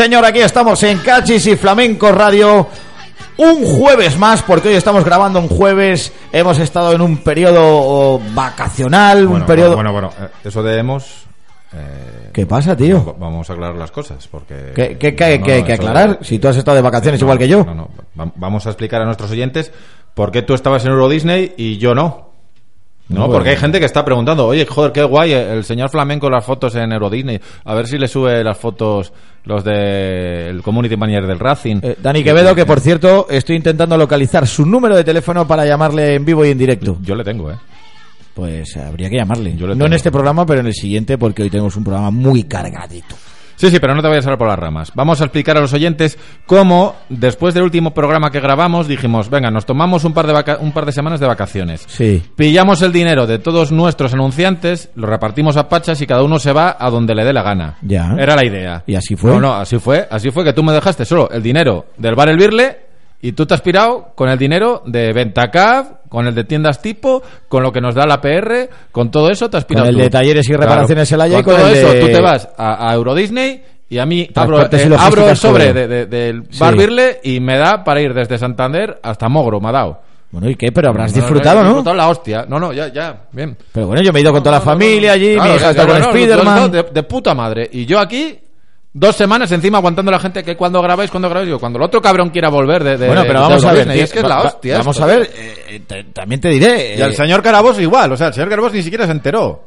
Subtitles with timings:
[0.00, 2.66] Señor, aquí estamos en Cachis y Flamenco Radio.
[3.36, 6.10] Un jueves más, porque hoy estamos grabando un jueves.
[6.32, 9.74] Hemos estado en un periodo vacacional, un periodo.
[9.74, 11.24] Bueno, bueno, bueno, eh, eso de hemos.
[11.74, 13.04] eh, ¿Qué pasa, tío?
[13.04, 14.72] va- Vamos a aclarar las cosas, porque.
[14.74, 16.18] ¿Qué, qué- qué- No, no, que de- aclarar?
[16.22, 17.62] Si tú has estado de vacaciones igual que yo.
[17.64, 17.90] No, no.
[18.18, 19.70] Va- Vamos a explicar a nuestros oyentes
[20.14, 22.29] por qué tú estabas en Euro Disney y yo no.
[23.10, 26.30] No, porque hay gente que está preguntando, oye, joder, qué guay, eh, el señor flamenco
[26.30, 27.40] las fotos en Euro Disney.
[27.64, 29.12] A ver si le sube las fotos
[29.44, 31.80] los del Community Manager del Racing.
[31.82, 36.14] Eh, Dani Quevedo, que por cierto, estoy intentando localizar su número de teléfono para llamarle
[36.14, 36.98] en vivo y en directo.
[37.02, 37.56] Yo le tengo, ¿eh?
[38.34, 39.56] Pues habría que llamarle.
[39.56, 42.44] Yo No en este programa, pero en el siguiente, porque hoy tenemos un programa muy
[42.44, 43.16] cargadito.
[43.60, 44.90] Sí, sí, pero no te vayas a por las ramas.
[44.94, 49.50] Vamos a explicar a los oyentes cómo, después del último programa que grabamos, dijimos, venga,
[49.50, 51.84] nos tomamos un par de, vaca- un par de semanas de vacaciones.
[51.86, 52.22] Sí.
[52.36, 56.52] Pillamos el dinero de todos nuestros anunciantes, lo repartimos a pachas y cada uno se
[56.54, 57.76] va a donde le dé la gana.
[57.82, 58.14] Ya.
[58.18, 58.82] Era la idea.
[58.86, 59.30] ¿Y así fue?
[59.32, 60.08] No, no, así fue.
[60.10, 62.89] Así fue que tú me dejaste solo el dinero del bar El Birle
[63.22, 67.22] y tú te has pirado con el dinero de Ventacab, con el de tiendas tipo,
[67.48, 70.00] con lo que nos da la PR, con todo eso te has pirado el tú.
[70.02, 71.24] de talleres y reparaciones Claro.
[71.24, 73.62] Elaya y con con todo el eso de- tú te vas a, a Euro Disney
[73.88, 75.80] y a mí abro, eh, abro el sobre Cobro.
[75.80, 76.60] de- de- del Sí.
[76.60, 80.00] bar Birle y me da para ir desde Santander hasta Mogro, me ha dado.
[80.32, 80.70] Bueno, ¿y qué?
[80.70, 81.68] Pero habrás No, no, disfrutado, he ¿no?
[81.70, 82.46] disfrutado la hostia.
[82.48, 83.56] No, no, ya, ya, bien.
[83.72, 85.86] Pero bueno, yo me he ido con toda la familia allí, Claro, mi hija está
[85.88, 86.70] con Spiderman.
[86.70, 87.68] De, de puta madre.
[87.72, 88.38] Y yo aquí,
[88.92, 91.46] dos semanas encima aguantando a la gente que cuando grabáis, cuando grabáis.
[91.46, 92.96] Digo, cuando el otro cabrón quiera volver de.
[92.98, 93.78] de- Bueno, pero vamos a ver.
[93.86, 94.78] Disney, tío, Es que es va- la va- hostia.
[94.78, 95.04] Vamos esto.
[95.04, 96.96] a ver, eh, te- también te diré.
[96.96, 98.12] Y al eh, señor Carabos igual.
[98.12, 99.64] O sea, el señor Carabos ni siquiera se enteró.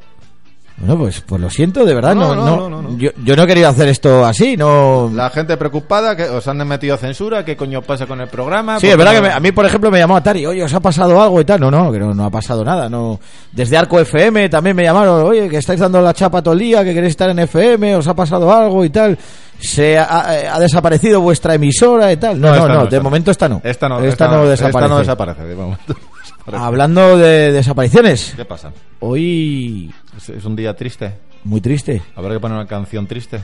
[0.76, 2.16] Bueno, pues, pues lo siento, de verdad.
[2.16, 2.98] No, No, no.
[2.98, 5.08] Yo, yo no he querido hacer esto así, no.
[5.14, 7.44] La gente preocupada, que os han metido censura.
[7.44, 8.80] ¿Qué coño pasa con el programa?
[8.80, 10.74] Sí, es ¿Por verdad que me- a mí, por ejemplo, me llamó Atari, oye, ¿os
[10.74, 11.60] ha pasado algo y tal?
[11.60, 12.88] No, no, que no, no ha pasado nada.
[12.88, 13.20] no
[13.52, 16.82] Desde Arco FM también me llamaron, oye, que estáis dando la chapa todo el día,
[16.82, 19.16] que queréis estar en FM, ¿os ha pasado algo y tal?
[19.60, 22.40] ¿Se ha, ha- ha desaparecido vuestra emisora y tal?
[22.40, 23.60] No, no, esta no, de esta momento esta no.
[23.62, 24.78] Esta no, esta no desaparece.
[24.78, 25.94] Esta no desaparece, de momento.
[26.52, 28.72] Hablando de desapariciones, ¿Qué pasa?
[29.00, 31.14] hoy ¿Es, es un día triste?
[31.44, 32.02] muy triste.
[32.16, 33.40] ¿Habrá que poner una canción triste?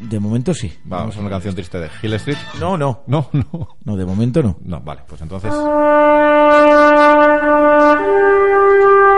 [0.00, 0.72] De momento sí.
[0.84, 2.38] Vamos a una canción triste de Hill Street.
[2.60, 3.02] No, no.
[3.06, 3.76] No, no.
[3.84, 4.56] No, de momento no.
[4.62, 5.52] No, vale, pues entonces.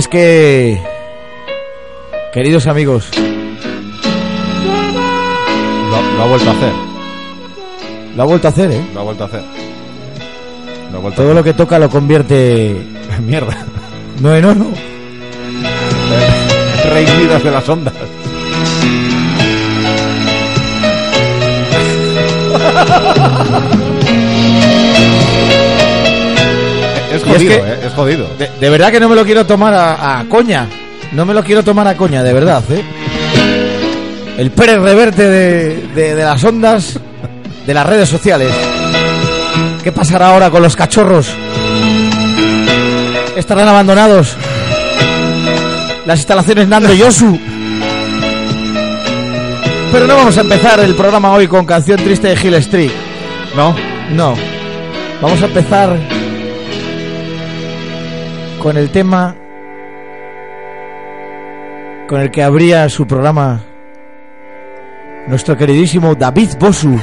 [0.00, 0.80] es que,
[2.32, 3.10] queridos amigos,
[5.90, 6.72] Lo, lo ha vuelto a hacer.
[8.16, 8.80] lo ha vuelto a hacer, ¿eh?
[8.94, 9.42] Lo ha vuelto a hacer.
[10.90, 12.80] Lo ha vuelto Todo a lo que toca lo convierte
[13.10, 13.20] hacer.
[13.26, 13.66] Mierda.
[14.22, 14.66] no en oro.
[16.90, 17.92] Reinidas de las ondas.
[27.22, 28.26] Es es jodido, que- eh, es jodido.
[28.38, 30.66] De, de verdad que no me lo quiero tomar a, a coña.
[31.12, 32.82] No me lo quiero tomar a coña, de verdad, ¿eh?
[34.38, 36.98] El Pérez Reverte de, de- de las ondas
[37.66, 38.52] de las redes sociales.
[39.82, 41.28] ¿Qué pasará ahora con los cachorros?
[43.36, 44.36] ¿Estarán abandonados?
[46.06, 47.38] Las instalaciones Nando Yosu.
[49.92, 52.90] Pero no vamos a empezar el programa hoy con canción triste de Hill Street.
[53.56, 53.74] No,
[54.12, 54.34] No.
[55.20, 55.98] Vamos a empezar
[58.60, 59.34] con el tema
[62.06, 63.60] con el que abría su programa
[65.26, 66.98] nuestro queridísimo David Bosu.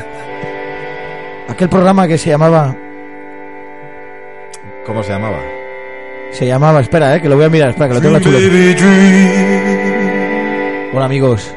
[1.48, 2.76] Aquel programa que se llamaba
[4.86, 5.40] ¿cómo se llamaba?
[6.32, 8.38] se llamaba, espera, eh, que lo voy a mirar, espera, que lo tengo chulo.
[10.94, 11.56] Hola amigos.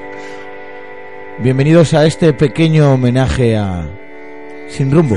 [1.39, 3.87] Bienvenidos a este pequeño homenaje a
[4.69, 5.17] Sin Rumbo.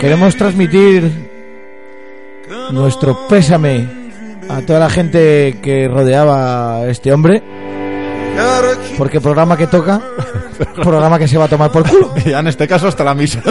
[0.00, 1.10] Queremos transmitir
[2.70, 3.88] nuestro pésame
[4.48, 7.42] a toda la gente que rodeaba a este hombre.
[8.98, 10.00] Porque programa que toca,
[10.82, 12.14] programa que se va a tomar por culo.
[12.24, 13.42] Ya en este caso hasta la misa.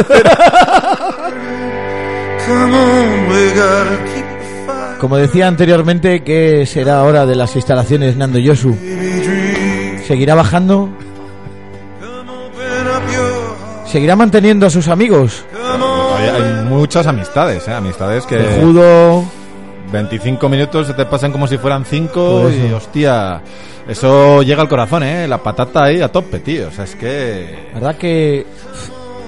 [4.99, 8.75] Como decía anteriormente, que será ahora de las instalaciones Nando Yosu.
[10.07, 10.89] ¿Seguirá bajando?
[13.85, 15.45] ¿Seguirá manteniendo a sus amigos?
[16.15, 17.73] Hay, hay muchas amistades, ¿eh?
[17.73, 18.35] Amistades que...
[18.35, 19.23] El judo...
[19.91, 23.39] 25 minutos se te pasan como si fueran 5 Por y hostia,
[23.87, 25.27] eso llega al corazón, ¿eh?
[25.27, 26.67] La patata ahí a tope, tío.
[26.69, 28.45] O sea, es que ¿Verdad que...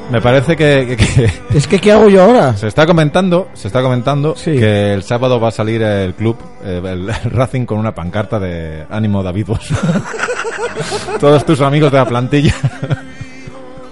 [0.09, 2.57] me parece que, que- que Es que ¿qué hago yo ahora?
[2.57, 4.57] se está comentando, se está comentando Sí.
[4.57, 8.39] que el sábado va a salir el club, eh, el, el Racing con una pancarta
[8.39, 9.71] de ánimo David Bosch.
[11.19, 12.55] Todos tus amigos de la plantilla.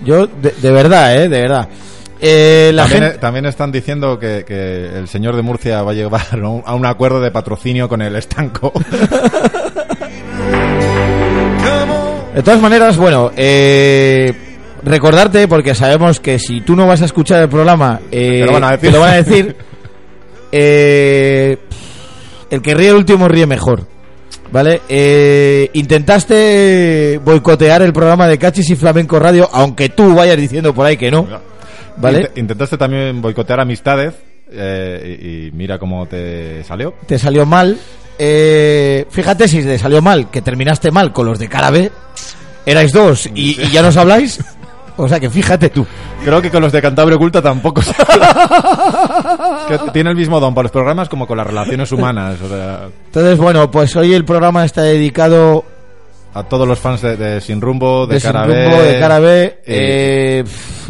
[0.03, 1.29] Yo, de, de verdad, ¿eh?
[1.29, 1.67] De verdad.
[2.27, 3.17] Eh, la también, gente...
[3.19, 6.23] también están diciendo que, que el señor de Murcia va a llevar
[6.65, 8.73] a un, acuerdo de patrocinio con el estanco.
[12.33, 14.33] De todas maneras, bueno, eh,
[14.83, 18.53] recordarte, porque sabemos que si tú no vas a escuchar el programa, eh, Te lo
[18.53, 18.89] van a decir.
[18.89, 19.55] te lo van a decir,
[20.51, 21.57] eh,
[22.49, 23.85] el que ríe el último ríe mejor.
[24.51, 24.81] ¿Vale?
[24.89, 30.87] Eh, intentaste boicotear el programa de Cachis y Flamenco Radio, aunque tú vayas diciendo por
[30.87, 31.27] ahí que no.
[31.97, 32.21] ¿Vale?
[32.33, 34.13] Int- Intentaste también boicotear amistades
[34.51, 36.93] eh, y, y mira cómo te salió.
[37.07, 37.77] Te salió mal.
[38.17, 41.91] Eh, fíjate si te salió mal, que terminaste mal con los de cara B.
[42.65, 44.39] Erais dos y, y ya nos habláis.
[44.97, 45.85] O sea que fíjate tú.
[46.23, 47.91] Creo que con los de Cantabria Oculta tampoco se
[49.67, 52.39] que tiene el mismo don para los programas como con las relaciones humanas.
[52.41, 55.65] O sea, Entonces, bueno, pues hoy el programa está dedicado
[56.33, 58.99] a todos los fans de, de Sin Rumbo, de, de Sin Cara Rumbo, B, de
[58.99, 60.43] cara B, eh, eh,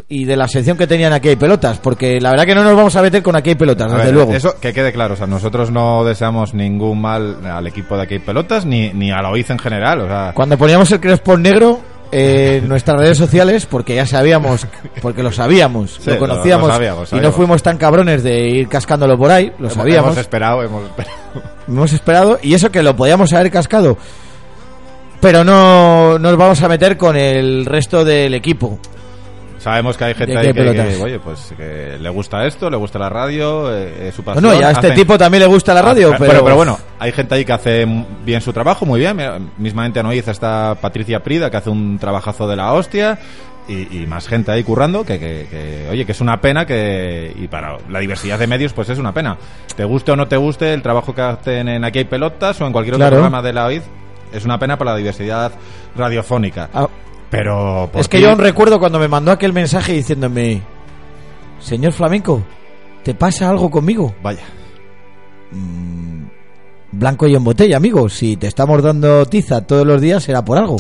[0.08, 2.76] y de la sección que tenían aquí hay pelotas, porque la verdad que no nos
[2.76, 4.34] vamos a meter con aquí hay pelotas, a desde ver, luego.
[4.34, 8.20] Eso que quede claro, o sea, nosotros no deseamos ningún mal al equipo de aquí
[8.20, 11.80] pelotas ni, ni a la OIZ en general, o sea, Cuando poníamos el Crespo negro
[12.12, 14.68] eh, en nuestras redes sociales, porque ya sabíamos,
[15.02, 18.68] porque lo sabíamos, Sí, lo conocíamos, lo sabíamos, y no fuimos tan cabrones de ir
[18.68, 20.10] cascándolo por ahí, lo sabíamos.
[20.12, 21.18] Hemos esperado, hemos esperado.
[21.68, 23.98] hemos esperado y eso que lo podíamos haber cascado
[25.20, 28.78] pero no nos vamos a meter con el resto del equipo
[29.66, 33.00] Sabemos que hay gente ¿De ahí que, oye, pues que le gusta esto, le gusta
[33.00, 34.44] la radio, eh, su pasión.
[34.46, 36.78] bueno y a este hacen- tipo también le gusta la radio Ah, pero, pero, bueno,
[37.00, 37.88] hay gente ahí que hace
[38.24, 39.18] bien su trabajo, muy bien.
[39.18, 43.18] Mira, Mismamente en Oiz está Patricia Prida, que hace un trabajazo de la hostia.
[43.68, 47.34] Y, y más gente ahí currando, que, que- que, oye, que es una pena que...
[47.36, 49.36] Y para la diversidad de medios, pues es una pena.
[49.76, 52.68] Te guste o no te guste el trabajo que hacen en Aquí hay pelotas o
[52.68, 53.16] en cualquier otro Claro.
[53.16, 53.82] programa de la OIZ,
[54.32, 55.52] es una pena para la diversidad
[55.96, 56.70] radiofónica.
[56.72, 56.88] Ah,
[57.36, 57.90] Pero...
[57.96, 60.62] es que yo aún recuerdo cuando me mandó aquel mensaje diciéndome
[61.60, 62.44] señor flamenco
[63.04, 64.44] te pasa algo conmigo Vaya.
[66.92, 68.08] blanco y en botella amigo.
[68.10, 70.78] Si te estamos dando tiza todos los días será por algo.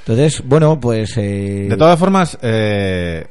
[0.00, 3.26] Entonces bueno pues eh, De todas formas, eh,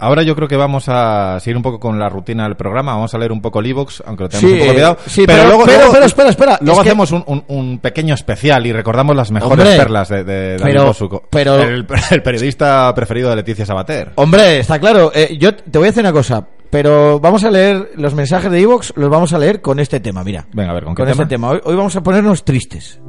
[0.00, 2.94] ahora yo creo que vamos a seguir un poco con la rutina del programa.
[2.94, 4.96] Vamos a leer un poco el iVoox, aunque lo tenemos Sí, un poco olvidado.
[5.06, 8.72] sí, pero- pero- pero espera, espera, Luego es hacemos un, un- un pequeño especial y
[8.72, 11.22] recordamos las mejores Hombre, perlas de, de David Bosuco.
[11.30, 14.12] pero- El, el periodista preferido de Leticia Sabater.
[14.16, 15.12] Hombre, está claro.
[15.14, 18.60] Eh, yo te voy a decir una cosa, pero vamos a leer los mensajes de
[18.60, 20.46] Evox, los vamos a leer con este tema, mira.
[20.52, 21.48] Venga, a ver, ¿con qué Con este tema?
[21.48, 21.50] tema.
[21.50, 23.00] Hoy, hoy vamos a ponernos tristes.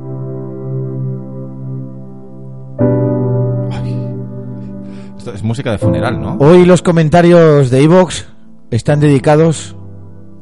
[5.28, 6.38] Es música de funeral, ¿no?
[6.40, 8.28] Hoy los comentarios de Evox
[8.72, 9.76] están dedicados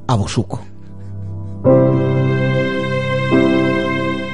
[0.07, 0.62] a Bosuco.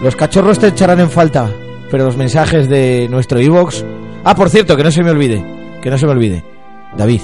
[0.04, 1.50] Los cachorros te echarán en falta,
[1.90, 3.84] pero los mensajes de nuestro Evox...
[4.24, 5.44] Ah, por cierto, que no se me olvide,
[5.82, 6.44] que no se me olvide.
[6.96, 7.22] David.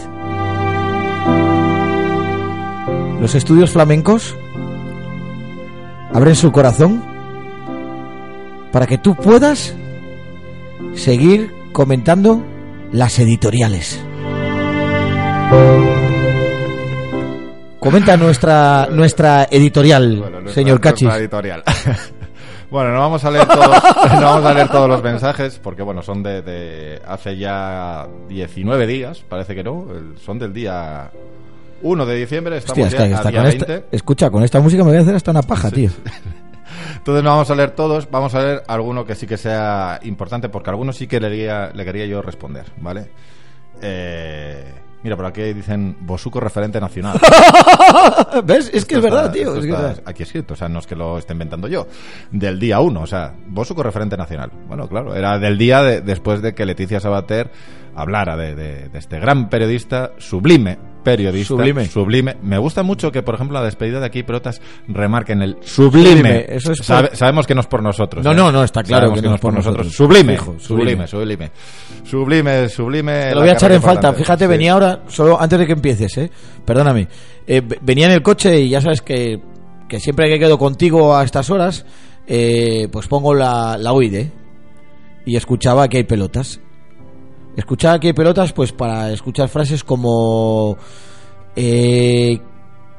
[3.19, 4.35] Los estudios flamencos
[6.11, 7.03] abren su corazón
[8.71, 9.75] para que tú puedas
[10.95, 12.43] seguir comentando
[12.91, 13.99] las editoriales.
[17.79, 21.03] Comenta nuestra nuestra editorial, Bueno, nuestra- señor Cachis.
[21.03, 21.63] nuestra editorial.
[22.69, 23.67] bueno, no vamos a leer todos,
[24.13, 28.85] no vamos a leer todos los mensajes porque bueno, son de, de hace ya 19
[28.87, 29.87] días, parece que no,
[30.23, 31.09] son del día
[31.81, 33.87] 1 de diciembre, estamos Hostia, es que ya a hasta día con esta- 20.
[33.95, 35.89] escucha, con esta música me voy a hacer hasta una paja, tío.
[37.01, 40.49] Entonces no vamos a leer todos, vamos a leer alguno que sí que sea importante,
[40.49, 43.09] porque algunos sí que le quería, le quería yo responder, ¿vale?
[43.81, 44.63] Eh,
[45.01, 47.19] mira, por aquí dicen Bosuco referente nacional.
[48.43, 48.69] ¿Ves?
[48.71, 49.55] Es que es verdad, tío.
[49.55, 51.87] es está aquí escrito, o sea, no es que lo esté inventando yo.
[52.29, 54.51] Del día 1, o sea, Bosuco referente nacional.
[54.67, 57.49] Bueno, claro, era del día de- después de que Leticia Sabater
[57.95, 61.47] hablara de, de- de este gran periodista, sublime periodista.
[61.49, 61.85] Sublime.
[61.87, 62.37] Sublime.
[62.41, 66.09] Me gusta mucho que, por ejemplo, la despedida de aquí Pelotas remarquen el sublime.
[66.09, 68.23] Sublime, eso es por- Sabe- sabemos que no es por nosotros.
[68.23, 68.35] No, ¿eh?
[68.35, 69.87] no, no, está claro Sabemos que que, no es por nosotros.
[69.87, 69.95] nosotros.
[69.95, 70.33] Sublime.
[70.37, 71.07] Fijo, sublime.
[71.07, 71.51] Sublime,
[72.03, 72.69] sublime.
[72.69, 74.13] Sublime, Te lo voy a echar en falta.
[74.13, 74.49] Fíjate, Sí.
[74.49, 76.31] venía ahora, solo antes de que empieces, ¿eh?
[76.65, 77.07] Perdóname.
[77.47, 79.39] Eh, venía en el coche y ya sabes que,
[79.89, 81.85] que siempre que quedo contigo a estas horas,
[82.27, 84.27] eh, pues pongo la, la OID,
[85.25, 86.59] y escuchaba que hay pelotas.
[87.55, 90.77] Escuchaba que hay pelotas, pues para escuchar frases como
[91.55, 92.39] eh,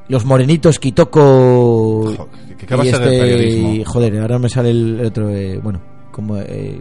[0.09, 2.29] los morenitos Kitoko Jo,
[2.59, 3.85] qué- qué de periodismo.
[3.87, 5.81] joder, ahora me sale el, otro, eh, bueno,
[6.11, 6.81] como eh,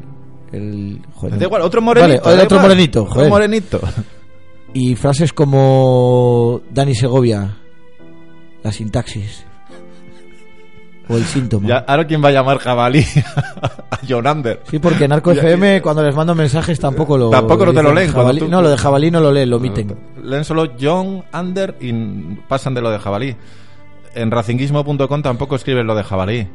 [0.52, 2.24] el joder, Da igual, otro morenito.
[2.26, 2.62] Vale, otro igual.
[2.70, 3.30] morenito, Otro joder.
[3.30, 3.80] morenito.
[4.74, 7.58] y frases como Dani Segovia,
[8.64, 9.46] la sintaxis
[11.12, 11.68] o el síntoma.
[11.68, 13.04] Ya, ahora quién va a llamar jabalí
[13.92, 14.62] a John Under.
[14.70, 17.84] Sí, porque en Arco Ya, FM cuando les mando mensajes tampoco lo Tampoco no te
[17.84, 19.96] lo leen, jabalí- tú- No, lo de jabalí no lo leen, lo omiten.
[20.24, 21.92] Leen solo John Under y
[22.48, 23.36] pasan de lo de jabalí.
[24.16, 26.48] En racinguismo.com tampoco escriben lo de jabalí.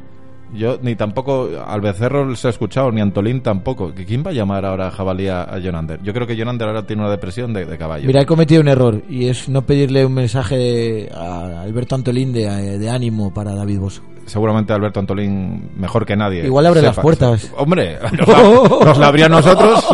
[0.53, 3.93] Yo ni tampoco al becerro se ha escuchado, ni Antolín tampoco.
[3.93, 6.01] ¿Que ¿Quién va a llamar ahora a jabalí a, a John Under?
[6.01, 8.07] Yo creo que John Under ahora tiene una depresión de, de caballo.
[8.07, 12.77] Mira, he cometido un error y es no pedirle un mensaje a Alberto Antolín de,
[12.79, 14.03] de ánimo para David Bosso.
[14.27, 16.43] Seguramente Alberto Antolín mejor que nadie.
[16.45, 17.49] Igual abre las puertas.
[17.57, 18.43] Hombre, nos la,
[18.85, 19.87] nos la abría a nosotros.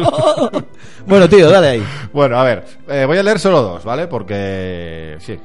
[1.08, 1.84] bueno, tío, dale ahí.
[2.12, 4.08] Bueno, a ver, eh, voy a leer solo dos, ¿vale?
[4.08, 5.40] Porque sí.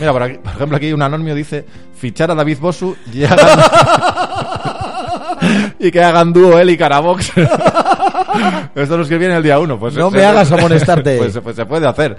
[0.00, 1.64] Mira, por, aquí- por ejemplo, aquí un anónimo dice
[1.96, 3.60] fichar a David Bosu y, hagan-
[5.78, 7.32] y que hagan dúo él y Carabox.
[8.74, 9.78] Esto lo escribí en el día uno.
[9.78, 11.16] Pues No se- me hagas amonestarte.
[11.24, 12.16] Pues, pues se puede hacer.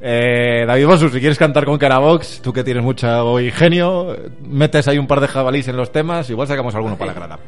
[0.00, 4.98] Eh, David Bosu, si quieres cantar con Carabox, tú que tienes mucho ingenio, metes ahí
[4.98, 7.38] un par de jabalís en los temas, igual sacamos alguno para la grada.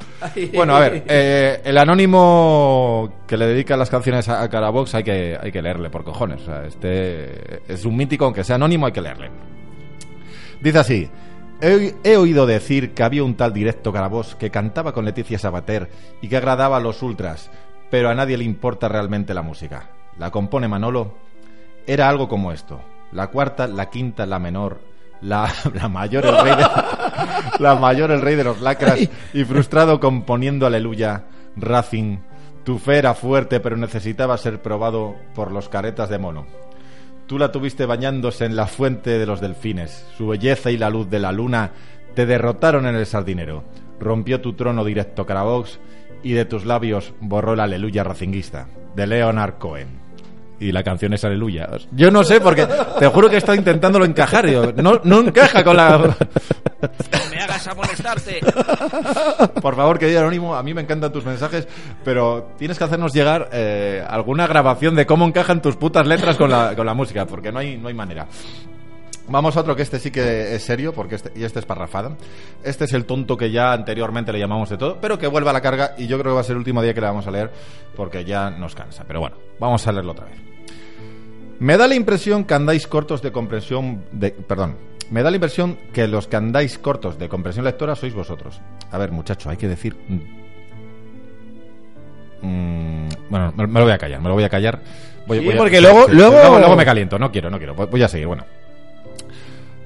[0.55, 5.05] Bueno, a ver, eh, el anónimo que le dedica las canciones a, a Carabox hay
[5.05, 6.43] que, hay que leerle por cojones.
[6.43, 9.31] O sea, este es un mítico, aunque sea anónimo, hay que leerle.
[10.61, 11.09] Dice así.
[11.61, 15.89] He, he oído decir que había un tal directo Carabox que cantaba con Leticia Sabater
[16.23, 17.51] y que agradaba a los ultras,
[17.91, 19.91] pero a nadie le importa realmente la música.
[20.19, 21.15] La compone Manolo.
[21.87, 22.81] Era algo como esto.
[23.13, 24.81] La cuarta, la quinta, la menor,
[25.23, 26.67] la, la mayor, el rey de,
[27.59, 28.99] la mayor, el rey de los lacras
[29.33, 31.25] y frustrado componiendo Aleluya,
[31.57, 32.19] Racing.
[32.65, 36.47] Tu fe era fuerte, pero necesitaba ser probado por los caretas de mono.
[37.27, 40.07] Tú la tuviste bañándose en la fuente de los delfines.
[40.17, 41.73] Su belleza y la luz de la luna
[42.15, 43.65] te derrotaron en el sardinero.
[44.01, 45.79] Rompió tu trono directo Carabox
[46.23, 50.09] y de tus labios borró el aleluya racinguista de Leonard Cohen.
[50.61, 51.69] Y la canción es Aleluya.
[51.93, 52.67] Yo no sé, porque
[52.99, 54.45] te juro que he estado intentándolo encajar.
[54.45, 55.99] digo, no, no encaja con la.
[57.31, 58.41] me hagas amonestarte.
[59.63, 61.69] Por favor, querido Anónimo, a mí me encantan tus mensajes,
[62.05, 66.51] pero tienes que hacernos llegar eh, alguna grabación de cómo encajan tus putas letras con
[66.51, 68.27] la, con la música, porque no hay, no hay manera.
[69.29, 72.17] Vamos a otro que este sí que es serio, porque este, y este es parrafada.
[72.63, 75.53] Este es el tonto que ya anteriormente le llamamos de todo, pero que vuelve a
[75.53, 77.27] la carga y yo creo que va a ser el último día que le vamos
[77.27, 77.51] a leer,
[77.97, 79.05] porque ya nos cansa.
[79.07, 80.37] Pero bueno, vamos a leerlo otra vez.
[81.61, 84.77] Me da la impresión que andáis cortos de comprensión de, perdón,
[85.11, 88.61] me da la impresión que los que andáis cortos de comprensión lectora sois vosotros.
[88.91, 89.97] A ver, muchacho, hay que decir
[92.41, 94.81] Mm, bueno, me, me lo voy a callar, me lo voy a callar.
[95.27, 97.75] Voy- Sí, voy a- porque luego- luego- luego luego me caliento, no quiero, no quiero.
[97.75, 98.45] Voy, voy a seguir, bueno.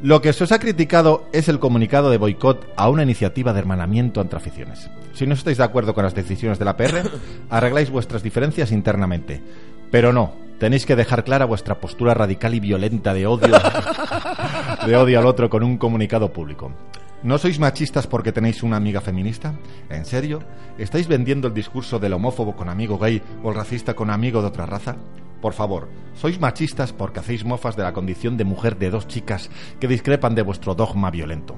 [0.03, 3.61] Lo que se os ha criticado es el comunicado de boicot a una iniciativa de
[3.61, 4.91] hermanamiento entre aficiones.
[5.15, 7.09] Si no estáis de acuerdo con las decisiones de la PR,
[7.51, 9.41] arregláis vuestras diferencias internamente.
[9.93, 13.55] Pero no, tenéis que dejar clara vuestra postura radical y violenta de odio,
[14.87, 16.73] de odio al otro con un comunicado público.
[17.23, 19.55] ¿No sois machistas porque tenéis una amiga feminista?
[19.89, 20.43] ¿En serio?
[20.79, 24.49] ¿Estáis vendiendo el discurso del homófobo con amigo gay o el racista con amigo de
[24.49, 24.97] otra raza?
[25.43, 29.51] Por favor, sois machistas porque hacéis mofas de la condición de mujer de dos chicas
[29.81, 31.57] que discrepan de vuestro dogma violento.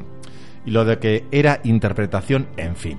[0.65, 2.99] Y lo de que era interpretación, en fin.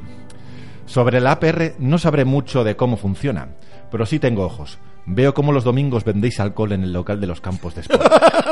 [0.86, 3.56] Sobre la APR no sabré mucho de cómo funciona,
[3.90, 4.78] pero sí tengo ojos.
[5.08, 8.06] Veo cómo los domingos vendéis alcohol en el local de los campos de sport.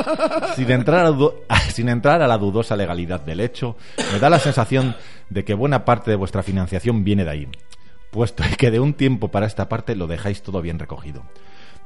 [0.55, 1.05] sin, entrar
[1.49, 3.77] a sin entrar a la dudosa legalidad del hecho,
[4.11, 4.95] me da la sensación
[5.29, 7.47] de que buena parte de vuestra financiación viene de ahí,
[8.09, 11.23] puesto que de un tiempo para esta parte lo dejáis todo bien recogido.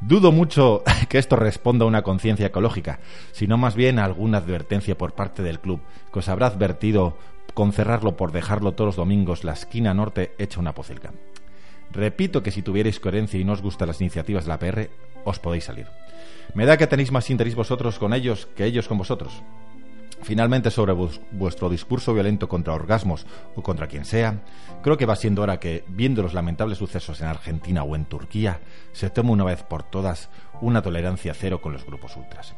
[0.01, 2.99] Dudo mucho que esto responda a una conciencia ecológica,
[3.31, 7.17] sino más bien a alguna advertencia por parte del club, que os habrá advertido
[7.53, 11.11] con cerrarlo por dejarlo todos los domingos la esquina norte hecha una pocilga.
[11.91, 14.89] Repito que si tuvierais coherencia y no os gustan las iniciativas de la PR,
[15.23, 15.87] os podéis salir.
[16.53, 19.41] Me da que tenéis más interés vosotros con ellos que ellos con vosotros.
[20.23, 20.93] Finalmente, sobre
[21.31, 24.43] vuestro discurso violento contra orgasmos o contra quien sea,
[24.81, 28.59] creo que va siendo hora que, viendo los lamentables sucesos en Argentina o en Turquía,
[28.91, 30.29] se tome una vez por todas
[30.61, 32.55] una tolerancia cero con los grupos ultras.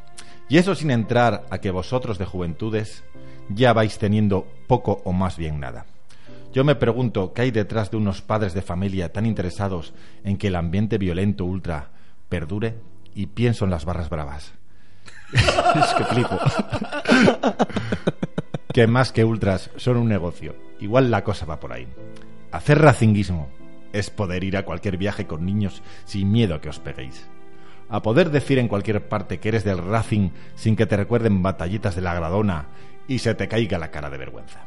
[0.47, 3.03] Y eso sin entrar a que vosotros de juventudes
[3.49, 5.85] ya vais teniendo poco o más bien nada.
[6.51, 10.47] Yo me pregunto qué hay detrás de unos padres de familia tan interesados en que
[10.47, 11.91] el ambiente violento ultra
[12.29, 12.75] perdure
[13.13, 14.58] y pienso en las barras bravas.
[15.33, 16.39] es que flipo.
[18.73, 20.55] que más que ultras son un negocio.
[20.79, 21.87] Igual la cosa va por ahí.
[22.51, 23.49] Hacer racinguismo
[23.93, 27.27] es poder ir a cualquier viaje con niños sin miedo a que os peguéis.
[27.89, 31.95] A poder decir en cualquier parte que eres del Racing sin que te recuerden batallitas
[31.95, 32.67] de la Gradona
[33.07, 34.63] y se te caiga la cara de vergüenza.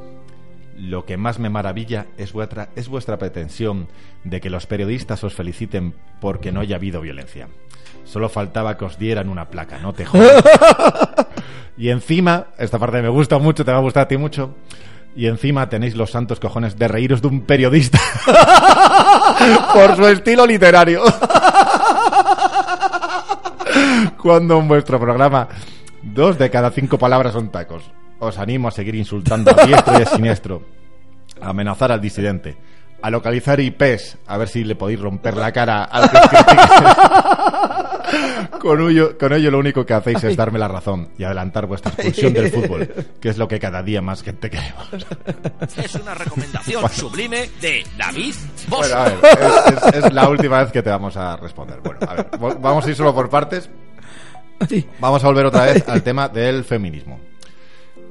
[0.77, 3.89] Lo que más me maravilla es vuestra, es vuestra pretensión
[4.25, 7.49] de que los periodistas os feliciten porque no haya habido violencia.
[8.05, 10.43] Solo faltaba que os dieran una placa, no te jodas.
[11.77, 14.55] y encima, esta parte me gusta mucho, te va a gustar a ti mucho.
[15.15, 18.01] Y encima tenéis los santos cojones de reíros de un periodista
[19.75, 21.03] por su estilo literario.
[24.23, 25.49] Cuando en vuestro programa
[26.03, 27.91] dos de cada cinco palabras son tacos.
[28.19, 30.63] Os animo a seguir insultando a diestro y a siniestro,
[31.41, 32.57] a amenazar al disidente,
[33.03, 36.59] a localizar IPs, a ver si le podéis romper la cara al que os critique.
[38.61, 41.91] Con ello, con ello lo único que hacéis es darme la razón y adelantar vuestra
[41.93, 42.89] expulsión del fútbol,
[43.21, 44.89] que es lo que cada día más gente queremos.
[45.77, 48.35] Es una recomendación sublime de David
[48.69, 48.89] Bosch.
[48.89, 51.81] Bueno, a ver, es, es- es la última vez que te vamos a responder.
[51.83, 52.29] Bueno, a ver,
[52.61, 53.69] vamos a ir solo por partes.
[55.01, 57.19] Vamos a volver otra vez al tema del feminismo.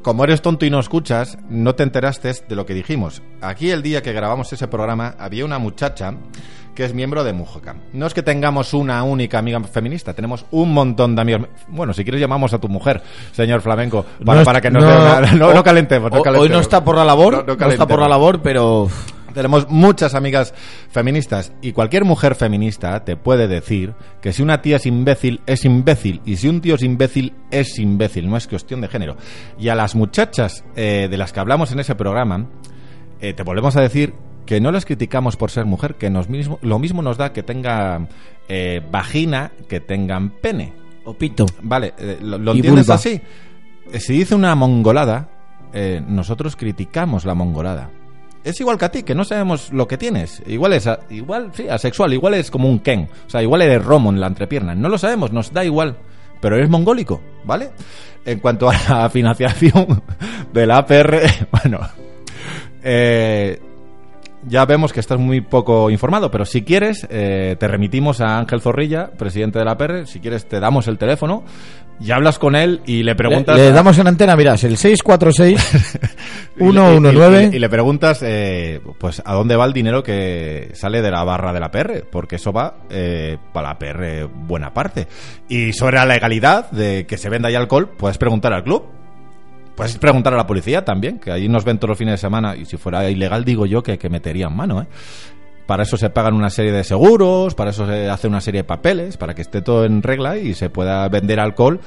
[0.01, 3.22] Como eres tonto y no escuchas, no te enteraste de lo que dijimos.
[3.42, 6.14] Aquí el día que grabamos ese programa había una muchacha
[6.74, 7.75] que es miembro de Mujoca.
[7.94, 11.48] No es que tengamos una única amiga feminista, tenemos un montón de amigos.
[11.68, 14.83] Bueno, si quieres llamamos a tu mujer, señor Flamenco, para, No es- para que nos
[14.83, 16.55] no- una- no, no calentemos, no o- Hoy calentemos.
[16.55, 18.00] no está por la labor, No- está por calentemos.
[18.00, 18.87] la labor, pero
[19.33, 20.53] Tenemos muchas amigas
[20.89, 25.65] feministas y cualquier mujer feminista te puede decir que si una tía es imbécil, es
[25.65, 29.17] imbécil y si un tío es imbécil, es imbécil, no es cuestión de género.
[29.57, 32.48] Y a las muchachas eh, de las que hablamos en ese programa,
[33.20, 34.13] eh, te volvemos a decir
[34.46, 37.44] que no las criticamos por ser mujer, que nos mismo, lo mismo nos da que
[37.44, 38.09] tengan
[38.50, 40.74] eh, vagina, que tengan pene.
[41.05, 41.46] o pito.
[41.61, 42.96] Vale, ¿lo, lo entiendes vulva.
[42.96, 43.22] así?
[44.00, 45.29] Si dice una mongolada,
[46.07, 47.89] nosotros criticamos la mongolada.
[48.44, 50.42] Es igual que a ti, que no sabemos lo que tienes.
[50.48, 53.08] Igual es a- igual, sí, asexual, igual es como un Ken.
[53.27, 54.74] O sea, igual eres romo en la entrepierna.
[54.74, 55.98] No lo sabemos, nos da igual.
[56.40, 57.70] Pero eres mongólico, ¿vale?
[58.25, 60.01] En cuanto a la financiación
[60.54, 61.20] de la APR,
[61.51, 61.80] bueno,
[62.84, 63.60] eh,
[64.48, 68.60] ya vemos que estás muy poco informado, pero si quieres, eh, te remitimos a Ángel
[68.60, 70.08] Zorrilla, presidente de la PR.
[70.08, 71.44] Si quieres, te damos el teléfono
[72.00, 73.56] y hablas con él y le preguntas.
[73.58, 76.00] Le, le damos en antena, mirás, el 646
[76.58, 80.72] y y- 119 Y, y le preguntas, eh, pues, a dónde va el dinero que
[80.74, 84.74] sale de la barra de la PR, porque eso va eh, para la PR buena
[84.74, 85.08] parte.
[85.50, 88.84] Y sobre la legalidad de que se venda ya alcohol, puedes preguntar al club.
[89.75, 92.56] Puedes preguntar a la policía también, que ahí nos ven todos los fines de semana.
[92.56, 94.86] Y si fuera ilegal, digo yo que, que meterían mano, ¿eh?
[95.72, 98.64] Para eso se pagan una serie de seguros, para eso se hace una serie de
[98.66, 101.79] papeles, para que esté todo en regla y se pueda vender alcohol.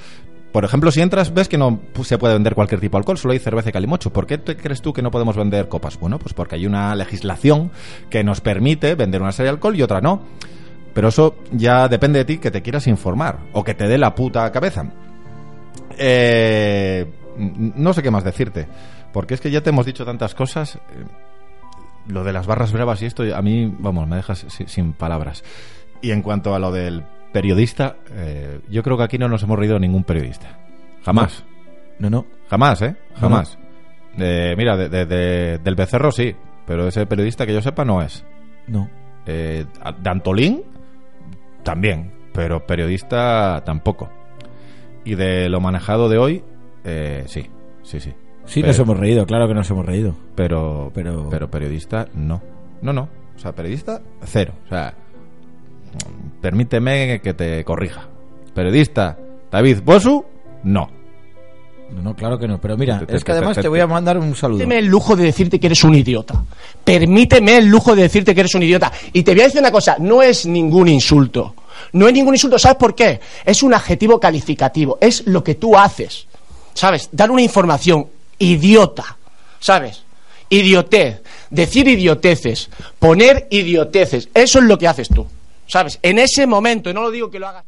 [0.53, 3.33] Por ejemplo, si entras, ves que no se puede vender cualquier tipo de alcohol, solo
[3.33, 4.11] hay cerveza y calimocho.
[4.11, 6.01] ¿Por qué crees tú que no podemos vender copas?
[6.01, 7.73] Bueno, pues porque hay una legislación
[8.09, 10.23] que nos permite vender una serie de alcohol y otra no.
[10.95, 14.15] Pero eso ya depende de ti que te quieras informar o que te dé la
[14.15, 14.87] puta cabeza.
[15.99, 17.05] Eh,
[17.37, 18.67] no sé qué más decirte,
[19.13, 20.79] porque es que ya te hemos dicho tantas cosas.
[22.09, 25.43] Lo de las barras bravas y esto, a mí, vamos, me dejas si- sin, palabras.
[26.03, 29.59] Y en cuanto a lo del periodista, eh, yo creo que aquí no nos hemos
[29.59, 30.59] reído de ningún periodista.
[31.05, 31.45] Jamás.
[31.99, 32.27] No, no.
[32.49, 32.97] Jamás, ¿eh?
[33.17, 33.59] Jamás.
[34.19, 36.35] Eh, mira, de- de- de- del becerro sí,
[36.67, 38.25] pero ese periodista que yo sepa no es.
[38.67, 38.89] No.
[39.27, 39.65] Eh,
[40.01, 40.63] de Antolín,
[41.63, 44.11] también, pero periodista tampoco.
[45.05, 46.45] Y de lo manejado de hoy,
[46.85, 47.51] eh, sí,
[47.83, 48.15] sí, sí.
[48.47, 50.15] Sí, Pero- nos hemos reído, claro que nos hemos reído.
[50.35, 52.43] Pero, Pero- pero, periodista, no.
[52.83, 53.09] No, no.
[53.37, 54.53] O sea, periodista, cero.
[54.67, 54.95] O sea,
[56.41, 58.07] permíteme que te corrija.
[58.55, 59.17] Periodista,
[59.51, 60.25] David Bosu,
[60.65, 60.89] no.
[61.95, 62.61] No, no, claro que no.
[62.61, 64.59] Pero mira, Te- te- es que te- además te- te voy a mandar un saludo.
[64.59, 66.43] Permíteme el lujo de decirte que eres un idiota.
[66.83, 68.91] Permíteme el lujo de decirte que eres un idiota.
[69.13, 71.55] Y te voy a decir una cosa, no es ningún insulto.
[71.93, 73.21] No es ningún insulto, ¿sabes por qué?
[73.45, 76.27] Es un adjetivo calificativo, es lo que tú haces.
[76.73, 77.09] ¿Sabes?
[77.13, 78.07] Dar una información
[78.39, 79.17] idiota.
[79.61, 80.05] ¿Sabes?
[80.49, 81.23] Idiotez.
[81.51, 82.69] Decir idioteces.
[82.99, 84.29] Poner idioteces.
[84.35, 85.27] Eso es lo que haces tú.
[85.67, 85.99] ¿Sabes?
[86.03, 87.65] En ese momento, y no lo digo que lo hagas.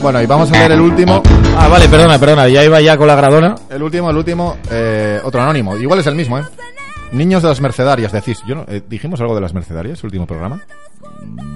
[0.00, 1.22] Bueno, y vamos a leer el último.
[1.56, 2.48] Ah, vale, perdona, perdona.
[2.48, 3.54] Ya iba ya con la gradona.
[3.68, 5.76] El último, el último, eh, otro anónimo.
[5.76, 6.42] Igual es el mismo, ¿eh?
[7.12, 8.38] Niños de las mercedarias, decís.
[8.46, 10.60] Yo no- eh, ¿Dijimos algo de las mercedarias, el último programa?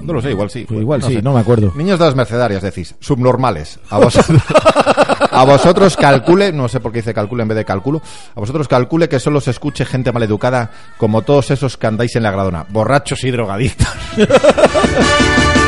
[0.03, 0.65] No lo sé, igual sí.
[0.69, 1.23] Pues igual No sí, sé.
[1.23, 1.73] no me acuerdo.
[1.77, 2.95] Niños de las mercedarias, decís.
[3.01, 3.79] Subnormales.
[3.91, 4.43] A vosotros,
[5.31, 8.03] a vosotros calcule, no sé por qué dice calcule en vez de cálculo.
[8.35, 12.23] A vosotros calcule que solo se escuche gente maleducada como todos esos que andáis en
[12.25, 12.67] la gradona.
[12.69, 13.89] Borrachos y drogadictos.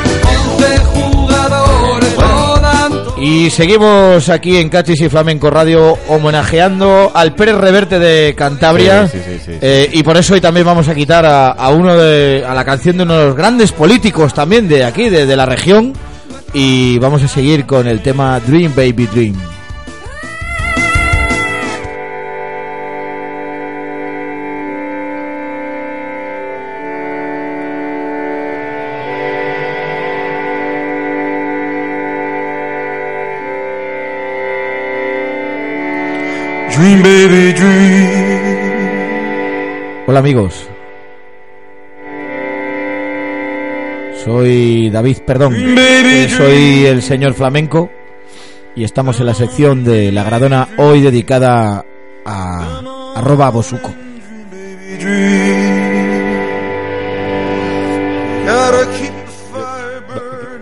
[3.18, 9.08] Y seguimos aquí en Cachis y Flamenco Radio homenajeando al Pérez Reverte de Cantabria.
[9.08, 9.58] Sí, sí, sí, sí.
[9.60, 12.64] Eh, y por eso hoy también vamos a quitar a, a uno de a la
[12.64, 15.94] canción de uno de los grandes políticos también de aquí, de, de la región.
[16.52, 19.55] Y vamos a seguir con el tema Dream Baby Dream.
[36.76, 38.06] Dream, baby, dream.
[40.06, 40.68] Hola amigos.
[44.22, 45.54] Soy David, perdón.
[45.56, 47.90] Eh, soy el señor flamenco
[48.74, 51.82] y estamos en la sección de la Gradona hoy dedicada
[52.26, 52.82] a
[53.16, 53.94] arroba bosuco.
[55.00, 55.56] dream.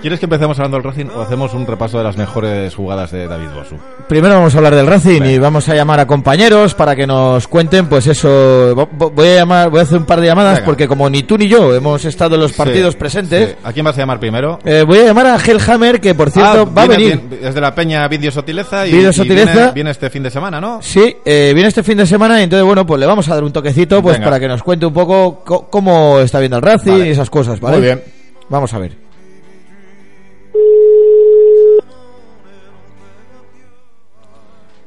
[0.05, 3.27] ¿Quieres que empecemos hablando del Racing o hacemos un repaso de las mejores jugadas de
[3.27, 3.77] David Bosu?
[4.07, 7.49] Primero vamos a hablar del Racing y vamos a llamar a compañeros para que nos
[7.49, 8.29] cuenten, pues eso.
[8.77, 10.67] vo- vo- Voy a llamar, voy a hacer un par de llamadas Venga.
[10.67, 13.57] porque como ni tú ni yo hemos estado en los partidos Sí, presentes, sí.
[13.65, 14.59] ¿A quién vas a llamar primero?
[14.63, 17.19] eh, voy a llamar a Hellhammer que por cierto Ah, va a venir.
[17.31, 20.83] viene- es de la Peña Vídeo Sotileza y, viene, viene este fin de semana, ¿no?
[20.83, 23.43] Sí, eh, viene este fin de semana y entonces, bueno, pues le vamos a dar
[23.43, 24.27] un toquecito pues Venga.
[24.27, 27.07] para que nos cuente un poco co- cómo está viendo el Racing Vale.
[27.07, 27.79] y esas cosas, ¿vale?
[27.79, 28.03] Muy bien.
[28.51, 29.04] Vamos a ver.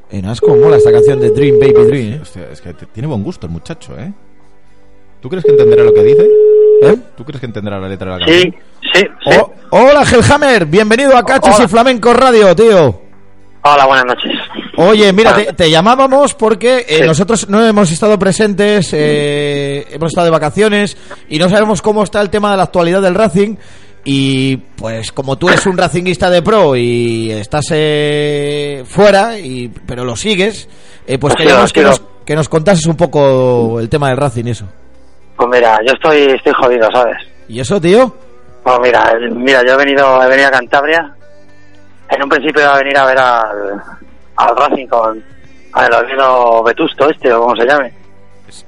[0.09, 2.19] En Asco mola esta canción de Dream Baby Dream, ¿eh?
[2.21, 4.11] Hostia, es que tiene buen gusto el muchacho, ¿eh?
[5.21, 6.27] ¿Tú crees que entenderá lo que dice?
[6.83, 6.97] ¿Eh?
[7.17, 8.53] ¿Tú crees que entenderá la letra de la canción?
[8.83, 9.37] Sí, sí, sí.
[9.39, 11.65] Oh, hola, Hellhammer, bienvenido a Cachos Hola.
[11.65, 13.01] y Flamenco Radio, tío.
[13.63, 14.31] Hola, buenas noches.
[14.77, 17.03] Oye, mira, te, te llamábamos porque eh, Sí.
[17.05, 20.95] nosotros no hemos estado presentes, eh, hemos estado de vacaciones
[21.27, 23.55] y no sabemos cómo está el tema de la actualidad del Racing.
[24.09, 30.05] Y pues como tú eres un racinguista de pro y estás eh, fuera, y, pero
[30.05, 30.69] lo sigues,
[31.05, 34.45] eh, pues Sí, queríamos que nos, que nos contases un poco el tema del Racing
[34.45, 34.65] y eso.
[35.35, 37.17] Pues mira, yo estoy, estoy jodido, ¿sabes?
[37.49, 38.15] ¿Y eso, tío?
[38.63, 41.13] Pues mira, mira, yo he venido, he venido a Cantabria.
[42.09, 43.83] En un principio iba a venir a ver al,
[44.37, 45.21] al Racing con
[45.73, 47.93] al Oviedo Vetusto este, o como se llame.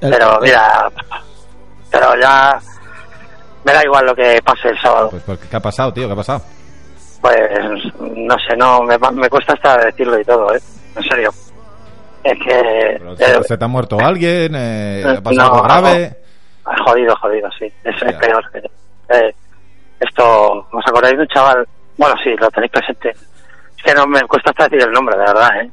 [0.01, 0.89] Pero mira,
[1.89, 2.59] pero ya
[3.63, 5.09] me da igual lo que pase el sábado.
[5.11, 6.07] Pues, pues, ¿qué ha pasado, tío?
[6.07, 6.41] ¿Qué ha pasado?
[7.21, 7.37] Pues
[7.99, 10.59] no sé, no, me, me cuesta hasta decirlo y todo, ¿eh?
[10.95, 11.29] En serio.
[12.23, 12.97] Es que...
[13.17, 14.55] Pero, eh, ¿Se te ha muerto alguien?
[14.55, 16.17] Eh, Eh, ¿Ha pasado no, algo grave?
[16.85, 17.65] Jodido, jodido, sí.
[17.83, 18.43] Es, es peor.
[19.09, 19.33] Eh,
[19.99, 21.67] esto, ¿os acordáis de un chaval?
[21.97, 23.09] Bueno, sí, lo tenéis presente.
[23.09, 25.71] Es que no me cuesta hasta decir el nombre, de verdad, ¿eh?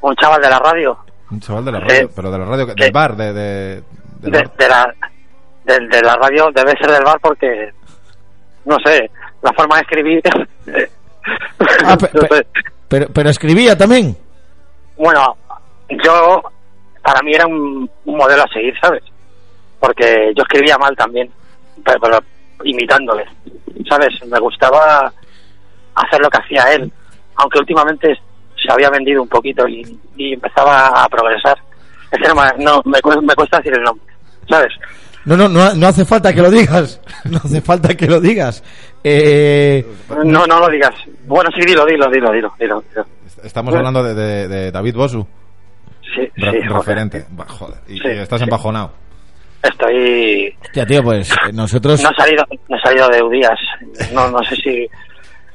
[0.00, 0.98] Un chaval de la radio,
[1.30, 3.82] Un chaval de la radio, pero de la radio, del bar, de, de,
[4.20, 4.52] del de, bar.
[4.58, 4.94] de la,
[5.64, 7.70] de, de la radio, debe ser del bar porque,
[8.64, 9.10] no sé,
[9.42, 10.22] la forma de escribir...
[11.84, 12.20] Ah, no.
[12.88, 14.16] Pero, pero escribía también.
[14.96, 15.36] Bueno,
[16.04, 16.42] yo,
[17.02, 19.02] para mí era un, un modelo a seguir, ¿sabes?
[19.80, 21.30] Porque yo escribía mal también,
[21.84, 22.18] pero, pero
[22.64, 23.24] imitándole,
[23.88, 24.10] ¿sabes?
[24.26, 25.12] Me gustaba
[25.94, 26.92] hacer lo que hacía él,
[27.36, 28.14] aunque últimamente
[28.62, 31.56] se había vendido un poquito y, y empezaba a progresar.
[32.10, 34.06] Es que no, me- no me, me cuesta decir el nombre,
[34.48, 34.72] ¿sabes?
[35.26, 37.00] No, no, no, no hace falta que lo digas.
[37.24, 38.62] No hace falta que lo digas.
[39.02, 39.84] Eh,
[40.24, 40.94] No, no lo digas.
[41.26, 42.84] Bueno, sí, dilo, dilo, dilo, dilo, dilo.
[42.90, 43.06] dilo.
[43.42, 45.26] Estamos hablando de, de- de David Bosu,
[46.14, 46.72] Sí, re- sí, joder.
[46.72, 47.26] referente.
[47.48, 48.44] Joder, y, Sí, y estás sí.
[48.44, 48.92] empajonado.
[49.62, 52.02] Estoy hostia, tío, pues eh, nosotros...
[52.02, 53.58] no he salido no he salido de Udías
[54.12, 54.86] no no sé si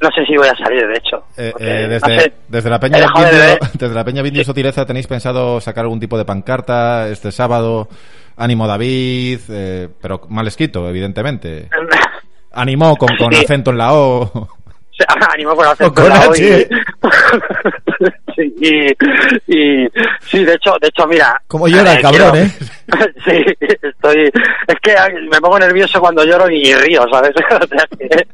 [0.01, 2.97] no sé si voy a salir de hecho Eh, no desde, sé, desde la Peña
[3.05, 7.87] Vindio, desde la Peña Vindio Sotileza tenéis pensado sacar algún tipo de pancarta este sábado,
[8.39, 11.69] ánimo David, eh, pero mal escrito, evidentemente.
[12.53, 13.43] Animó con, con Sí.
[13.43, 14.47] acento en la O.
[14.97, 16.67] Se animó O con colado H.
[16.69, 18.87] y, sí, y,
[19.85, 19.87] y-
[20.21, 23.13] sí de hecho de hecho mira Como llora el eh, cabrón, quiero- ¿eh?
[23.25, 24.31] sí estoy
[24.67, 24.95] es que
[25.31, 28.27] me pongo nervioso cuando lloro y río sabes O sea que-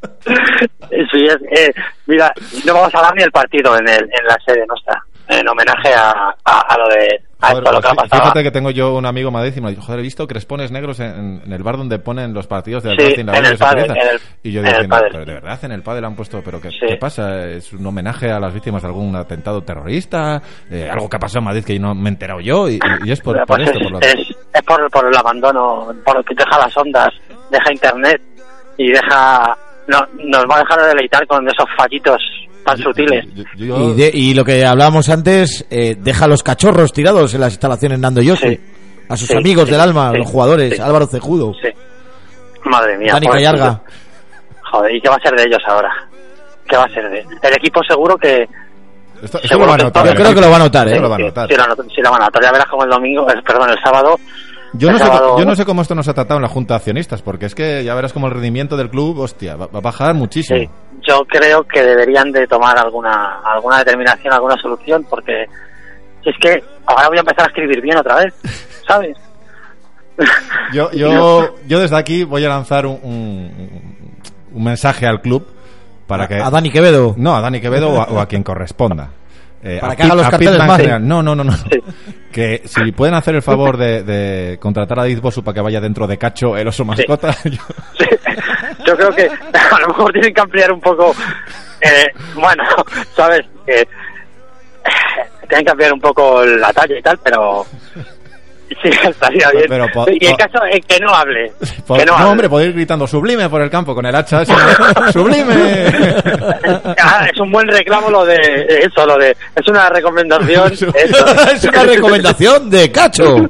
[1.12, 1.74] sí es eh,
[2.08, 2.32] mira
[2.66, 5.94] no vamos a dar ni el partido en el en la sede nuestra en homenaje
[5.96, 7.20] a, a, a lo de
[7.52, 9.62] Joder, esto lo que ha fí- pasado Fíjate que tengo yo un amigo Madrid y
[9.62, 12.84] me dijo, joder, he visto crespones negros en, en el bar donde ponen los partidos
[12.84, 13.86] de Sí, la en el Sociedad.
[13.86, 15.10] en el- Y yo pádel.
[15.12, 16.78] pero de verdad en el pádel han puesto, pero ¿qué, Sí.
[16.88, 17.46] qué pasa?
[17.48, 20.42] ¿Es un homenaje a las víctimas de algún atentado terrorista?
[20.70, 22.70] Eh, ¿Algo que ha pasado en Madrid que no me he enterado yo?
[22.70, 24.16] Y, y es por, por Pues esto, es, por lo es,
[24.54, 27.10] es por, por el abandono, por que deja las ondas,
[27.52, 28.22] deja internet
[28.78, 32.22] y deja no, nos va a dejar de deleitar con esos fallitos
[32.66, 33.26] tan sutiles.
[33.34, 37.34] Yo- yo- Y, de- y lo que hablábamos antes, eh, deja a los cachorros tirados
[37.34, 38.22] en las instalaciones Nando.
[38.22, 38.60] Sí.
[39.08, 40.82] A sus Sí, amigos sí, del alma, sí, los jugadores, sí.
[40.82, 41.70] Álvaro Cejudo, Sí.
[42.66, 43.14] Madre mía.
[43.14, 43.52] Dani pobrecito.
[43.52, 43.82] Callarga.
[44.72, 45.90] Joder, ¿y qué va a ser de ellos ahora?
[46.68, 47.26] ¿qué va a ser de él?
[47.44, 48.42] El equipo seguro que...
[49.22, 50.04] Esto, esto Seguro lo va a notar.
[50.04, 51.00] todo- Yo creo que lo va a notar, ¿eh?
[51.00, 51.48] lo va a notar.
[51.48, 52.42] sí, lo not- sí lo van a notar.
[52.44, 54.20] Ya verás como el domingo, eh, perdón, el sábado...
[54.78, 56.78] Yo no, sé, yo no sé cómo esto nos ha tratado en la Junta de
[56.78, 59.82] Accionistas, porque es que ya verás como el rendimiento del club, hostia, va, va a
[59.82, 60.60] bajar muchísimo.
[60.60, 60.70] Sí,
[61.08, 65.46] yo creo que deberían de tomar alguna alguna determinación, alguna solución, porque
[66.24, 68.34] si es que ahora voy a empezar a escribir bien otra vez,
[68.88, 69.18] ¿sabes?
[70.72, 74.08] Yo, yo, yo desde aquí voy a lanzar un, un,
[74.54, 75.46] un mensaje al club
[76.08, 76.36] para que...
[76.36, 77.16] A Dani Quevedo.
[77.18, 79.10] No, a Dani Quevedo o a, o a quien corresponda.
[79.68, 80.78] Eh, Para a que haga los carteles más.
[80.78, 81.08] General.
[81.08, 81.52] No, no, no, no.
[81.52, 81.82] Sí.
[82.32, 85.82] Que si pueden hacer el favor de, de contratar a David Bosu para que vaya
[85.82, 87.36] dentro de Cacho, el oso mascota.
[87.46, 87.62] yo-
[87.98, 88.06] Sí,
[88.86, 89.24] yo creo que
[89.54, 91.16] a lo mejor tienen que ampliar un poco,
[91.82, 92.64] eh, bueno,
[93.16, 93.42] ¿sabes?
[93.66, 93.88] Que eh,
[95.50, 97.66] tienen que ampliar un poco la talla y tal, pero
[98.82, 99.66] sí, estaría bien.
[99.70, 99.90] Pero y
[100.30, 102.26] po- caso en que no hable, que no, no, hable.
[102.32, 104.44] hombre, podéis ir gritando sublime por el campo con el hacha.
[105.14, 105.54] ¡Sublime!
[107.02, 108.36] Ah, es un buen reclamo lo de
[108.84, 110.72] eso, lo de es una recomendación.
[110.74, 113.50] es una recomendación de Cacho.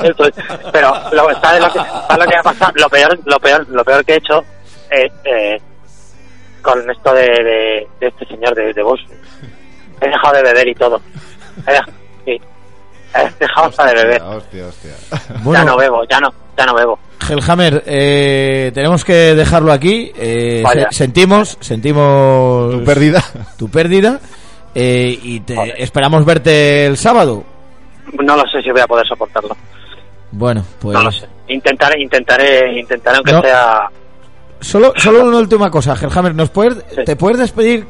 [0.00, 0.34] Eso es.
[0.72, 2.72] Pero lo, ¿sabes lo que, ¿sabes lo que ha pasado?
[2.76, 4.42] Lo peor, lo peor, lo peor que he hecho
[4.90, 5.60] eh, eh,
[6.62, 9.00] con esto de, de, de este señor de, de Bosch.
[10.00, 11.00] He dejado de beber y todo.
[11.66, 11.78] He,
[12.24, 12.40] sí.
[13.38, 14.22] Dejado hasta de beber.
[14.22, 14.90] hostia, hostia.
[15.52, 16.98] ya no bebo, ya no, ya no bebo.
[17.28, 20.12] Hellhammer, eh, tenemos que dejarlo aquí.
[20.16, 23.22] Eh, se- sentimos, sentimos Tu pérdida.
[23.58, 24.20] tu pérdida
[24.74, 27.44] eh, y te esperamos verte el sábado.
[28.22, 29.56] No lo sé si voy a poder soportarlo.
[30.32, 31.26] Bueno, pues No lo sé.
[31.48, 33.42] Intentaré, intentaré, intentaré aunque No.
[33.42, 33.88] sea.
[34.60, 37.04] solo, solo una última cosa, Hellhammer, ¿nos puedes, Sí.
[37.04, 37.86] te puedes despedir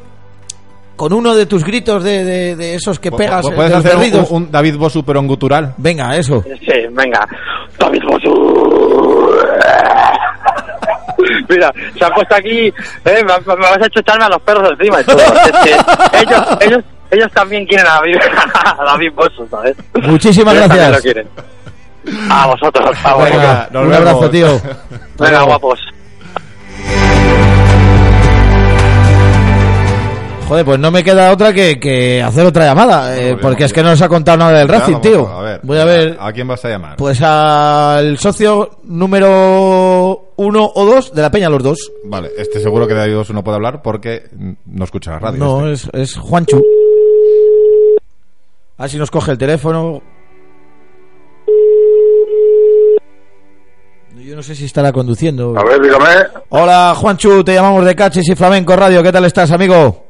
[0.95, 4.25] con uno de tus gritos de, de- de esos que pegas, ¿Puedes de los hacer
[4.31, 5.73] un, David Bosu pero en gutural?
[5.77, 6.43] Venga, eso.
[6.43, 7.27] Sí, venga.
[7.77, 9.35] David Bosu.
[11.49, 12.73] Mira, se ha puesto aquí, eh,
[13.05, 15.17] me, me vas a chucharme a los perros encima y todo.
[15.17, 15.71] Es que
[16.21, 18.17] ellos, ellos, ellos también quieren a David,
[18.65, 19.75] a David Bosu, ¿sabes?
[20.03, 20.91] Muchísimas Ellos gracias.
[20.91, 21.27] lo quieren.
[22.29, 23.41] A vosotros, a vosotros.
[23.41, 24.07] Venga, nos un vemos.
[24.07, 24.61] abrazo, tío.
[25.19, 25.79] Venga, guapos.
[30.47, 33.81] Joder, pues no me queda otra que, que hacer otra llamada, eh, porque es que
[33.81, 35.27] no nos ha contado nada del Racing, tío.
[35.27, 36.97] A ver, Voy a ver, ¿A quién vas a llamar?
[36.97, 41.91] pues al socio número uno o dos de la Peña, los dos.
[42.03, 44.25] Vale, este seguro que David Bosu no puede hablar porque
[44.67, 45.39] no escucha la radio.
[45.43, 46.01] No, este.
[46.01, 46.63] es, es Juanchu.
[48.77, 50.03] A ver si nos coge el teléfono.
[54.15, 55.55] Yo no sé si estará conduciendo.
[55.57, 56.05] A ver, dígame.
[56.49, 59.01] Hola, Juanchu, te llamamos de Caches y Flamenco Radio.
[59.01, 60.04] ¿Qué tal estás, amigo?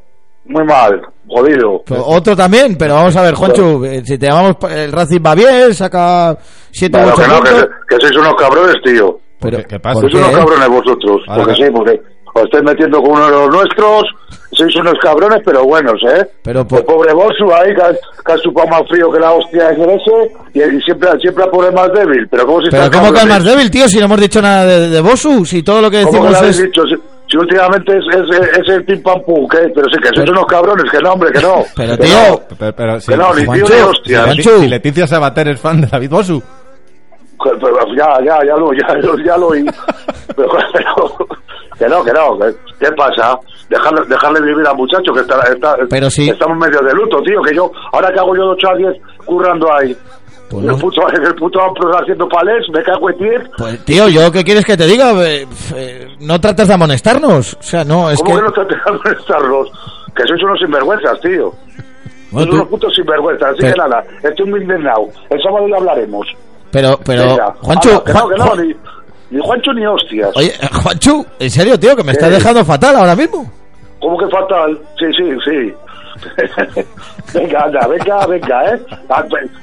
[0.47, 1.81] Muy mal, jodido.
[2.05, 5.33] Otro también, pero vamos a ver, Juanchu, eh, si te llamamos, pa- el Racing va
[5.35, 6.37] bien, saca
[6.71, 7.69] 7 u Pero 8 que no, que, puntos.
[7.89, 9.19] que sois unos cabrones, tío.
[9.41, 10.01] Pero, qué- qué pasa?
[10.01, 10.29] ¿por Sois qué?
[10.29, 11.21] unos cabrones vosotros.
[11.27, 12.01] Ahora porque que- sí, porque
[12.35, 14.03] os estáis metiendo con uno de los nuestros.
[14.51, 16.25] Sois unos cabrones, pero buenos, ¿eh?
[16.43, 17.91] Pero por- El pobre Bosu ahí, que, ha-
[18.25, 21.47] que ha chupado más frío que la hostia el ese, y, y siempre, siempre a
[21.47, 22.25] pobre más débil.
[22.29, 23.43] Pero ¿cómo se Pero está ¿cómo que el cabrones?
[23.45, 23.87] más débil, tío?
[23.89, 26.49] Si no hemos dicho nada de, de Bosu, si todo lo que ¿Cómo que decimos
[26.49, 26.63] es...
[26.63, 26.83] dicho?
[26.85, 26.95] Si,
[27.35, 29.57] si últimamente es, es, es el pim pam pum, ¿qué?
[29.75, 31.63] Pero sí que Pero- unos cabrones, que no, hombre, que no.
[31.75, 32.39] Pero, Que tío, no.
[32.57, 34.19] Pero, pero si, Que no, ni tío ni si hostia.
[34.25, 34.59] Leti- Juancho.
[34.59, 36.41] si Leticia Sabater es fan de David Bosu.
[37.43, 39.65] Pero ya, ya, ya lo, ya, lo- ya lo oí.
[40.35, 41.17] Pero, pero,
[41.77, 43.37] que no, que no, que- ¿qué pasa?
[43.69, 46.29] Dejarle, dejarle vivir al muchacho que está, está- Pero sí.
[46.29, 48.93] estamos medio de luto, tío, que yo, ahora que hago yo de 8 a 10
[49.25, 49.95] currando ahí,
[50.55, 50.73] Pues no.
[50.75, 53.41] el puto, el puto Ampro haciendo palés, me cago en 10.
[53.57, 55.11] Pues, tío, ¿yo qué quieres que te diga?
[55.25, 57.53] Eh, eh, no trates de amonestarnos.
[57.55, 58.41] O sea, no, es ¿Cómo que...
[58.41, 59.71] que, no te dejan molestarlos?
[60.15, 61.53] Que sois unos sinvergüenzas, tío.
[62.31, 65.07] Bueno, sois tú- unos putos sinvergüenzas, así Pero- que nada, estoy muy indignado.
[65.29, 66.27] El sábado ya hablaremos.
[66.71, 67.55] Pero, pero, Hala,
[68.03, 68.75] que no, que no, Juan- ni,
[69.37, 70.31] ni Juancho ni hostias.
[70.35, 73.49] oye, Juanchu, en serio, tío, que me estás dejando fatal ahora mismo.
[74.01, 74.77] ¿Cómo que fatal?
[74.99, 75.73] Sí, sí, sí.
[77.33, 78.79] venga, anda, venga, venga, ¿eh?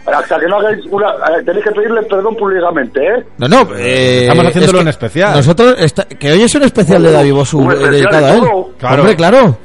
[0.06, 1.08] Hasta que no hagáis una...
[1.10, 3.24] eh, Tenéis que pedirle perdón públicamente, ¿eh?
[3.38, 5.36] No, no, eh, Estamos haciéndolo es en especial.
[5.36, 8.42] Nosotros, está- que hoy es un especial de David Bosu eh, dedicado a él.
[8.78, 9.02] Claro.
[9.02, 9.58] Hombre, claro.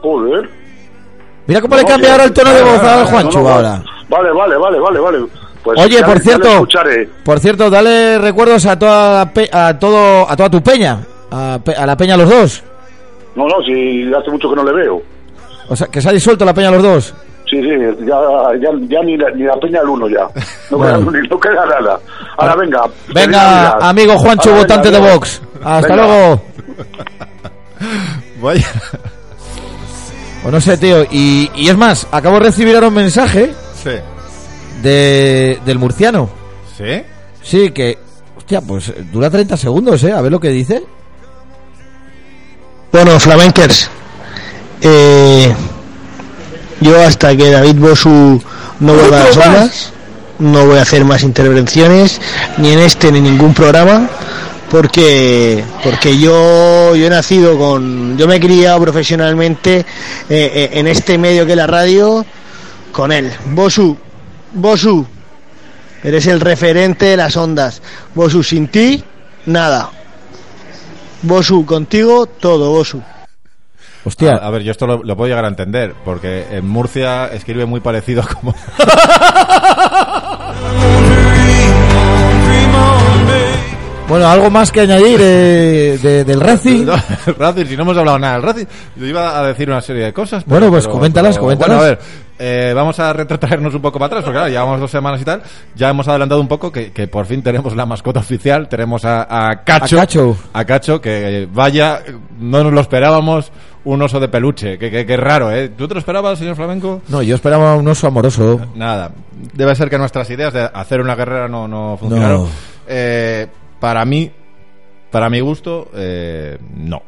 [0.00, 0.48] Joder.
[1.46, 3.30] Mira cómo le No, cambia sí, ahora el tono de ah, voz ah, ah, no,
[3.42, 3.82] no, ahora.
[4.08, 5.18] Vale, vale, vale, vale, vale.
[5.64, 10.28] Pues Oye, ya por le- cierto, le por cierto, dale recuerdos a toda a todo
[10.28, 10.98] a toda tu peña,
[11.30, 12.64] a, pe- a la peña los dos.
[13.36, 15.02] No, no, si hace mucho que no le veo.
[15.72, 17.14] O sea, que se ha disuelto la peña los dos.
[17.48, 17.68] Sí, sí,
[18.06, 18.16] ya,
[18.60, 20.28] ya, ya ni, la, ni la peña al uno ya.
[20.70, 21.10] No, Bueno.
[21.10, 22.00] queda, ni- no queda nada.
[22.36, 22.82] Ahora venga.
[23.14, 25.12] Venga, amigo Juancho, Ahora, votante venga, de.
[25.14, 25.42] Vox.
[25.64, 26.06] Hasta Venga.
[26.06, 26.42] luego.
[28.42, 28.66] Vaya.
[30.42, 31.04] Pues no sé, tío.
[31.10, 33.90] Y, y es más, acabo de recibir ahora un mensaje Sí.
[34.82, 36.28] de, del murciano.
[36.76, 37.02] ¿Sí?
[37.42, 37.98] Sí, que.
[38.36, 40.12] Hostia, pues dura 30 segundos, ¿eh?
[40.12, 40.82] A ver lo que dice.
[42.90, 43.90] Bueno, flamenquers,
[44.82, 45.54] Eh,
[46.80, 48.42] yo hasta que David Bosu
[48.80, 49.92] no vuelva a las ondas,
[50.40, 52.20] no voy a hacer más intervenciones,
[52.58, 54.08] ni en este ni en ningún programa,
[54.70, 59.84] porque porque yo yo he nacido con, yo me he criado profesionalmente eh,
[60.28, 62.26] eh, en este medio que es la radio
[62.90, 63.32] con él.
[63.46, 63.96] Bosu,
[64.52, 65.06] Bosu,
[66.02, 67.82] eres el referente de las ondas.
[68.16, 69.04] Bosu, sin ti,
[69.46, 69.90] nada.
[71.22, 73.00] Bosu, contigo, todo, Bosu.
[74.04, 74.32] Hostia.
[74.32, 77.66] A, a ver, yo esto lo, lo puedo llegar a entender, porque en Murcia escribe
[77.66, 78.54] muy parecido como...
[84.08, 86.84] Bueno, algo más que añadir eh, de- del Racing.
[86.86, 86.94] No,
[87.26, 90.04] el Racing, si no hemos hablado nada del Racing, yo iba a decir una serie
[90.04, 90.44] de cosas.
[90.44, 91.78] Bueno, pues coméntalas, coméntalas.
[91.78, 91.98] Bueno, a ver,
[92.38, 95.40] eh, vamos a retrotraernos un poco para atrás, porque claro, llevamos dos semanas y tal.
[95.76, 98.68] Ya hemos adelantado un poco que, que por fin tenemos la mascota oficial.
[98.68, 99.96] Tenemos a, a Cacho.
[99.96, 100.36] A Cacho.
[100.52, 102.00] A Cacho, que vaya,
[102.38, 103.50] no nos lo esperábamos,
[103.84, 104.78] un oso de peluche.
[104.78, 105.68] Que, que, que raro, ¿eh?
[105.70, 107.02] ¿Tú te lo esperabas, señor Flamenco?
[107.08, 108.60] No, yo esperaba un oso amoroso.
[108.74, 109.12] Nada,
[109.54, 112.42] debe ser que nuestras ideas de hacer una guerrera no, no funcionaron.
[112.42, 112.48] No.
[112.86, 113.46] Eh,
[113.80, 114.30] para mí,
[115.10, 117.02] para mi gusto, eh, no.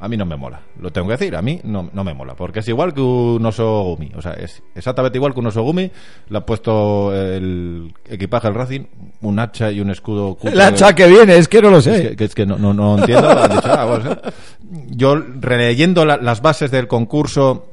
[0.00, 0.60] A mí no me mola.
[0.80, 2.34] Lo tengo que decir, a mí no, no me mola.
[2.34, 4.12] Porque es igual que un oso gumi.
[4.16, 5.90] O sea, es exactamente igual que un oso gumi.
[6.28, 8.82] Le ha puesto el equipaje al Racing,
[9.22, 10.38] un hacha y un escudo.
[10.44, 11.94] El hacha que viene, es que no lo sé.
[11.96, 13.28] Es que, que es que no, no, no entiendo.
[13.48, 14.16] Dicho, ah, bueno.
[14.90, 17.70] Yo, releyendo la- las bases del concurso,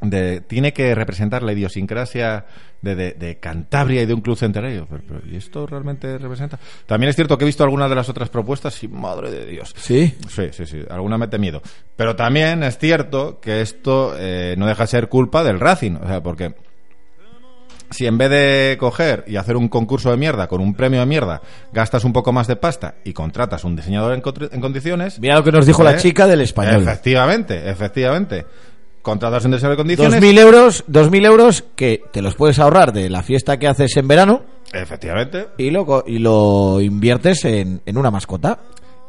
[0.00, 2.46] de, tiene que representar la idiosincrasia
[2.80, 4.86] de, de- de Cantabria y de un club centenario.
[4.88, 6.58] Pero- pero, ¿Y esto realmente representa?
[6.86, 9.74] También es cierto que he visto algunas de las otras propuestas y madre de Dios.
[9.76, 10.14] Sí.
[10.28, 10.80] Sí, sí, sí.
[10.88, 11.60] Alguna mete miedo.
[11.96, 15.96] Pero también es cierto que esto eh, no deja de ser culpa del Racing.
[16.02, 16.54] O sea, porque
[17.90, 21.06] si en vez de coger y hacer un concurso de mierda con un premio de
[21.06, 24.20] mierda, gastas un poco más de pasta y contratas un diseñador en,
[24.60, 25.18] condiciones.
[25.18, 26.82] Mira lo que nos dijo la chica del español.
[26.82, 28.46] Efectivamente, efectivamente.
[29.02, 30.22] Contratas un diseñador en condiciones.
[30.22, 34.06] 2.000 euros, 2.000 euros que te los puedes ahorrar de la fiesta que haces en
[34.08, 35.48] verano Efectivamente.
[35.58, 38.58] y lo, y lo inviertes en, en una mascota.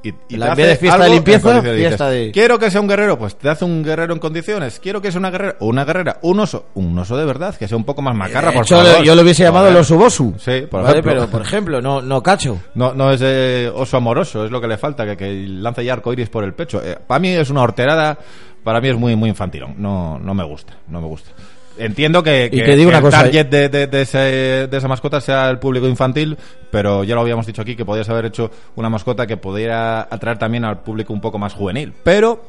[0.03, 1.79] Y, y La- te en vez de fiesta de en limpieza, condiciones.
[1.87, 4.79] fiesta Dices, de- Quiero que sea un guerrero, pues te hace un guerrero en condiciones.
[4.79, 7.77] Quiero que sea una guerrera, una guerrera, un oso, un oso de verdad, que sea
[7.77, 9.03] un poco más macarra, De por hecho, favor.
[9.03, 10.33] yo lo hubiese llamado el oso bosu.
[10.39, 10.93] Sí, por ¿Vale?
[10.99, 11.11] ejemplo.
[11.13, 12.57] Pero, por ejemplo, no, no cacho.
[12.73, 15.93] No, no es eh, oso amoroso, es lo que le falta, que, que lance ya
[15.93, 16.81] arcoiris por el pecho.
[16.83, 18.17] Eh, para mí es una horterada,
[18.63, 19.75] para mí es muy, muy infantilón.
[19.77, 21.31] No, no me gusta, no me gusta.
[21.77, 24.67] Entiendo que, Y que- te digo que una el cosa, target de, de- de ese-
[24.67, 26.37] de esa mascota sea el público infantil,
[26.69, 30.37] pero ya lo habíamos dicho aquí que podías haber hecho una mascota que pudiera atraer
[30.37, 31.93] también al público un poco más juvenil.
[32.03, 32.43] Pero,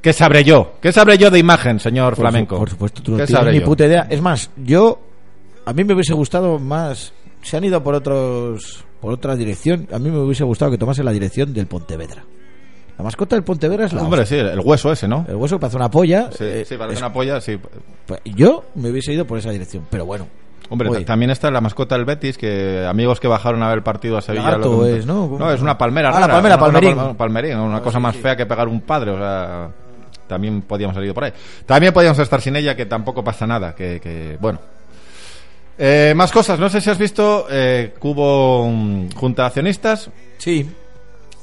[0.00, 0.72] ¿qué sabré yo?
[0.80, 2.56] ¿Qué sabré yo de imagen, señor Por Flamenco?
[2.56, 4.06] su- Por supuesto, tú no ¿Qué tienes ni puta idea.
[4.10, 4.98] Es más, yo.
[5.66, 7.12] A mí me hubiese gustado más.
[7.42, 8.82] Se han ido por otros.
[9.00, 9.86] Por otra dirección.
[9.92, 12.24] A mí me hubiese gustado que tomase la dirección del Pontevedra.
[12.98, 14.02] La mascota del Pontevedra es la.
[14.02, 14.42] Hombre, hostia.
[14.42, 15.24] sí, el hueso ese, ¿no?
[15.28, 16.30] El hueso que parece una polla.
[16.32, 17.58] Sí, eh, sí, parece es- una polla, sí.
[18.06, 19.86] pues yo me hubiese ido por esa dirección.
[19.88, 20.26] Pero bueno.
[20.70, 21.04] Hombre, Oye.
[21.04, 24.20] también está la mascota del Betis, que amigos que bajaron a ver el partido a
[24.20, 24.44] Sevilla...
[24.44, 25.26] Lagarto lo- es, ¿no?
[25.38, 27.56] No, es una palmera Ah, la palmera, una- una palmerín.
[27.58, 28.20] una Ah, cosa sí, más sí.
[28.20, 29.70] fea que pegar un padre, o sea...
[30.26, 31.32] También podíamos salir por ahí.
[31.64, 33.98] También podíamos estar sin ella, que tampoco pasa nada, que...
[33.98, 34.58] que bueno...
[35.78, 38.64] Eh, más cosas, no sé si has visto eh, que hubo
[39.14, 40.10] junta de accionistas.
[40.38, 40.68] Sí.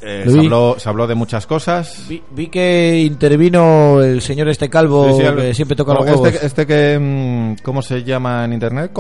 [0.06, 2.06] Se, habló, se, habló, de muchas cosas.
[2.08, 7.56] Vi, vi, que intervino el señor este calvo que siempre toca los este, este que...
[7.64, 8.92] ¿Cómo se llama en internet?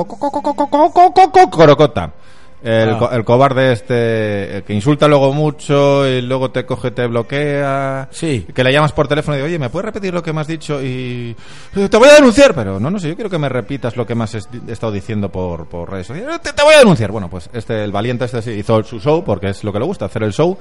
[1.51, 2.11] Corocota.
[2.67, 2.97] El, Ah.
[2.97, 8.07] co- el cobarde este el que insulta luego mucho y luego te coge te bloquea
[8.11, 8.47] Sí.
[8.55, 10.47] que le llamas por teléfono y digo, oye me puedes repetir lo que me has
[10.47, 11.35] dicho y
[11.75, 14.05] "Eh, te voy a denunciar pero no no sé yo quiero que me repitas lo
[14.07, 17.11] que me has est- estado diciendo por, por redes sociales te, te voy a denunciar
[17.11, 19.85] bueno pues este el valiente este sí hizo su show porque es lo que le
[19.85, 20.57] gusta hacer el show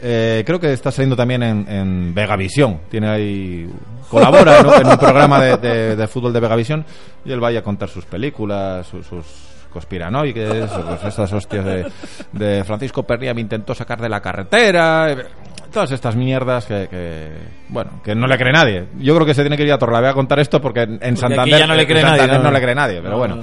[0.00, 3.68] Eh, creo que está saliendo también en, en Vegavisión tiene ahí
[4.08, 4.74] colabora ¿no?
[4.76, 6.84] en un programa de, de- de fútbol de Vegavisión
[7.24, 9.24] y él vaya a contar sus películas sus, sus
[9.68, 11.86] conspiranoides o pues esas hostias de,
[12.32, 15.14] de Francisco Pernia me intentó sacar de la carretera
[15.72, 17.28] todas estas mierdas que, que,
[17.68, 20.10] bueno que no le cree nadie yo creo que se tiene que ir a Torlavega
[20.10, 22.44] a contar esto porque en, Santander, ya no le cree en Santander nadie, ¿no?
[22.44, 23.42] no le cree nadie pero No, bueno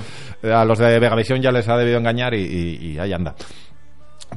[0.56, 3.36] a los de Vegavisión ya les ha debido engañar y, y- y ahí anda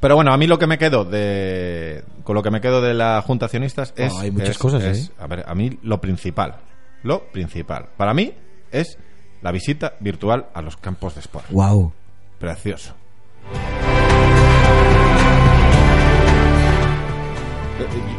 [0.01, 2.05] pero bueno, a mí lo que me quedo de.
[2.23, 4.13] Con lo que me quedo de la Junta Accionistas es.
[4.17, 5.13] Ah, hay muchas es- cosas, es- ¿eh?
[5.19, 6.57] A ver, a mí lo principal.
[7.03, 7.87] Lo principal.
[7.97, 8.33] Para mí
[8.71, 8.97] es
[9.43, 11.47] la visita virtual a los campos de sport.
[11.51, 11.93] Wow.
[12.39, 12.95] Precioso.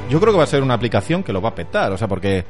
[0.09, 2.07] Yo creo que va a ser una aplicación que lo va a petar, o sea,
[2.07, 2.43] porque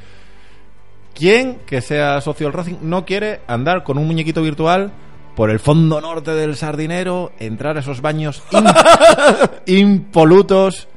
[1.14, 4.92] ¿quién que sea socio del Racing no quiere andar con un muñequito virtual
[5.36, 10.88] por el fondo norte del Sardinero, entrar a esos baños im- impolutos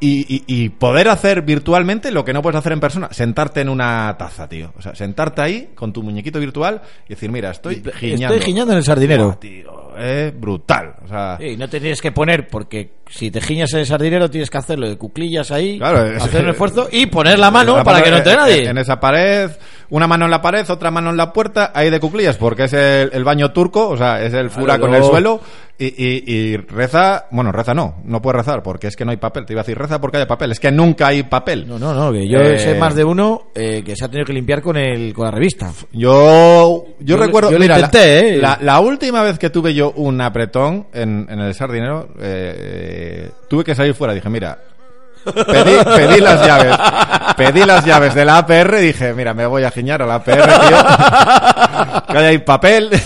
[0.00, 3.08] y, y- y poder hacer virtualmente lo que no puedes hacer en persona.
[3.12, 4.72] Sentarte en una taza, tío.
[4.78, 8.34] O sea, sentarte ahí con tu muñequito virtual y decir, mira, estoy giñando.
[8.34, 9.24] Estoy giñando en el sardinero.
[9.26, 10.94] Buah, tío, eh, brutal.
[11.04, 14.28] O sea, Sí, no te tienes que poner, porque si te giñas en el sardinero
[14.30, 17.84] tienes que hacerlo de cuclillas ahí, Claro, hacer un esfuerzo y poner la mano La
[17.84, 18.68] para que no te nadie.
[18.68, 19.50] En esa pared,
[19.90, 22.72] una mano en la pared, otra mano en la puerta, ahí de cuclillas, porque es
[22.74, 25.40] el, el baño turco, o sea, es el fura Claro, con el suelo.
[25.78, 29.18] Y, y- y reza, bueno, reza no, no puede rezar porque es que no hay
[29.18, 29.44] papel.
[29.44, 31.68] Te iba a decir reza porque hay papel, es que nunca hay papel.
[31.68, 34.24] No, no, no, que yo Eh, sé más de uno eh, que se ha tenido
[34.24, 35.70] que limpiar con el con la revista.
[35.92, 38.38] Yo, yo, Yo- recuerdo, yo lo mira, la- intenté, ¿eh?
[38.38, 43.62] la, la última vez que tuve yo un apretón en, en el sardinero, eh, tuve
[43.62, 44.14] que salir fuera.
[44.14, 44.56] Dije, mira,
[45.26, 46.76] pedí, pedí las llaves,
[47.36, 48.76] pedí las llaves de la APR.
[48.78, 52.06] Dije, mira, me voy a giñar a la APR, tío.
[52.12, 52.88] Que haya papel.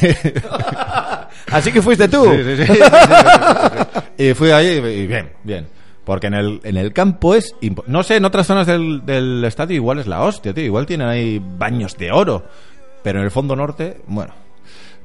[1.51, 2.25] Así que fuiste tú.
[2.25, 2.79] Sí, sí, sí.
[4.19, 5.67] Y fui ahí y bien, bien.
[6.05, 7.55] Porque en el, en el campo es...
[7.87, 10.65] No sé, en otras zonas del, del estadio igual es la hostia, tío.
[10.65, 12.45] Igual tienen ahí baños de oro.
[13.03, 14.35] Pero en el fondo norte, bueno.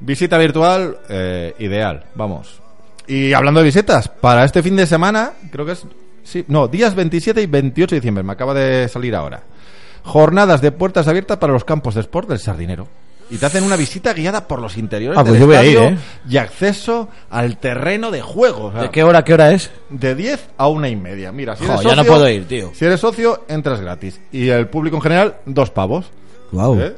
[0.00, 2.60] Visita virtual, eh, ideal, vamos.
[3.06, 5.86] Y hablando de visitas, para este fin de semana, creo que es...
[6.22, 9.42] Sí, no, días 27 y 28 de diciembre, me acaba de salir ahora.
[10.02, 12.88] Jornadas de puertas abiertas para los campos de sport del Sardinero.
[13.30, 15.64] Y te hacen una visita guiada por los interiores Ah, pues del yo voy a
[15.64, 15.98] ir, estadio ¿eh?
[16.28, 18.66] y acceso al terreno de juego.
[18.66, 19.70] o sea, ¿De qué hora, qué hora es?
[19.90, 21.32] de 10 a una y media.
[21.32, 22.70] Mira, si eres Jo, ya socio, no puedo ir, tío.
[22.72, 24.20] Si eres socio, entras gratis.
[24.30, 26.06] Y el público en general, dos pavos.
[26.52, 26.80] Wow.
[26.80, 26.94] ¿Eh?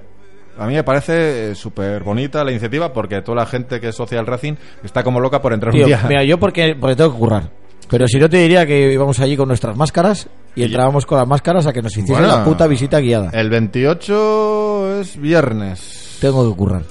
[0.59, 3.95] A mí me parece eh, súper bonita la iniciativa porque toda la gente que es
[3.95, 4.55] socia del Racing
[4.85, 6.05] está como loca por entrar Tío, un día.
[6.09, 7.51] mira, yo porque, porque tengo que currar.
[7.89, 11.27] Pero si no te diría que íbamos allí con nuestras máscaras y entrábamos con las
[11.27, 13.31] máscaras a que nos hiciesen Bueno, la puta visita guiada.
[13.33, 16.05] El 28 es viernes.
[16.21, 16.83] Tengo que currar.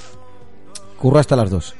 [0.97, 1.75] Curro hasta las dos.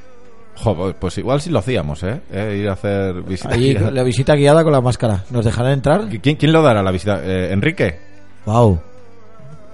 [0.55, 2.19] Jo, pues igual sí lo hacíamos, ¿eh?
[2.31, 3.53] Eh, Ir a hacer visita.
[3.53, 3.91] Allí guiada.
[3.91, 5.23] la visita guiada con la máscara.
[5.29, 6.07] ¿Nos dejarán entrar?
[6.21, 7.21] ¿Quién, quién lo dará la visita?
[7.23, 7.99] Eh, ¿Enrique?
[8.45, 8.79] Wow.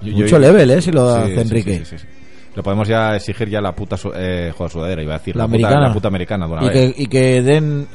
[0.02, 0.82] Yo- Mucho yo- level, ¿eh?
[0.82, 1.78] Si lo hace sí, Enrique.
[1.78, 2.06] sí, sí, sí.
[2.54, 5.34] Lo podemos ya exigir ya la puta eh, joder, sudadera, iba a decir.
[5.34, 5.88] La puta- americana.
[5.88, 6.94] la puta americana de una Y vez.
[6.94, 7.88] que, y que den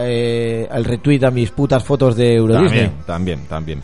[0.00, 2.90] eh, al retweet a mis putas fotos de Euro Disney.
[3.06, 3.80] También, también.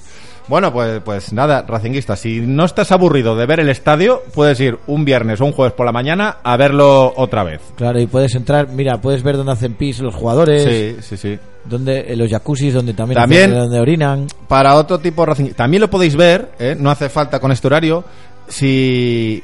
[0.51, 4.79] Bueno, pues, pues nada, Racinguista, si no estás aburrido de ver el estadio, puedes ir
[4.89, 7.61] un viernes o un jueves por la mañana a verlo otra vez.
[7.77, 11.39] Claro, y puedes entrar, mira, puedes ver dónde hacen pis los jugadores, Sí, sí, sí.
[11.65, 14.27] donde, en los jacuzzis donde también, También- donde orinan.
[14.49, 16.77] Para otro tipo de también lo podéis ver, ¿eh?
[16.77, 18.03] no hace falta con este horario,
[18.49, 19.43] si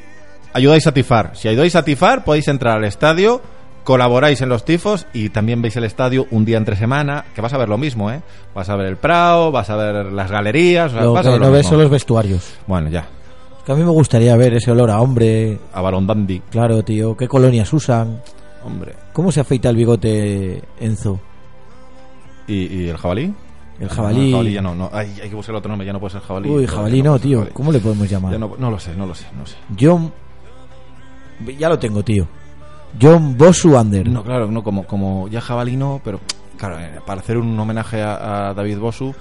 [0.53, 1.31] ayudáis a tifar.
[1.35, 3.41] Si ayudáis a tifar, podéis entrar al estadio,
[3.87, 7.53] colaboráis en los tifos y también veis el estadio un día entre semana, que vas
[7.53, 8.21] a ver lo mismo, ¿eh?
[8.53, 11.41] Vas a ver el Prado, vas a ver las galerías, Lo vas que a ver
[11.41, 11.71] lo no ves mismo.
[11.71, 12.55] son los vestuarios.
[12.67, 13.07] Bueno, ya,
[13.65, 15.59] Que a mí me gustaría ver ese olor a hombre.
[15.73, 18.21] a Barón Dandy, Claro, tío, qué colonias usan.
[18.65, 18.95] hombre.
[19.13, 21.21] ¿Cómo se afeita el bigote Enzo?
[22.49, 23.33] ¿Y, y el jabalí?
[23.79, 24.27] El No, jabalí.
[24.27, 24.91] el jabalí ya no, no.
[24.93, 26.49] Ay, hay que buscar otro nombre, ya no puede ser jabalí.
[26.51, 27.39] Uy, jabalí no no, tío.
[27.39, 27.53] jabalí.
[27.55, 28.33] ¿Cómo le podemos llamar?
[28.33, 29.57] Ya no, no lo sé, no lo sé, no sé.
[29.79, 30.13] John.
[31.59, 32.27] Ya lo tengo, tío.
[33.01, 34.09] John Bosu Under.
[34.09, 36.21] No, claro, no, como, como ya jabalí no, pero
[36.57, 39.15] claro, eh, para hacer un homenaje a, a David Bosu,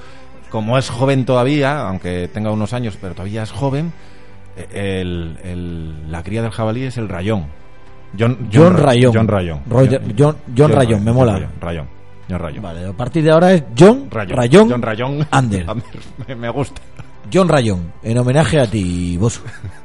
[0.49, 3.91] como es joven todavía, aunque tenga unos años, pero todavía es joven,
[4.55, 7.45] eh, el, el- la cría del jabalí es el rayón.
[8.17, 9.13] John, John Ra- Rayón.
[9.13, 9.61] John Rayón.
[9.69, 11.34] Roger- John- John Rayón, me mola.
[11.34, 11.88] Rayón, Rayón.
[12.30, 12.63] John Rayón.
[12.63, 14.38] Vale, a partir de ahora es John Rayón.
[14.38, 15.28] Rayón, John Rayón.
[15.38, 15.65] Under.
[16.28, 16.82] me, me gusta.
[17.34, 19.41] John Rayón, en homenaje a ti, Bosu.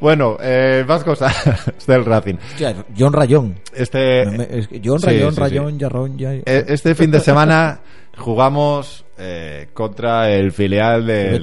[0.00, 1.34] Bueno, eh, más cosas
[1.86, 2.34] del Racing.
[2.52, 3.60] Hostia, John Rayón.
[3.74, 5.40] Este, No me- es que John sí, Rayón, sí, sí.
[5.40, 6.32] Rayón, Yarrón, ya.
[6.34, 7.80] Eh, Este fin de semana
[8.16, 11.38] jugamos eh, contra el filial del, de-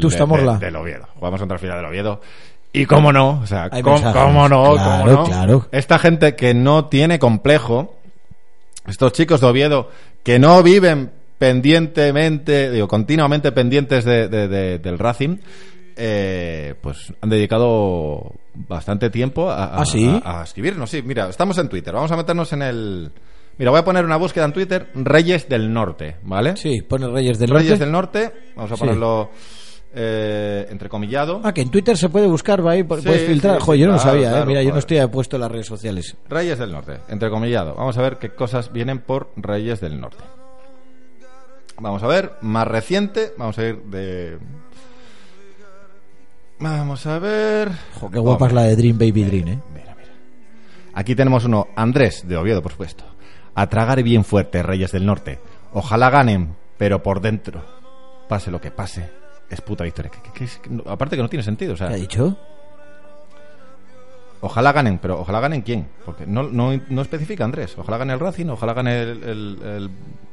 [0.60, 1.07] de- del Oviedo.
[1.16, 2.22] Jugamos contra el filial del Oviedo.
[2.72, 5.24] Y cómo no, o sea, cómo, no, Claro, cómo no.
[5.26, 5.68] claro.
[5.72, 7.95] Esta gente que no tiene complejo,
[8.88, 9.89] estos chicos de Oviedo
[10.24, 15.38] que no viven pendientemente, digo, continuamente pendientes de- de- de- del Racing,
[16.00, 20.22] eh, pues han dedicado bastante tiempo a, a- ¿Ah, sí?
[20.24, 20.89] a- a escribirnos.
[20.89, 23.12] Sí, mira, estamos en Twitter, vamos a meternos en el...
[23.58, 26.56] Mira, voy a poner una búsqueda en Twitter, Reyes del Norte, ¿vale?
[26.56, 27.84] Sí, pone Reyes del Reyes Norte.
[27.84, 28.80] del Norte, vamos a Sí.
[28.80, 29.30] ponerlo
[29.93, 31.41] eh, entrecomillado.
[31.43, 33.62] Ah, que en Twitter se puede buscar, va ahí, Sí, puedes filtrar.
[33.62, 34.32] sí, yo no claro, sabía, eh.
[34.32, 36.16] claro, Mira, yo no estoy apuesto en las redes sociales.
[36.30, 37.76] Reyes del Norte, entrecomillado.
[37.76, 40.24] Vamos a ver qué cosas vienen por Reyes del Norte.
[41.82, 44.38] Vamos a ver, más reciente, vamos a ir de...
[46.60, 47.72] Vamos a ver...
[47.99, 49.60] Jo, qué guapa es la de Dream Baby Dream, eh.
[49.74, 50.12] Mira, mira.
[50.93, 53.05] Aquí tenemos uno, Andrés, de Oviedo, por supuesto.
[53.55, 55.39] A tragar bien fuerte, Reyes del Norte.
[55.74, 57.64] Ojalá ganen, pero por dentro.
[58.28, 59.10] Pase lo que pase.
[59.49, 60.12] Es puta victoria.
[60.70, 61.88] No- aparte que no tiene sentido, o sea...
[61.88, 62.38] ¿Qué ha dicho?
[64.41, 65.88] Ojalá ganen, pero ojalá ganen quién.
[66.05, 67.76] Porque no, no, no especifica Andrés.
[67.78, 69.89] Ojalá gane el Racing, ojalá gane el, el- el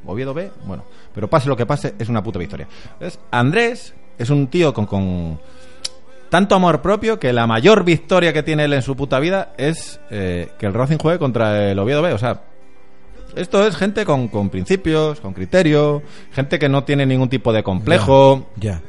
[0.07, 0.51] Oviedo B.
[0.65, 2.69] Bueno, pero pase lo que pase, es una puta victoria.
[3.01, 3.19] ¿Ves?
[3.33, 5.41] Andrés es un tío con, con
[6.29, 10.01] tanto amor propio que la mayor victoria que tiene él en su puta vida es
[10.11, 12.13] eh, que el Racing juegue contra el Oviedo B.
[12.13, 12.43] O sea,
[13.35, 16.03] esto es gente con, con principios, con criterio,
[16.33, 18.47] gente que no tiene ningún tipo de complejo.
[18.57, 18.81] Ya.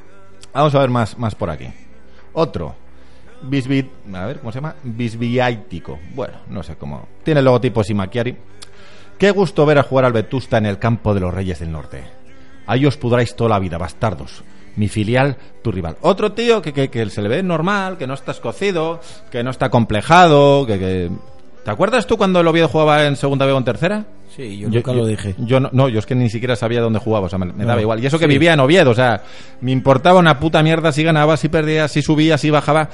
[0.54, 1.68] Vamos a ver más, más por aquí.
[2.34, 2.76] Otro.
[3.42, 4.76] Bisbit, a ver, ¿cómo se llama?
[4.84, 6.00] Bisbiático.
[6.16, 7.08] Bueno, no sé cómo.
[7.24, 8.36] Tiene el logotipo Simakiari.
[9.18, 12.04] Qué gusto ver a jugar al Vetusta en el campo de los Reyes del Norte.
[12.66, 14.44] Ahí os pudráis toda la vida, bastardos.
[14.78, 15.98] Mi filial, tu rival.
[16.02, 19.02] Otro tío que, que, que se le ve normal, que no está escocido,
[19.32, 20.80] que no está complejado, que...
[20.80, 21.12] que...
[21.66, 24.06] ¿Te acuerdas tú cuando el Oviedo jugaba en segunda B o en tercera?
[24.34, 25.36] Sí, yo, nunca lo dije.
[25.40, 27.64] Yo no, no, yo es que ni siquiera sabía dónde jugaba, o sea, me, me
[27.64, 27.68] No.
[27.68, 28.02] daba igual.
[28.02, 28.30] Y eso que Sí.
[28.30, 29.22] vivía en Oviedo, o sea,
[29.60, 32.88] me importaba una puta mierda si ganaba, si perdía, si subía, si bajaba.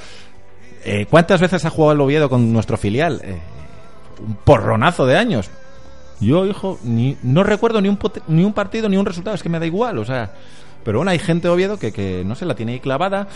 [0.84, 3.20] Eh, ¿Cuántas veces ha jugado el Oviedo con nuestro filial?
[3.22, 3.38] Eh,
[4.26, 5.50] un porronazo de años.
[6.20, 9.48] Yo, hijo, ni, no recuerdo ni un, ni un partido ni un resultado, es que
[9.48, 10.32] me da igual, o sea.
[10.84, 13.26] Pero bueno, hay gente de Oviedo que, que no se la tiene ahí clavada.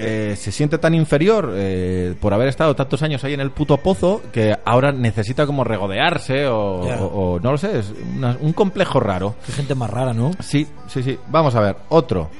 [0.00, 3.78] eh, se siente tan inferior eh, por haber estado tantos años ahí en el puto
[3.78, 7.02] pozo que ahora necesita como regodearse o, Ya.
[7.02, 9.34] o- o no lo sé, es una- un complejo raro.
[9.44, 10.30] Qué gente más rara, ¿no?
[10.38, 11.18] Sí, sí, sí.
[11.28, 12.30] Vamos a ver, otro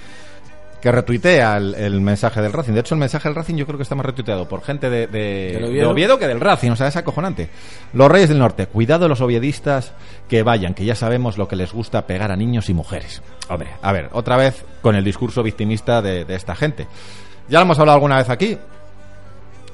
[0.80, 2.72] que retuitea el, el mensaje del Racing.
[2.72, 5.84] De hecho, el mensaje del Racing yo creo que está más retuiteado por gente de.
[5.86, 6.18] Oviedo?
[6.18, 6.70] que del Racing.
[6.70, 7.48] O sea, es acojonante.
[7.92, 9.92] Los Reyes del Norte, cuidado los oviedistas
[10.28, 13.22] que vayan, que ya sabemos lo que les gusta pegar a niños y mujeres.
[13.48, 16.86] Hombre, a ver, otra vez con el discurso victimista de, de esta gente.
[17.48, 18.58] Ya lo hemos hablado alguna vez aquí,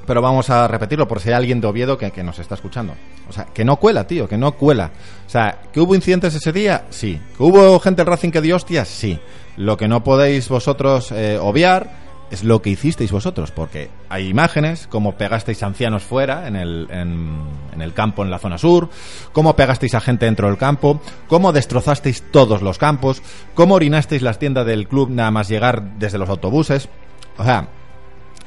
[0.07, 2.95] pero vamos a repetirlo por si hay alguien de Oviedo que, nos está escuchando.
[3.29, 4.91] O sea, que no cuela, tío, que no cuela.
[5.27, 6.87] O sea, ¿que hubo incidentes ese día?
[6.91, 7.21] Sí.
[7.37, 8.89] ¿Que hubo gente del Racing que dio hostias?
[8.89, 9.19] Sí.
[9.57, 14.87] Lo que no podéis vosotros eh, obviar es lo que hicisteis vosotros, porque hay imágenes,
[14.89, 18.89] como pegasteis ancianos fuera, en el, en el campo, en la zona sur,
[19.33, 23.23] cómo pegasteis a gente dentro del campo, cómo destrozasteis todos los campos,
[23.55, 26.89] cómo orinasteis las tiendas del club nada más llegar desde los autobuses.
[27.37, 27.69] O sea,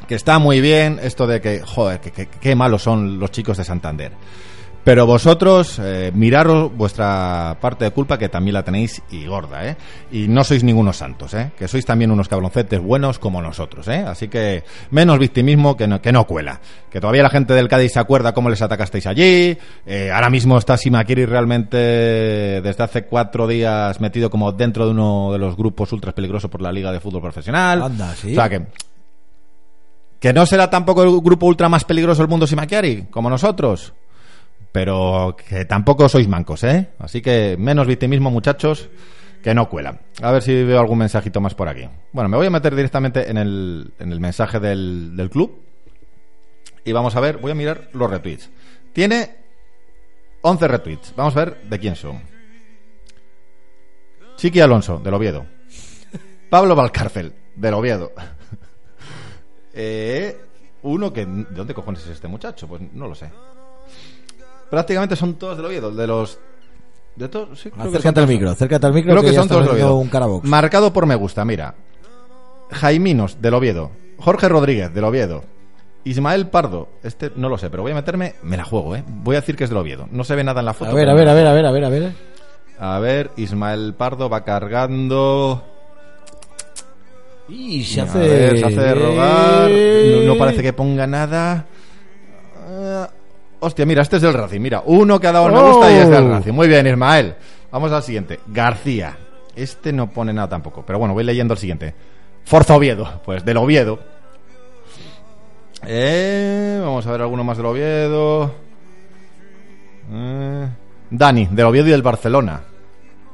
[0.07, 4.11] que está muy bien esto de que, joder, que, malos son los chicos de Santander.
[4.87, 9.75] Pero vosotros, eh, miraros vuestra parte de culpa, que también la tenéis y gorda, ¿eh?
[10.13, 11.51] Y no sois ningunos santos, ¿eh?
[11.59, 14.05] Que sois también unos cabroncetes buenos como nosotros, ¿eh?
[14.07, 16.61] Así que menos victimismo que no, que no cuela.
[16.89, 19.57] Que todavía la gente del Cádiz se acuerda cómo les atacasteis allí.
[19.85, 25.33] Eh, ahora mismo está Simakiri realmente desde hace cuatro días metido como dentro de uno
[25.33, 27.83] de los grupos ultras peligrosos por la Liga de Fútbol Profesional.
[27.83, 28.31] Anda, ¿sí?
[28.31, 28.67] O sea que
[30.20, 33.93] que no será tampoco el grupo ultra más peligroso del mundo Simakiari, como nosotros.
[34.72, 36.89] Pero que tampoco sois mancos, ¿eh?
[36.99, 38.89] Así que menos victimismo, muchachos,
[39.43, 40.01] que no cuela.
[40.22, 41.88] A ver si veo algún mensajito más por aquí.
[42.11, 45.61] Bueno, me voy a meter directamente en el, en el mensaje del, del club.
[46.84, 48.49] Y vamos a ver, voy a mirar los retweets.
[48.93, 49.36] Tiene
[50.41, 51.13] 11 retweets.
[51.15, 52.22] Vamos a ver de quién son.
[54.38, 55.45] Chiqui Alonso, del Oviedo.
[56.49, 58.11] Pablo Valcárcel, del Oviedo.
[59.78, 60.36] Eh,
[60.84, 61.25] uno que...
[61.25, 62.67] ¿De dónde cojones es este muchacho?
[62.67, 63.30] Pues no lo sé.
[64.69, 65.91] Prácticamente son todos del Oviedo.
[65.91, 66.39] De los...
[67.15, 69.11] De todos, sí, creo que Acércate al micro, acércate al micro.
[69.11, 69.95] Creo que, son todos del Oviedo.
[69.95, 70.47] un carabox.
[70.47, 71.73] Marcado por me gusta, mira.
[72.71, 73.91] Jaiminos, del Oviedo.
[74.19, 75.43] Jorge Rodríguez, del Oviedo.
[76.03, 79.03] Ismael Pardo, este no lo sé, pero voy a meterme, me la juego, ¿eh?
[79.07, 80.07] Voy a decir que es del Oviedo.
[80.11, 80.91] No se ve nada en la foto.
[80.91, 82.13] A ver, a ver, a ver, a ver, a ver, a ver.
[82.80, 85.63] a ver, Ismael Pardo va cargando.
[87.49, 88.19] Y se hace...
[88.19, 89.69] ver, se hace de rogar.
[89.69, 91.65] No, no parece que ponga nada.
[92.69, 93.09] Ah,
[93.59, 94.59] hostia, mira, este es del Racing.
[94.59, 96.29] Mira, uno que ha dado el me gusta y es del Oh.
[96.29, 96.53] Racing.
[96.53, 97.35] Muy bien, Ismael.
[97.71, 98.39] Vamos al siguiente.
[98.47, 99.17] García.
[99.55, 100.83] Este no pone nada tampoco.
[100.85, 101.95] Pero bueno, voy leyendo el siguiente.
[102.43, 103.21] Forza Oviedo.
[103.25, 103.99] Pues del Oviedo.
[105.85, 108.51] Eh, vamos a ver alguno más del Oviedo.
[110.11, 110.67] Eh,
[111.09, 112.61] Dani, del Oviedo y del Barcelona.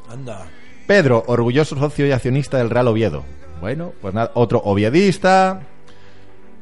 [0.09, 0.45] Anda.
[0.86, 3.24] Pedro, orgulloso socio y accionista del Real Oviedo.
[3.64, 5.61] Bueno, pues nada, otro oviedista.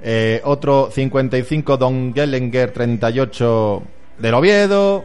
[0.04, 3.84] Eh, otro 55, Don Gellinger 38
[4.20, 5.04] del Oviedo.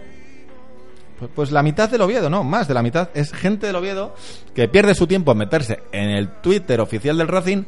[1.19, 3.09] Pues, pues la mitad del Oviedo, no, más de la mitad.
[3.15, 4.15] Es gente del Oviedo
[4.55, 7.63] que pierde su tiempo en meterse en el Twitter oficial del Racing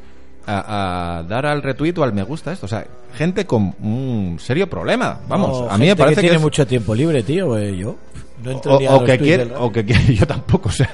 [0.48, 2.66] a, a dar al retweet o al me gusta esto.
[2.66, 5.20] O sea, gente con un serio problema.
[5.28, 7.56] Vamos, No, a mí me parece que que, tiene es- mucho tiempo libre, tío.
[7.58, 7.96] eh, yo
[8.42, 10.90] no o, o que quiere, o que quiere, yo tampoco, o sea,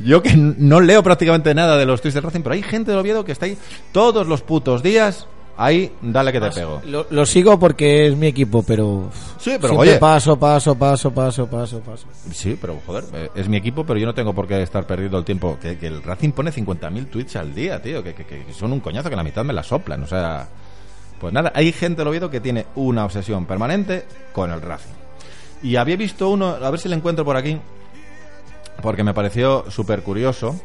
[0.00, 2.98] yo que no leo prácticamente nada de los tweets del Racing, pero hay gente del
[3.00, 3.56] Oviedo que está ahí
[3.92, 5.26] todos los putos días,
[5.56, 6.80] ahí, dale que te pego.
[6.86, 9.10] Lo, lo sigo porque es mi equipo, pero.
[9.38, 9.96] Sí, pero oye.
[9.98, 12.06] Paso, paso, paso, paso, paso, paso.
[12.32, 15.18] Sí, pero joder, eh, es mi equipo, pero yo no tengo por qué estar perdiendo
[15.18, 15.58] el tiempo.
[15.60, 18.80] Que, que el Racing pone 50.000 tweets al día, tío, que, que- que son un
[18.80, 20.48] coñazo que la mitad me la soplan, o sea...
[21.20, 24.94] Pues nada, hay gente del Oviedo que tiene una obsesión permanente con el Racing.
[25.62, 27.58] Y había visto uno, a ver si le encuentro por aquí,
[28.80, 30.58] porque me pareció súper curioso.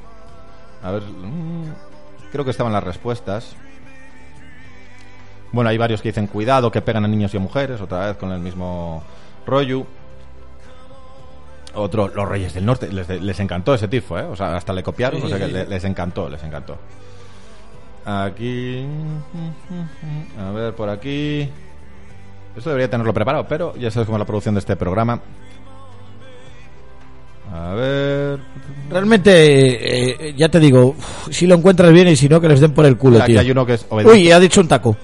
[0.82, 1.66] A ver, mm,
[2.32, 3.54] creo que estaban las respuestas.
[5.56, 8.18] Bueno, hay varios que dicen cuidado, que pegan a niños y a mujeres, otra vez
[8.18, 9.02] con el mismo
[9.48, 9.86] rollo.
[11.76, 14.24] Otro, los Reyes del Norte, les, les encantó ese tifo, ¿eh?
[14.24, 16.78] O sea, hasta le copiaron, o sea que le- les encantó, les encantó.
[18.06, 18.86] Aquí.
[20.46, 21.50] A ver, por aquí.
[22.58, 25.22] Esto debería tenerlo preparado, pero ya sabes cómo es la producción de este programa.
[27.54, 28.40] A ver.
[28.90, 30.96] Realmente, eh, ya te digo,
[31.32, 33.40] si lo encuentras bien y si no, que les den por el culo, Aquí tío.
[33.40, 34.98] hay uno que es obedi- Uy, ha dicho un taco.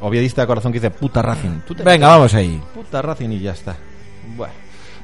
[0.00, 1.60] Obviedista de corazón que dice puta Racing.
[1.66, 2.60] Tú te- Venga, vamos ahí.
[2.74, 3.76] Puta Racing y ya está.
[4.36, 4.52] Bueno.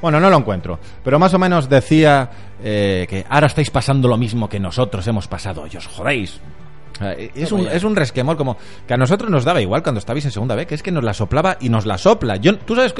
[0.00, 0.78] Bueno, no lo encuentro.
[1.02, 2.28] Pero más o menos decía
[2.62, 5.66] eh, que ahora estáis pasando lo mismo que nosotros hemos pasado.
[5.72, 6.38] Y os jodéis.
[7.00, 8.56] Eh, Es un, es un resquemor como
[8.86, 11.02] que a nosotros nos daba igual cuando estabais en segunda B, que es que nos
[11.04, 12.36] la soplaba y nos la sopla.
[12.36, 12.94] Yo, ¿Tú sabes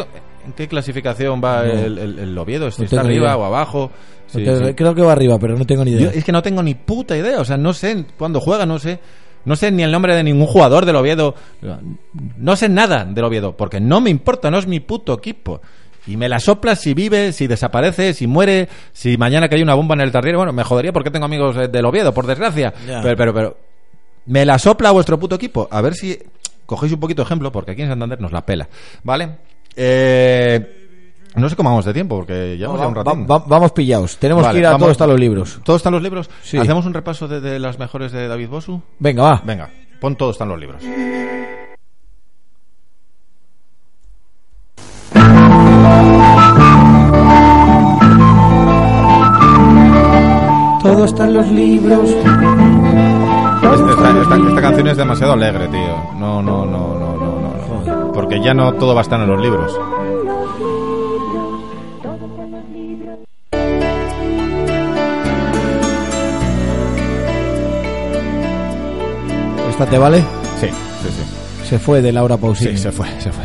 [0.47, 1.73] en qué clasificación va No.
[1.73, 2.71] el, el- el Oviedo?
[2.71, 3.37] Si No está arriba idea.
[3.37, 3.91] o abajo.
[4.35, 4.75] No Sí, te- sí.
[4.75, 6.11] Creo que va arriba, pero no tengo ni Yo idea.
[6.11, 8.99] es que no tengo ni puta idea, o sea, no sé cuándo juega, no sé.
[9.47, 11.35] No sé ni el nombre de ningún jugador del Oviedo.
[12.37, 15.63] No sé nada del Oviedo, porque no me importa, no es mi puto equipo.
[16.07, 19.95] Y me la sopla si vive, si desaparece, si muere, si mañana cae una bomba
[19.95, 20.39] en el tarriero.
[20.39, 22.73] Bueno, me jodería porque tengo amigos eh, del Oviedo, por desgracia.
[22.87, 23.57] Pero, pero, pero.
[24.27, 25.69] Me la sopla vuestro puto equipo.
[25.71, 26.19] A ver si
[26.67, 28.69] cogéis un poquito de ejemplo, porque aquí en Santander nos la pela.
[29.03, 29.31] ¿Vale?
[29.77, 30.86] Eh,
[31.37, 33.73] no sé cómo vamos de tiempo, porque ya Va- vamos ya un va- va- vamos
[33.73, 34.17] pillados.
[34.19, 35.61] Tenemos Vale, que ir a vamos- todos están los libros.
[35.65, 36.31] ¿Todos están los libros?
[36.43, 36.57] Sí.
[36.59, 38.81] ¿Hacemos un repaso de, de las mejores de David Bosu?
[38.99, 39.43] Venga, va.
[39.45, 39.71] Venga,
[40.01, 40.83] pon todos están los libros.
[50.83, 52.09] Todo está en los libros.
[52.11, 55.97] Esta, esta- esta- esta canción es demasiado alegre, tío.
[56.19, 57.41] No, no, no, no, no,
[57.85, 58.13] no.
[58.13, 59.77] Porque ya no todo va a estar en los libros.
[69.79, 70.21] ¿Esta te vale?
[70.59, 71.69] Sí, sí, sí.
[71.69, 72.73] Se fue de Laura Pausini.
[72.73, 73.45] Sí, se fue, se fue.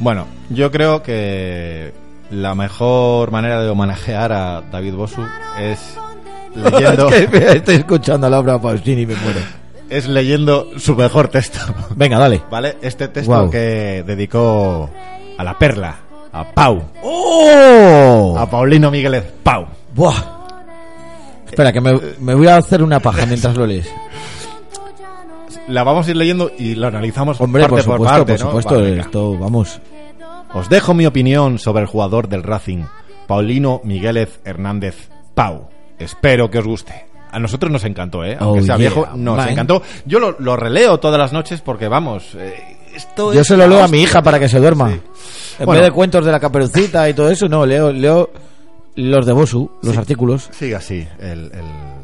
[0.00, 1.92] Bueno, yo creo que
[2.30, 5.22] la mejor manera de homenajear a David Bosu
[5.60, 5.78] es
[6.56, 9.38] leyendo, Es que me estoy escuchando a Laura Pausini y me muero.
[9.88, 11.60] es leyendo su mejor texto.
[11.94, 12.42] Venga, dale.
[12.50, 12.76] ¿Vale?
[12.82, 14.90] Este texto que dedicó
[15.38, 15.94] a la perla,
[16.32, 18.34] a Pau, ¡Oh!
[18.36, 19.66] a Paulino Migueles Pau.
[19.94, 20.34] Buah.
[21.46, 23.88] Espera, que me, me voy a hacer una paja mientras lo lees.
[25.68, 28.46] La vamos a ir leyendo y lo analizamos Hombre, parte por supuesto, parte, por ¿no?
[28.46, 28.74] supuesto.
[28.74, 29.80] Vale, esto, vamos.
[30.52, 32.84] Os dejo mi opinión sobre el jugador del Racing,
[33.26, 35.68] Paulino Migueles Hernández Pau.
[35.98, 37.06] Espero que os guste.
[37.32, 38.36] A nosotros nos encantó, ¿eh?
[38.38, 39.48] Aunque Oh, sea yeah, viejo, nos man.
[39.48, 39.82] encantó.
[40.06, 42.54] Yo lo, lo releo todas las noches porque, vamos, eh,
[42.94, 44.90] esto Yo es se lo la leo a mi hija para que se duerma.
[44.90, 45.00] Sí.
[45.60, 45.80] En Bueno.
[45.80, 48.30] vez de cuentos de la caperucita y todo eso, no, leo, leo
[48.96, 49.98] los de Bosu, los Sí.
[49.98, 50.48] artículos.
[50.52, 52.03] Sigue así, el, el-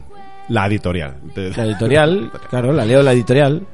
[0.51, 1.17] la editorial.
[1.35, 3.67] La editorial, claro, la leo la editorial.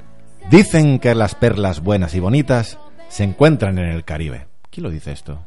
[0.51, 4.47] Dicen que las perlas buenas y bonitas se encuentran en el Caribe.
[4.71, 5.41] ¿Quién lo dice esto?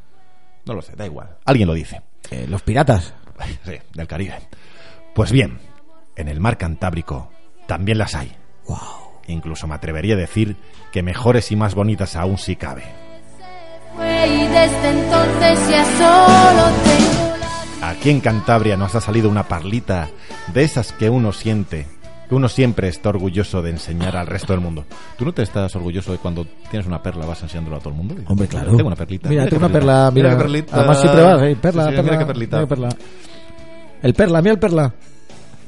[0.66, 1.38] No lo sé, da igual.
[1.46, 2.02] Alguien lo dice.
[2.32, 3.14] Eh, los piratas.
[3.66, 4.36] Sí, del Caribe.
[5.16, 5.60] Pues bien,
[6.18, 7.32] en el mar Cantábrico
[7.68, 8.36] también las hay.
[9.28, 10.58] Incluso me atrevería a decir
[10.92, 12.84] que mejores y más bonitas aún si cabe.
[13.96, 17.39] Y desde entonces ya solo tengo.
[17.82, 20.10] Aquí en Cantabria nos ha salido una parlita
[20.54, 21.88] de esas que uno siente,
[22.28, 24.86] que uno siempre está orgulloso de enseñar al resto del mundo.
[25.18, 27.96] ¿Tú no te estás orgulloso de cuando tienes una perla vas enseñándolo a todo el
[27.96, 28.16] mundo?
[28.28, 28.76] Hombre, claro.
[28.76, 29.30] Tengo una perlita.
[29.30, 30.32] Mira, tengo una perla, mira.
[30.32, 30.76] qué perlita.
[30.76, 32.12] Además siempre vas, eh, perla, Sí, sí, perla.
[32.12, 32.58] mira qué perlita.
[32.58, 32.90] mira perla.
[34.02, 34.94] El perla, mira el perla.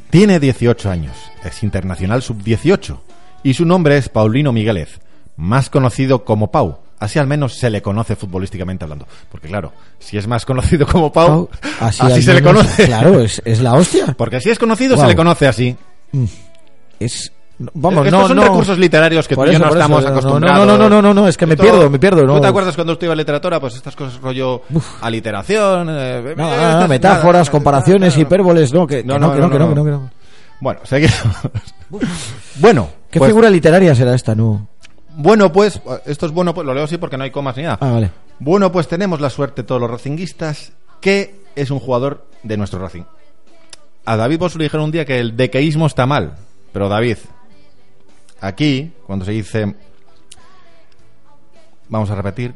[0.09, 2.97] Tiene 18 años, es internacional sub-18
[3.43, 4.99] y su nombre es Paulino Migueles,
[5.37, 6.79] más conocido como Pau.
[7.01, 9.07] Así al menos se le conoce futbolísticamente hablando.
[9.29, 11.49] Porque claro, si es más conocido como Pau,
[11.79, 12.85] así, al se le menos- conoce.
[12.85, 14.13] Claro, es, es la hostia.
[14.17, 15.07] Porque si es conocido Guau.
[15.07, 15.75] se le conoce así.
[16.99, 17.31] Es.
[17.73, 18.43] Vamos, Estos no, son no.
[18.43, 20.65] recursos literarios que tú y yo eso, no eso, estamos no, acostumbrados.
[20.67, 22.25] No, no, no, no, no, es que me pierdo, me pierdo.
[22.25, 22.35] No.
[22.35, 23.59] ¿Tú te acuerdas cuando estuve en literatura?
[23.59, 24.63] Pues estas cosas rollo
[25.01, 28.21] aliteración, eh, No, eh, ah, estas- metáforas, nada, comparaciones, nada.
[28.21, 30.09] hipérboles, no, que, que no, que no, que no, que no, que no.
[30.59, 31.13] Bueno, seguimos.
[32.55, 34.67] bueno, ¿Qué pues- figura literaria será esta, no?
[35.15, 37.77] Bueno, pues, esto es bueno, pues lo leo así porque no hay comas ni nada.
[37.81, 38.11] Ah, vale.
[38.39, 43.03] Bueno, pues tenemos la suerte todos los racinguistas que es un jugador de nuestro Racing.
[44.05, 46.35] A David Bosu le dijeron un día que el dequeísmo está mal,
[46.73, 47.17] pero David,
[48.39, 49.75] aquí, cuando se dice,
[51.89, 52.53] vamos a repetir,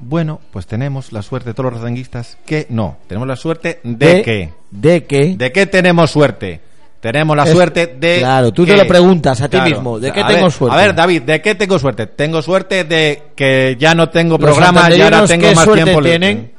[0.00, 4.22] bueno, pues tenemos la suerte todos los racinguistas que no, tenemos la suerte de, De-
[4.22, 5.34] que, ¿De qué?
[5.36, 6.60] ¿de qué tenemos suerte?
[7.00, 8.18] Tenemos la Es- suerte de.
[8.18, 10.76] claro, tú te lo preguntas a ti mismo, ¿de qué tengo ver, suerte?
[10.76, 12.06] A ver, David, ¿de qué tengo suerte?
[12.06, 15.84] Tengo suerte de que ya no tengo Los programa y ahora tengo ¿qué más suerte
[15.84, 16.02] tiempo.
[16.02, 16.52] tienen?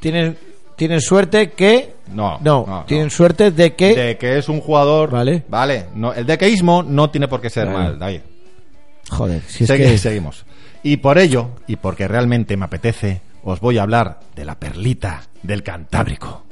[0.00, 0.38] Tienen,
[0.76, 1.94] tienen suerte que...
[2.12, 3.10] No, No, no, tienen no.
[3.10, 3.94] suerte de que...
[3.94, 5.10] De que es un jugador.
[5.10, 5.44] Vale.
[5.48, 5.86] Vale.
[5.94, 7.78] No, el decaísmo no tiene por qué ser Vale.
[7.78, 8.20] mal, David.
[9.10, 9.98] Joder, si es Segui- que...
[9.98, 10.44] Seguimos.
[10.82, 15.22] Y por ello, y porque realmente me apetece, os voy a hablar de la perlita
[15.42, 16.44] del Cantábrico.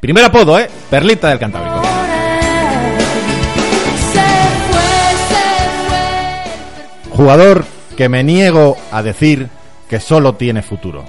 [0.00, 0.68] Primer apodo, ¿eh?
[0.88, 1.82] Perlita del Cantábrico.
[7.14, 7.64] Jugador
[7.96, 9.48] que me niego a decir
[9.88, 11.04] que solo tiene futuro.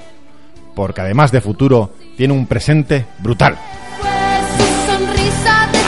[0.75, 3.57] Porque además de futuro, tiene un presente brutal.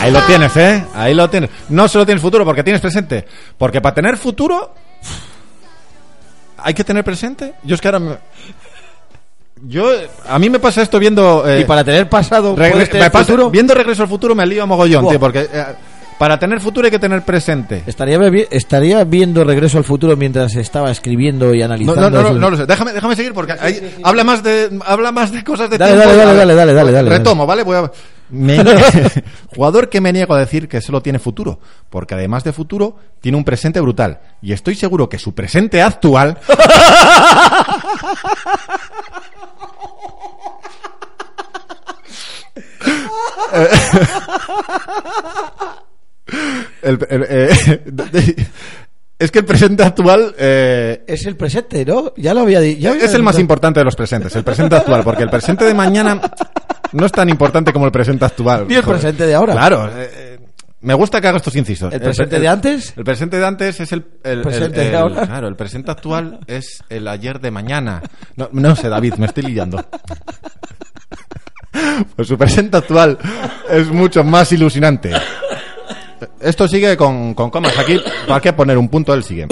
[0.02, 0.86] Ahí lo tienes, ¿eh?
[0.94, 1.50] Ahí lo tienes.
[1.70, 3.26] No solo tienes futuro porque tienes presente.
[3.58, 4.72] Porque para tener futuro,
[6.58, 7.56] hay que tener presente.
[7.64, 8.18] Yo es que ahora me-
[9.68, 9.90] Yo,
[10.28, 11.44] a mí me pasa esto viendo...
[11.50, 13.50] eh, Y para tener pasado, regre- ¿puedes tener me?
[13.50, 15.12] Viendo Regreso al Futuro me lío a mogollón, Buah.
[15.14, 15.66] tío, porque eh,
[16.18, 17.84] para tener futuro hay que tener presente.
[17.86, 22.10] Estaría, viendo Regreso al Futuro mientras estaba escribiendo y analizando...
[22.10, 22.66] no, no, no, no lo sé.
[22.66, 26.10] Déjame, déjame seguir porque ahí habla más de habla más de cosas de Dale, tiempo.
[26.10, 27.64] dale, dale, dale, dale, dale, dale, Retomo, ¿vale?
[27.64, 27.92] Voy a-
[28.30, 28.58] Me-
[29.56, 31.60] Jugador que me niego a decir que solo tiene futuro,
[31.90, 36.38] porque además de futuro tiene un presente brutal y estoy seguro que su presente actual
[46.82, 47.82] El- el- eh,
[49.20, 52.14] es que el presente actual eh, Es el presente, ¿no?
[52.18, 52.94] Ya lo había dicho.
[52.94, 56.20] es el más importante de los presentes, el presente actual, porque el presente de mañana
[56.92, 58.68] no es tan importante como el presente actual.
[58.68, 59.00] Ni el Joder.
[59.00, 59.54] presente de ahora.
[59.54, 59.88] Claro.
[59.98, 60.40] eh, eh,
[60.82, 61.92] me gusta que haga estos incisos.
[61.92, 62.94] ¿El presente de antes?
[62.96, 64.06] El presente de antes es el...
[64.24, 65.26] el- presente el- de ahora.
[65.26, 68.04] Claro, el presente actual es el ayer de mañana.
[68.36, 69.84] No, no sé, David, me estoy liando.
[72.16, 73.18] Pues su presente actual
[73.70, 75.12] es mucho más ilusionante.
[76.40, 77.78] Esto sigue con, comas.
[77.78, 79.14] Aquí, ¿para qué poner un punto?
[79.14, 79.48] Él sigue.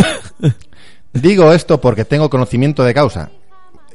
[1.13, 3.29] Digo esto porque tengo conocimiento de causa.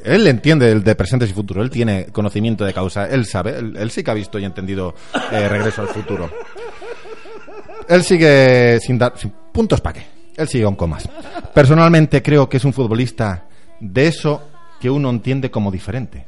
[0.04, 1.62] Él entiende el de presentes y futuro.
[1.62, 3.06] Él tiene conocimiento de causa.
[3.06, 3.58] Él sabe.
[3.58, 4.94] Él, él sí que ha visto y entendido
[5.32, 6.30] eh, Regreso al futuro.
[7.88, 10.06] Él sigue sin dar sin puntos para qué.
[10.36, 11.08] Él sigue con comas.
[11.52, 13.46] Personalmente creo que es un futbolista
[13.80, 14.48] de eso
[14.80, 16.24] que uno entiende como diferente.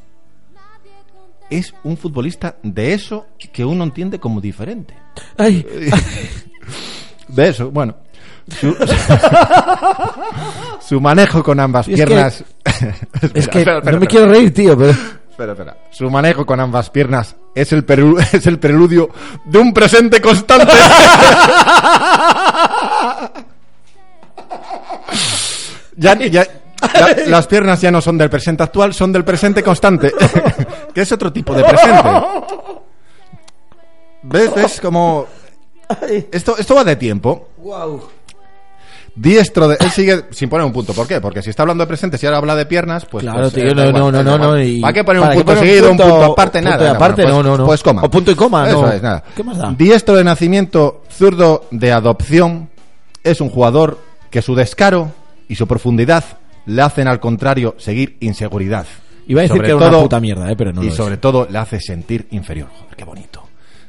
[1.50, 4.94] Es un futbolista de eso que uno entiende como diferente.
[5.36, 5.66] Ay,
[7.28, 7.96] De eso, bueno.
[8.60, 8.74] Su,
[10.80, 12.44] su manejo con ambas que- piernas.
[12.64, 12.74] es
[13.32, 14.90] que espera, espera, no me quiero reír, tío, pero...
[15.30, 15.76] Espera, espera.
[15.90, 17.84] Su manejo con ambas piernas es el,
[18.32, 19.08] es el preludio
[19.44, 20.72] de un presente constante.
[25.96, 26.46] ya, ya-
[26.82, 30.12] la- las piernas ya no son del presente actual, son del presente constante.
[30.94, 32.08] que es otro tipo de presente.
[34.22, 34.54] ¿Ves?
[34.54, 35.26] ¿Ves como...
[36.30, 37.48] Esto, esto va de tiempo.
[37.58, 38.02] Wow.
[39.14, 39.76] Diestro de...
[39.80, 40.92] Él sigue sin poner un punto.
[40.92, 41.20] ¿Por qué?
[41.20, 43.22] Porque si está hablando de presentes y ahora habla de piernas, pues...
[43.24, 45.28] Claro, pues, tío, eh, no, igual, no, no, no, no, y- ¿Para qué poner un
[45.28, 46.58] ¿para qué punto seguido, un punto- punto aparte?
[46.62, 46.90] punto Nada.
[46.92, 47.22] aparte?
[47.22, 47.66] bueno, No, no, no.
[47.66, 48.02] Pues coma.
[48.04, 48.92] O punto y coma, Eso no.
[48.92, 49.24] es, nada.
[49.34, 49.74] ¿Qué más da?
[49.76, 52.70] Diestro de nacimiento, zurdo de adopción,
[53.24, 53.98] es un jugador
[54.30, 55.10] que su descaro
[55.48, 56.22] y su profundidad
[56.66, 58.86] le hacen al contrario seguir inseguridad.
[59.26, 60.90] Iba a decir Sobre que era una todo- puta mierda, eh, pero no Y lo
[60.90, 60.96] es.
[60.96, 62.68] sobre todo le hace sentir inferior.
[62.80, 63.42] Joder, qué bonito.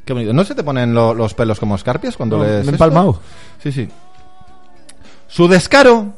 [0.06, 0.34] Qué bonito.
[0.34, 3.20] ¿No se te ponen lo- los pelos como escarpias cuando No, lees me empalmado.
[3.62, 3.88] Sí, sí.
[5.28, 6.14] Su descaro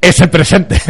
[0.00, 0.80] es el presente.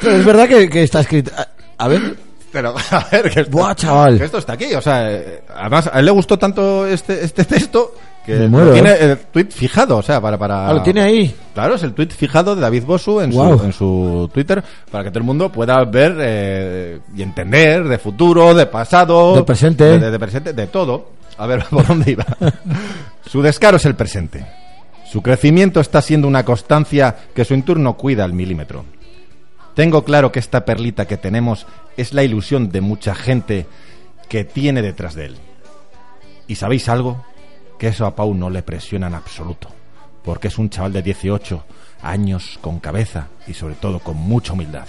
[0.00, 1.30] Pero es verdad que, que está escrito...
[1.36, 1.48] A,
[1.84, 2.16] a ver...
[2.50, 4.18] Pero, a ver, que esto, Buah, chaval.
[4.18, 4.74] que esto está aquí.
[4.74, 7.94] O sea, eh, además, a él le gustó tanto este, este texto
[8.24, 8.98] que Me lo muero, tiene ¿eh?
[9.12, 9.96] el tweet fijado.
[9.98, 10.38] O sea, para.
[10.38, 11.34] para Ah, lo tiene ahí.
[11.54, 15.10] Claro, es el tweet fijado de David Bosu en, su, en su Twitter para que
[15.10, 19.84] todo el mundo pueda ver eh, y entender de futuro, de pasado, De presente.
[19.84, 21.10] de, de- de presente, de todo.
[21.38, 22.24] A ver por dónde iba.
[23.26, 24.46] su descaro es el presente.
[25.10, 28.84] Su crecimiento está siendo una constancia que su entorno cuida al milímetro.
[29.74, 31.66] Tengo claro que esta perlita que tenemos
[31.96, 33.66] es la ilusión de mucha gente
[34.28, 35.36] que tiene detrás de él.
[36.46, 37.24] ¿Y sabéis algo?
[37.82, 39.66] Que eso a Pau no le presiona en absoluto,
[40.24, 41.64] porque es un chaval de 18
[42.04, 44.86] años con cabeza y sobre todo con mucha humildad.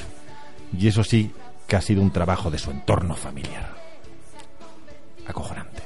[0.78, 1.32] Y eso sí
[1.66, 3.68] que ha sido un trabajo de su entorno familiar.
[5.28, 5.82] Acojonante.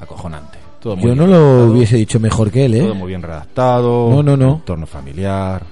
[0.00, 0.58] Acojonante.
[0.80, 2.80] Todo muy Yo no lo hubiese dicho mejor que él, ¿eh?
[2.80, 4.10] Todo muy bien redactado.
[4.10, 4.54] No, no, no.
[4.56, 5.62] Entorno familiar.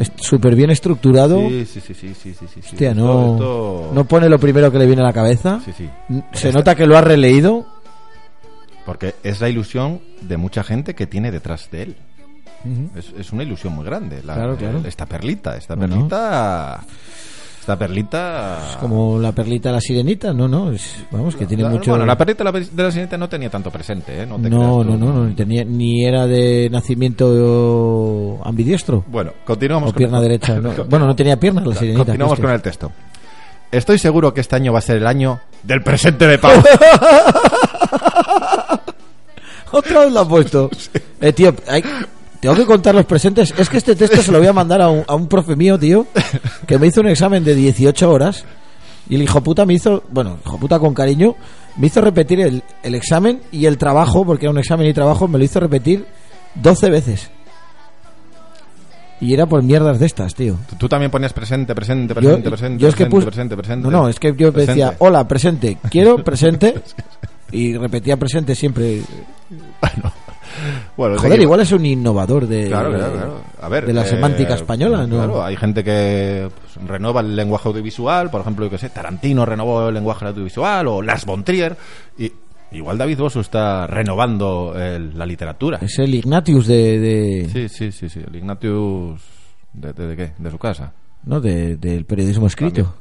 [0.00, 1.38] eh, súper bien estructurado.
[1.48, 2.60] Sí, sí, sí, sí, sí, sí.
[2.60, 5.60] Hostia, Esto- no, esto- no pone lo primero que le viene a la cabeza.
[5.64, 5.88] Sí, sí.
[6.32, 7.66] Se Esta- nota que lo ha releído.
[8.86, 11.96] Porque es la ilusión de mucha gente que tiene detrás de él.
[12.96, 14.22] Es, es una ilusión muy grande.
[14.24, 14.80] la- Claro, claro.
[14.86, 16.84] Esta perlita, esta perlita.
[17.60, 18.58] Esta perlita...
[18.80, 21.90] Como la perlita de la sirenita, no, no, es- vamos, que tiene La- mucho...
[21.92, 24.26] Bueno, la perlita de la, sirenita no tenía tanto presente, ¿eh?
[24.26, 29.04] No, te no, no, no, no, ni tenía, ni era de nacimiento ambidiestro.
[29.06, 30.58] Bueno, continuamos O pierna con derecha.
[30.58, 30.72] no.
[30.88, 32.04] Bueno, no tenía piernas la sirenita.
[32.04, 32.90] Continuamos con el texto.
[33.70, 36.52] Estoy seguro que este año va a ser el año del presente de Pau.
[39.72, 40.70] Otra vez lo ha puesto.
[41.20, 41.84] Eh, tío, hay-
[42.40, 43.54] tengo que contar los presentes.
[43.56, 45.78] Es que este texto se lo voy a mandar a un, a un profe mío,
[45.78, 46.04] tío,
[46.66, 48.44] que me hizo un examen de 18 horas.
[49.08, 51.36] Y el hijo puta me hizo, bueno, hijo puta con cariño,
[51.76, 55.28] me hizo repetir el, el examen y el trabajo, porque era un examen y trabajo,
[55.28, 56.06] me lo hizo repetir
[56.56, 57.30] 12 veces.
[59.20, 60.56] Y era por mierdas de estas, tío.
[60.68, 63.56] Tú- Tú también ponías presente, presente, Yo, presente, presente, yo es que presente, puse- presente,
[63.56, 63.84] presente.
[63.88, 64.72] No, no, es que yo Presente.
[64.80, 66.74] decía, hola, presente, quiero presente.
[67.52, 69.02] Y repetía presente siempre.
[70.96, 73.40] Bueno, Joder, igual es un innovador de, Claro, claro, claro.
[73.60, 75.16] A ver, de la eh, semántica española, ¿no?
[75.16, 79.46] Claro, hay gente que pues, renueva el lenguaje audiovisual, por ejemplo, yo que sé, Tarantino
[79.46, 81.74] renovó el lenguaje audiovisual o Lars von Trier
[82.18, 82.30] y
[82.72, 85.78] igual David Bosso está renovando el- la literatura.
[85.80, 89.20] Es el Ignatius de, de- Sí, sí, sí, sí, el Ignatius
[89.72, 90.32] de, de- de qué?
[90.38, 90.92] De su casa.
[91.24, 91.40] ¿no?
[91.40, 92.96] de- del periodismo escrito.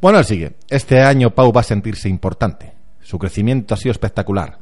[0.00, 0.54] Bueno, el sigue.
[0.70, 2.72] Este año Pau va a sentirse importante.
[3.02, 4.58] Su crecimiento ha sido espectacular.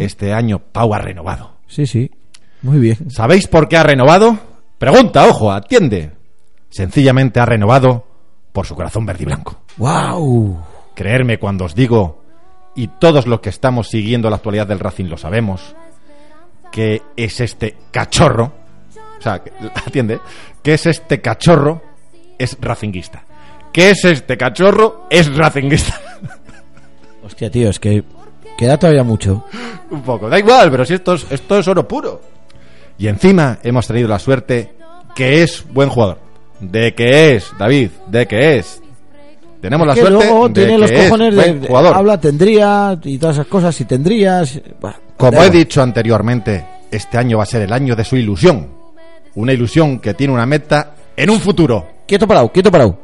[0.00, 1.58] Este año Pau ha renovado.
[1.66, 2.10] Sí, sí.
[2.62, 3.10] Muy bien.
[3.10, 4.38] ¿Sabéis por qué ha renovado?
[4.78, 6.12] Pregunta, ojo, atiende.
[6.70, 8.06] Sencillamente ha renovado
[8.52, 9.60] por su corazón verde y blanco.
[9.76, 10.58] ¡Wow!
[10.94, 12.22] Creerme cuando os digo,
[12.74, 15.74] y todos los que estamos siguiendo la actualidad del Racing lo sabemos,
[16.72, 18.52] que es este cachorro,
[19.18, 19.52] o sea, que-
[19.86, 20.20] atiende,
[20.62, 21.82] que es este cachorro,
[22.38, 23.24] es racinguista.
[23.72, 25.06] ¿Qué es este cachorro?
[25.10, 26.00] Es racinguista.
[27.24, 28.04] Hostia, tío, es que
[28.56, 29.44] queda todavía mucho.
[29.90, 32.20] Un poco, da igual, pero si esto es, esto es oro puro.
[32.98, 34.72] Y encima hemos tenido la suerte
[35.14, 36.18] que es buen jugador.
[36.60, 38.80] De que es, David, de que es.
[39.60, 41.94] Tenemos la que suerte luego de tiene que los es cojones de, buen de- jugador.
[41.96, 44.60] habla tendría y todas esas cosas si tendrías.
[44.80, 48.68] Bah, Como he dicho anteriormente, este año va a ser el año de su ilusión.
[49.36, 51.86] Una ilusión que tiene una meta en un futuro.
[52.06, 52.98] Quieto parado, quieto parado.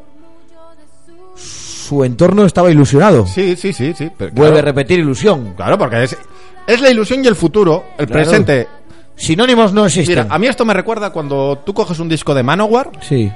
[1.91, 3.27] Su entorno estaba ilusionado.
[3.27, 4.09] Sí, sí, sí, sí.
[4.17, 5.55] pero Vuelve a claro, repetir ilusión.
[5.57, 6.17] claro, porque es,
[6.69, 8.23] es la ilusión y el futuro, el Claro.
[8.31, 8.69] presente.
[9.17, 10.23] Sinónimos no existen.
[10.23, 13.29] Mira, a mí esto me recuerda cuando tú coges un disco de Manowar Sí.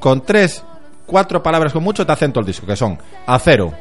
[0.00, 0.62] con tres,
[1.06, 3.72] cuatro palabras con mucho te hacen todo el disco, que son acero,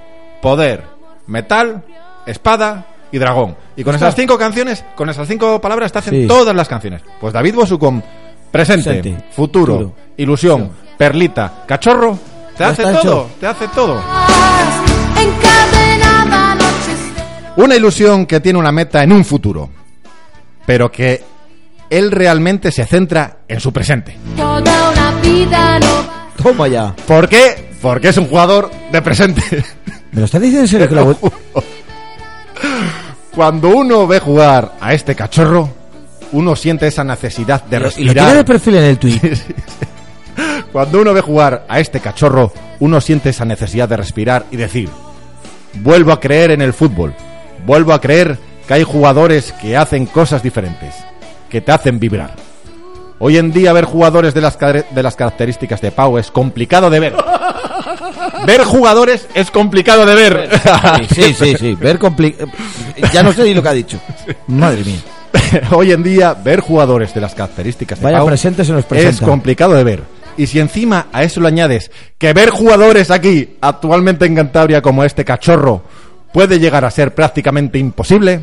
[0.41, 0.85] poder,
[1.27, 1.83] metal,
[2.25, 3.57] espada y dragón.
[3.75, 4.07] Y con Está.
[4.07, 6.27] esas cinco canciones, con esas cinco palabras te hacen Sí.
[6.27, 7.01] todas las canciones.
[7.19, 8.01] Pues David Bosu con
[8.53, 12.17] presente, Presente, futuro, futuro, ilusión, perlita, cachorro,
[12.57, 13.29] te hace todo, hecho.
[13.39, 14.01] te hace todo.
[17.55, 19.69] Una ilusión que tiene una meta en un futuro,
[20.65, 21.23] pero que
[21.89, 24.17] él realmente se centra en su presente.
[24.35, 26.27] toda una vida no va.
[26.41, 26.95] Toma ya.
[27.07, 27.71] ¿Por qué?
[27.81, 29.41] Porque es un jugador de presente.
[30.11, 30.89] ¿Me lo estás diciendo en serio?
[30.89, 31.31] que vu-
[33.35, 35.69] Cuando uno ve jugar a este cachorro,
[36.31, 38.35] uno siente esa necesidad de y lo tiene respirar.
[38.37, 39.19] de perfil en el tweet.
[40.73, 44.89] Cuando uno ve jugar a este cachorro, uno siente esa necesidad de respirar y decir,
[45.75, 47.13] vuelvo a creer en el fútbol,
[47.65, 50.95] vuelvo a creer que hay jugadores que hacen cosas diferentes,
[51.47, 52.31] que te hacen vibrar.
[53.19, 56.99] Hoy en día ver jugadores de las, de las características de Pau es complicado de
[56.99, 57.13] ver.
[58.47, 60.49] ver jugadores es complicado de ver.
[61.13, 61.75] Sí, sí, sí.
[61.75, 62.35] Ver compli-
[63.13, 63.99] Ya no sé ni lo que ha dicho.
[64.47, 64.99] Madre mía.
[65.71, 68.25] Hoy en día ver jugadores de las características de Vaya Pau
[68.65, 70.22] se nos es complicado de ver.
[70.37, 75.03] Y si encima a eso le añades que ver jugadores aquí, actualmente en Cantabria, como
[75.03, 75.83] este cachorro,
[76.33, 78.41] puede llegar a ser prácticamente imposible,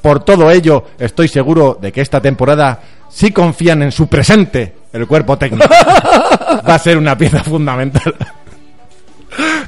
[0.00, 5.06] por todo ello estoy seguro de que esta temporada, si confían en su presente, el
[5.06, 5.68] cuerpo técnico,
[6.68, 8.14] va a ser una pieza fundamental.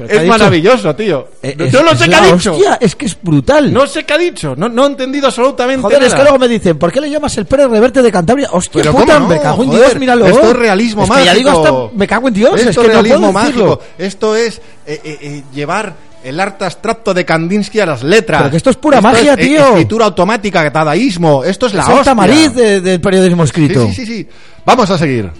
[0.06, 1.28] ¿Qué ha Es maravilloso, tío.
[1.42, 2.52] Eh, no es- no lo es sé qué ha dicho.
[2.52, 3.72] hostia, es que es brutal.
[3.72, 4.54] No sé qué ha dicho.
[4.56, 6.16] No, no he entendido absolutamente Joder, es nada.
[6.16, 8.48] que luego me dicen, ¿por qué le llamas el Pérez Reverte de Cantabria?
[8.52, 9.34] Hostia, Pero puta, ¿cómo no?
[9.34, 10.26] me cago en Joder, Dios, míralo.
[10.26, 11.32] Esto es realismo Es que mágico.
[11.32, 13.58] ya digo hasta, me cago en Dios, Esto es que no realismo puedo mágico.
[13.58, 13.80] decirlo.
[13.98, 14.56] Esto es
[14.86, 15.94] eh, eh, eh, llevar
[16.24, 18.40] el arte abstracto de Kandinsky a las letras.
[18.40, 19.66] Pero que esto es pura magia, es, eh, tío.
[19.68, 21.44] Escritura automática, dadaísmo.
[21.44, 22.50] Esto es la Es el hostia.
[22.50, 23.86] de- del periodismo escrito.
[23.86, 24.28] Sí, sí, sí, sí.
[24.64, 25.30] Vamos a seguir.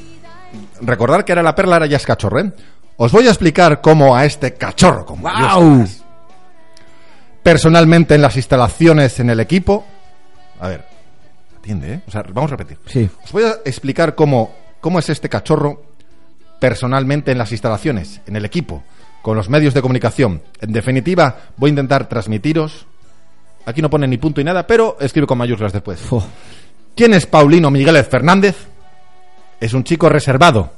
[0.81, 2.53] Recordar que era la perla, ahora ya es cachorro, ¿eh?
[3.01, 6.05] Os voy a explicar cómo a este cachorro, con mayúsculas,
[7.45, 9.87] personalmente en las instalaciones en el equipo.
[10.59, 10.85] A ver,
[11.57, 12.01] atiende, ¿eh?
[12.09, 12.79] O sea, vamos a repetir.
[12.87, 13.09] Sí.
[13.23, 15.81] Os voy a explicar cómo, cómo es este cachorro
[16.59, 18.83] personalmente en las instalaciones, en el equipo,
[19.23, 20.43] con los medios de comunicación.
[20.61, 22.85] En definitiva, voy a intentar transmitiros.
[23.65, 26.01] Aquí no pone ni punto y nada, pero escribe con mayúsculas después.
[26.97, 28.57] ¿Quién es Paulino Migueles Fernández?
[29.61, 30.73] Es un chico reservado,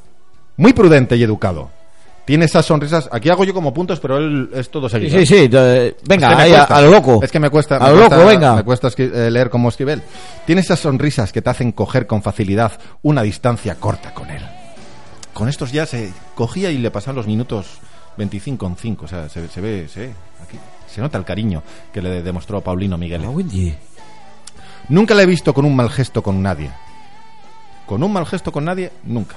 [0.59, 1.80] muy prudente y educado.
[2.25, 3.09] Tiene esas sonrisas.
[3.11, 5.19] Aquí hago yo como puntos, pero él es todo seguido.
[5.19, 5.49] sí, sí.
[5.53, 6.77] eh, Venga, Es que me ahí, a, cuesta.
[6.77, 7.21] a lo loco.
[7.23, 7.77] Es que me cuesta.
[7.77, 8.55] A me lo cuesta- loco, venga.
[8.57, 10.03] Me cuesta eh, leer como Esquivel.
[10.47, 14.43] Tiene esas sonrisas que te hacen coger con facilidad una distancia corta con él.
[15.33, 17.67] Con estos ya se cogía y le pasaban los minutos
[18.17, 19.05] 25 en 5.
[19.05, 20.13] O sea, se, se ve, se ve
[20.43, 20.59] aquí.
[20.87, 21.63] Se nota el cariño
[21.93, 23.23] que le demostró Paulino Miguel.
[23.25, 23.75] Ah, Wendy.
[24.89, 26.71] Nunca le he visto con un mal gesto con nadie.
[27.87, 29.35] Con un mal gesto con nadie, nunca.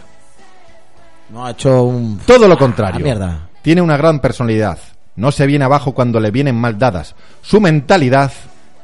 [1.34, 2.20] No ha hecho un...
[2.26, 3.00] Todo lo contrario.
[3.02, 3.50] Ah, mierda.
[3.62, 4.78] Tiene una gran personalidad.
[5.16, 7.16] No se viene abajo cuando le vienen mal dadas.
[7.42, 8.32] Su mentalidad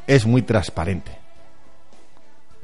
[0.07, 1.11] es muy transparente.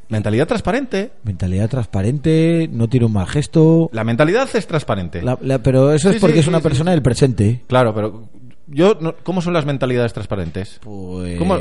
[0.08, 1.12] Mentalidad transparente.
[1.24, 3.90] Mentalidad transparente, no tiene un mal gesto.
[3.92, 5.22] La mentalidad es transparente.
[5.22, 7.64] La- la- pero eso Sí, es porque sí, es una sí, persona del presente.
[7.68, 8.30] Claro, pero
[8.68, 10.80] yo no- ¿cómo son las mentalidades transparentes?
[10.82, 11.40] Pues...
[11.40, 11.58] ¿Cómo-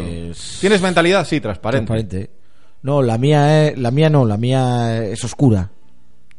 [0.61, 1.27] ¿Tienes mentalidad?
[1.27, 1.87] Sí, transparente.
[1.87, 2.31] Transparente.
[2.83, 5.71] No, la mía es, la mía no, la mía es oscura.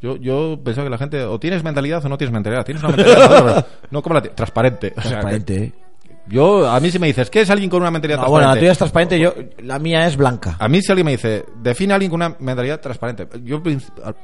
[0.02, 2.64] Yo, yo pensaba que la gente o tienes mentalidad o no tienes mentalidad.
[2.66, 4.93] Tienes una mentalidad no, ¿cómo la transparente.
[4.96, 5.54] O sea, Transparente.
[5.74, 5.86] que-
[6.28, 8.54] yo a mí si me dices ¿qué es alguien con una mentalidad No, bueno, la
[8.56, 8.60] transparente?
[8.60, 10.56] tuya es transparente, yo, la mía es blanca.
[10.60, 13.80] A mí si alguien me dice, define a alguien con una mentalidad transparente, yo prin-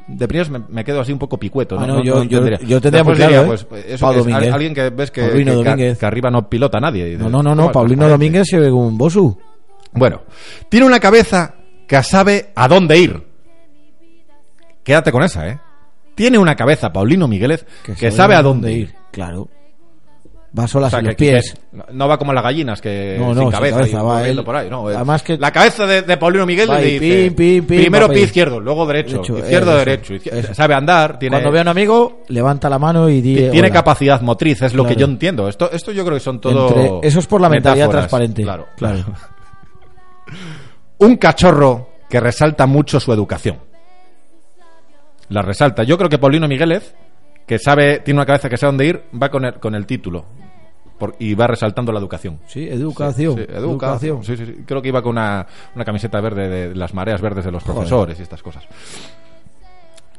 [0.08, 1.78] de primeros me, me quedo así un poco picueto.
[1.80, 2.04] Ah, ¿no?
[2.04, 3.66] yo- no yo- yo tendría muy Después diría, claro, ¿eh?
[3.70, 7.18] pues, eso es al- alguien que ves que, que- arriba no pilota a nadie.
[7.18, 8.12] No, no, no, ¿cómo no, Paulino transparente?
[8.14, 9.38] Domínguez se ve un bosu.
[9.94, 10.22] Bueno,
[10.70, 11.54] tiene una cabeza
[11.88, 13.31] que sabe a dónde ir.
[14.84, 15.60] Quédate con esa, ¿eh?
[16.16, 18.94] Tiene una cabeza, Paulino Migueles, que, sabe a dónde ir.
[19.12, 19.48] Claro.
[20.58, 21.56] Va sola O sea, sin los pies.
[21.94, 24.44] no- va como las gallinas que No, no, sin sin cabeza, va él.
[24.44, 24.70] por ahí.
[24.70, 28.10] No, Además que- la cabeza de, de Paulino Miguel le dice pim, pim, pim, primero
[28.10, 30.14] pie izquierdo, luego derecho, Derecho, izquierdo, derecho,
[30.54, 33.70] sabe andar, tiene Cuando ve a un amigo, levanta la mano y di, tiene hola.
[33.72, 35.48] capacidad motriz, es lo que yo entiendo.
[35.48, 38.44] Esto, esto yo creo que son todo Entre- eso es por la mentalidad transparente.
[38.44, 39.06] Claro, Claro.
[41.00, 43.58] Un cachorro que resalta mucho su educación.
[45.32, 45.84] La resalta.
[45.84, 46.94] Yo creo que Paulino Migueles,
[47.48, 50.26] que sabe, tiene una cabeza que sabe dónde ir, va con el, con el título.
[51.00, 52.40] Por- y va resaltando la educación.
[52.48, 53.36] Sí, educación.
[53.38, 54.24] Sí, sí, educación.
[54.24, 54.36] Sí.
[54.68, 57.76] Creo que iba con una, una camiseta verde de las mareas verdes de los Joder.
[57.76, 58.64] profesores y estas cosas.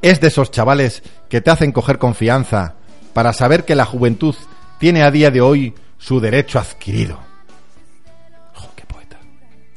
[0.01, 2.75] Es de esos chavales que te hacen coger confianza
[3.13, 4.35] para saber que la juventud
[4.79, 7.19] tiene a día de hoy su derecho adquirido.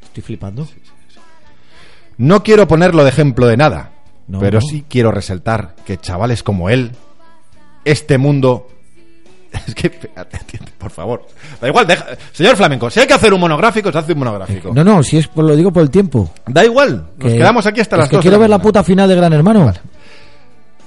[0.06, 0.66] Estoy flipando.
[2.18, 3.92] No quiero ponerlo de ejemplo de nada,
[4.28, 4.66] No, pero no.
[4.68, 6.92] sí quiero resaltar que chavales como él,
[7.84, 8.68] este mundo...
[9.68, 9.90] Es que,
[10.78, 11.26] por favor.
[11.62, 14.74] Da igual, deja- señor Flamenco, si hay que hacer un monográfico, se hace un monográfico.
[14.74, 16.30] No, no, si es por, lo digo por el tiempo.
[16.46, 18.84] Da igual, nos Que- quedamos aquí hasta es las que quiero la ver la puta
[18.84, 19.72] final de Gran Hermano.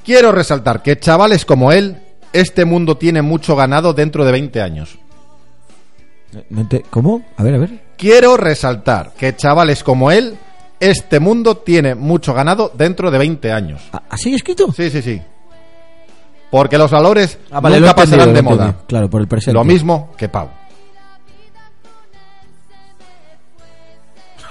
[0.05, 1.97] Quiero resaltar que chavales como él,
[2.35, 4.99] este mundo tiene mucho ganado dentro de 20 años.
[6.69, 7.25] Te- ¿Cómo?
[7.39, 7.71] A ver, a ver.
[7.97, 10.37] Quiero resaltar que chavales como él,
[10.81, 13.83] este mundo tiene mucho ganado dentro de 20 años.
[14.09, 14.73] ¿Así escrito?
[14.73, 15.21] Sí, sí, sí.
[16.51, 18.77] Porque los valores Ah, vale, lo nunca entendido, pasarán lo de moda.
[18.87, 19.53] Claro, por el presente.
[19.55, 20.49] Lo mismo que Pau.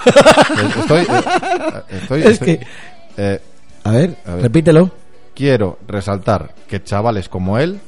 [0.80, 1.24] estoy, eh,
[1.90, 2.68] estoy- Es estoy- que-
[3.18, 3.42] eh,
[3.84, 4.44] A ver, a ver.
[4.44, 4.92] repítelo.
[5.34, 7.80] Quiero resaltar que chavales como él,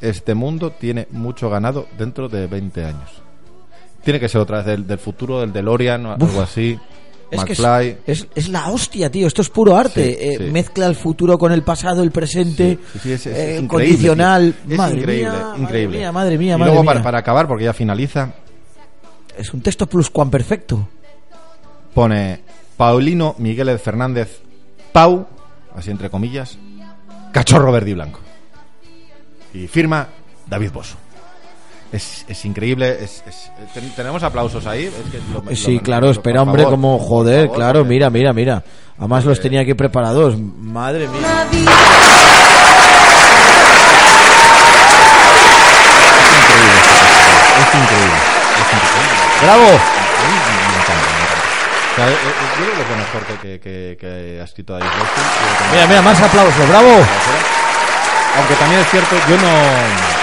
[0.00, 3.22] este mundo tiene mucho ganado dentro de 20 años.
[4.04, 6.78] Tiene que ser otra vez del, del futuro, del DeLorean o algo así.
[7.30, 9.26] Es que es, es, es la hostia, tío.
[9.26, 10.04] Esto es puro arte.
[10.04, 10.44] Sí, Eh, sí.
[10.52, 14.54] Mezcla el futuro con el pasado, el presente, Sí, es, eh, condicional.
[14.76, 15.86] madre increíble, mía, increíble.
[15.88, 16.90] Madre mía, madre mía, y madre luego mía.
[16.92, 18.32] para, para acabar, porque ya finaliza,
[19.36, 20.88] Es un texto pluscuamperfecto.
[21.94, 22.40] pone
[22.76, 24.40] Paulino Miguel Fernández
[24.92, 25.26] Pau,
[25.74, 26.56] así entre comillas,
[27.32, 28.20] cachorro verde y blanco.
[29.52, 30.08] Y firma
[30.46, 30.96] David Bosso.
[31.92, 34.84] Es, es increíble, es, es- ten- tenemos aplausos ahí.
[34.86, 37.88] Es que lo- lo- Sí, lo- claro, espera, hombre, favor, como joder, favor, claro, porque-
[37.94, 38.64] mira, mira, mira.
[38.98, 40.36] Además los tenía aquí preparados.
[40.38, 41.46] Madre mía.
[47.56, 48.18] Es increíble,
[48.60, 49.16] es increíble.
[49.42, 49.66] ¡Bravo!
[49.66, 51.46] A mí me- me encanta, me encanta.
[51.90, 52.16] O sea, eh, eh,
[52.58, 54.88] yo creo que es lo mejor que, que, que, que ha escrito David.
[54.90, 56.92] Creo Mira, mira, más aplausos, bravo.
[58.36, 60.15] Aunque también es cierto, yo no.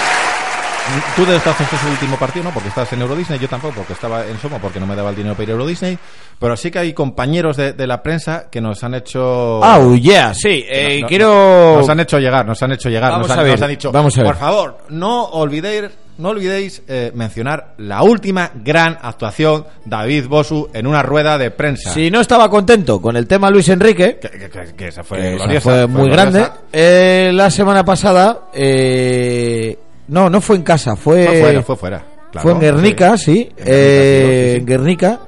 [1.15, 2.51] Tú de estás este es el último partido, ¿no?
[2.51, 5.09] Porque estás en Euro Disney, yo tampoco, porque estaba en Somo, porque no me daba
[5.11, 5.97] el dinero para ir a Euro Disney.
[6.39, 9.59] Pero sí que hay compañeros de, de la prensa que nos han hecho.
[9.59, 10.65] Oh, yeah, sí.
[10.67, 11.75] eh, No, no, quiero.
[11.77, 13.11] Nos han hecho llegar, nos han hecho llegar.
[13.11, 14.31] Vamos nos, han, a ver, nos han dicho, vamos a ver.
[14.31, 20.85] por favor, no olvidéis, no olvidéis eh, mencionar la última gran actuación David Bosu en
[20.85, 21.91] una rueda de prensa.
[21.91, 25.19] Si no estaba contento con el tema Luis Enrique, Que, que- que- que esa fue,
[25.19, 26.21] que esa gloriosa, fue muy gloriosa.
[26.39, 31.75] grande, eh, la semana pasada, eh, no, no fue en casa, fue, Fue fuera, fue
[31.75, 32.03] fuera.
[32.31, 32.43] claro.
[32.43, 35.19] fue en Guernica, sí, En Guernica, eh, sí, en Guernica.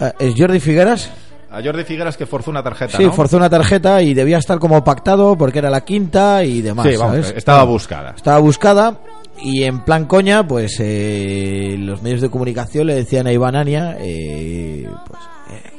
[0.00, 1.10] Eh, ¿Es Jordi Figueras?
[1.52, 3.12] A Jordi Figueras que forzó una tarjeta, Sí, ¿no?
[3.12, 6.96] forzó una tarjeta y debía estar como pactado porque era la quinta y demás, Sí,
[6.96, 7.34] vamos, ¿sabes?
[7.36, 8.12] estaba buscada.
[8.16, 9.00] Estaba buscada
[9.42, 13.96] Y en plan coña, pues eh, los medios de comunicación le decían a Iván Ania,
[13.98, 15.70] eh, pues eh,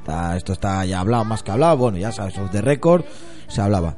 [0.00, 3.04] está- esto está ya hablado, más que hablado, bueno, ya sabes, de récord,
[3.46, 3.94] se hablaba.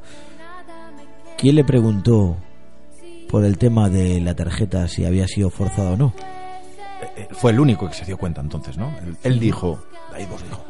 [1.37, 2.37] ¿Quién le preguntó
[3.29, 6.13] por el tema de la tarjeta si había sido forzado o no?
[7.15, 8.91] Eh, Fue el único que se dio cuenta entonces, ¿no?
[9.23, 9.79] Él, dijo,
[10.11, 10.63] David Bosch dijo,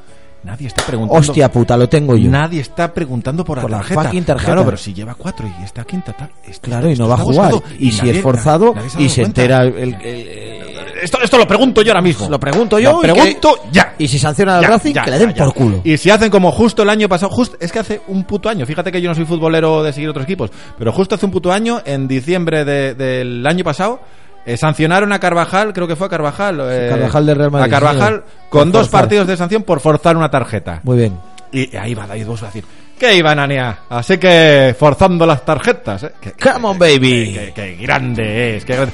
[0.47, 1.19] nadie está preguntando.
[1.19, 2.29] Hostia puta, lo tengo yo.
[2.31, 4.03] Nadie está preguntando por, Por la la, tarjeta.
[4.03, 4.45] fucking tarjeta.
[4.53, 6.29] Claro, pero si lleva cuatro y está quinta, tal.
[6.43, 7.53] esto- Claro, y no va a está jugar.
[7.77, 9.41] Y, si nadie- es forzado nadie y se cuenta.
[9.41, 12.27] entera el, el- el- Esto, esto lo pregunto yo ahora mismo.
[12.27, 13.93] Lo pregunto yo Lo y que- pregunto ya.
[13.99, 15.45] Y si sancionan al Ya, Racing, ya, que le den ya, ya.
[15.45, 15.81] por culo.
[15.83, 18.65] Y si hacen como justo el año pasado, justo, es que hace un puto año,
[18.65, 21.51] fíjate que yo no soy futbolero de seguir otros equipos, pero justo hace un puto
[21.51, 23.99] año, en diciembre de- del año pasado,
[24.47, 26.59] eh, sancionaron a Carvajal, creo que fue a Carvajal.
[26.71, 29.01] eh, Carvajal del Real Madrid, A Carvajal con dos forzar.
[29.01, 30.79] partidos de sanción por forzar una tarjeta.
[30.83, 31.19] Muy bien.
[31.51, 32.65] Y ahí va David Bosch a decir,
[32.99, 33.79] ¿qué iban Ania?
[33.89, 36.03] Así que forzando las tarjetas.
[36.03, 36.11] ¿eh?
[36.19, 37.33] Que- Come on, baby.
[37.33, 38.65] que, que grande es.
[38.65, 38.93] que grande.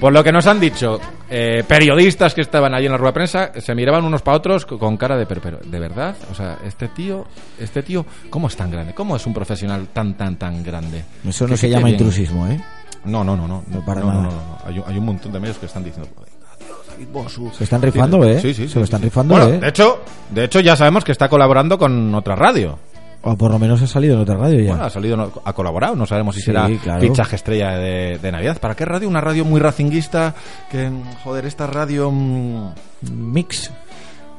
[0.00, 1.00] Por lo que nos han dicho,
[1.30, 4.66] eh, periodistas que estaban allí en la rueda de prensa, se miraban unos para otros
[4.66, 6.14] co- con cara de, pero, pero, ¿de verdad?
[6.30, 7.24] O sea, este tío,
[7.60, 8.92] este tío, ¿cómo es tan grande?
[8.92, 11.04] ¿Cómo es un profesional tan, tan, tan grande?
[11.26, 11.94] Eso no Que- se que llama bien.
[12.00, 12.60] intrusismo, ¿eh?
[13.04, 13.62] No, no, no, no.
[13.68, 14.22] No, para no, nada.
[14.22, 14.58] no, no.
[14.64, 16.08] Hay, un- hay un montón de medios que están diciendo...
[16.18, 17.50] "Adiós, David Bosu".
[17.52, 18.40] Se están rifando, ¿eh?
[18.40, 19.04] Sí, sí, Se sí, lo están sí.
[19.06, 19.58] rifando, Bueno, ¿eh?
[19.60, 20.00] De hecho,
[20.30, 22.78] de hecho, ya sabemos que está colaborando con otra radio.
[23.26, 24.68] O por lo menos ha salido en otra radio ya.
[24.72, 27.00] Bueno, ha salido, ha colaborado, no sabemos si Sí, será claro.
[27.00, 28.58] fichaje estrella de, de Navidad.
[28.60, 29.08] ¿Para qué radio?
[29.08, 30.34] Una radio muy racinguista,
[30.70, 32.10] que, mm, joder, esta radio...
[32.10, 32.68] mm,
[33.12, 33.70] Mix.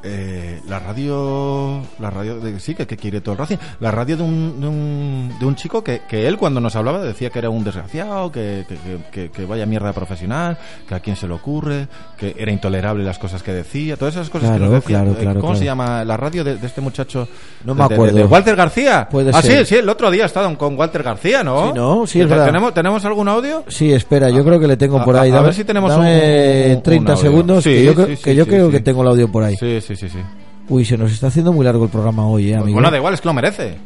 [0.05, 4.17] Eh, la radio la radio de, sí que, que quiere todo el Racing la radio
[4.17, 7.39] de un, de un, de un chico que, que él cuando nos hablaba decía que
[7.39, 11.27] era un desgraciado que, que, que- que- que vaya mierda profesional que a quién se
[11.27, 11.87] le ocurre
[12.17, 15.17] que era intolerable las cosas que decía todas esas cosas que Claro, nos decía claro,
[15.19, 16.03] claro, ¿cómo se llama?
[16.05, 17.27] la radio de, de este muchacho
[17.63, 18.15] No me acuerdo.
[18.17, 19.65] de Walter García Puede ah ser.
[19.65, 21.67] sí sí el otro día estado con Walter García ¿no?
[21.67, 22.45] Sí, no, sí, es verdad.
[22.45, 23.63] ¿Tenemos, ¿tenemos algún audio?
[23.67, 25.31] Sí, espera, yo creo que le tengo A- por ahí.
[25.31, 27.29] a Dame, ver si tenemos dame un- un- 30 un audio.
[27.29, 29.55] segundos, Sí, que yo, creo- sí, que, yo creo que tengo el audio por ahí.
[29.55, 30.19] sí sí sí sí
[30.67, 32.73] Uy, se nos está haciendo muy largo el programa hoy, eh, amigo.
[32.73, 33.77] bueno da igual es que lo merece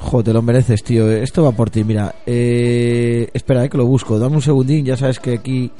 [0.00, 1.10] Jo, te lo mereces, tío.
[1.10, 2.14] Esto va por ti, mira.
[2.26, 4.18] Eh, espera, eh, que lo busco.
[4.18, 5.70] Dame un segundín, ya sabes que aquí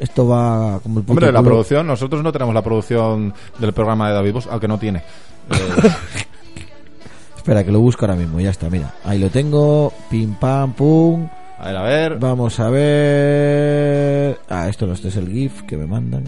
[0.00, 1.50] esto va como el puto Hombre, la culo.
[1.50, 5.02] producción, nosotros no tenemos la producción del programa de David Bosch, aunque no tiene.
[5.50, 5.90] Eh,
[7.36, 8.94] Espera, que lo busco ahora mismo, ya está, mira.
[9.04, 9.92] Ahí lo tengo.
[10.10, 11.28] Pim, pam, pum.
[11.58, 12.18] a ver, a ver.
[12.18, 14.38] Vamos a ver.
[14.48, 16.24] Ah, esto no, este es el GIF que me mandan.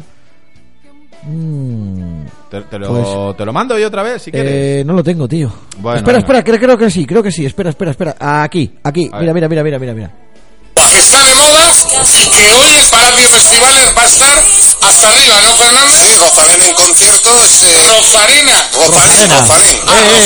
[1.22, 4.52] Mm, Te, te lo, Pues- te lo mando yo otra vez, si quieres.
[4.52, 5.52] eh, no lo tengo, tío.
[5.78, 7.44] Bueno, espera, espera, creo, creo que sí, creo que sí.
[7.44, 8.16] Espera, espera, espera.
[8.18, 9.10] Aquí, aquí.
[9.12, 10.10] A Mira, mira, mira, mira, mira, mira.
[10.74, 11.70] que está de moda
[12.14, 14.38] y que hoy el Palacio Festivales va a estar
[14.82, 15.92] hasta arriba, ¿no, Fernando?
[15.92, 17.62] Sí, Rosalén en conciertos.
[17.96, 18.68] Rosarena.
[18.72, 19.36] Rosalena.
[19.40, 19.76] Rosalén.
[19.76, 20.18] Eh, eh,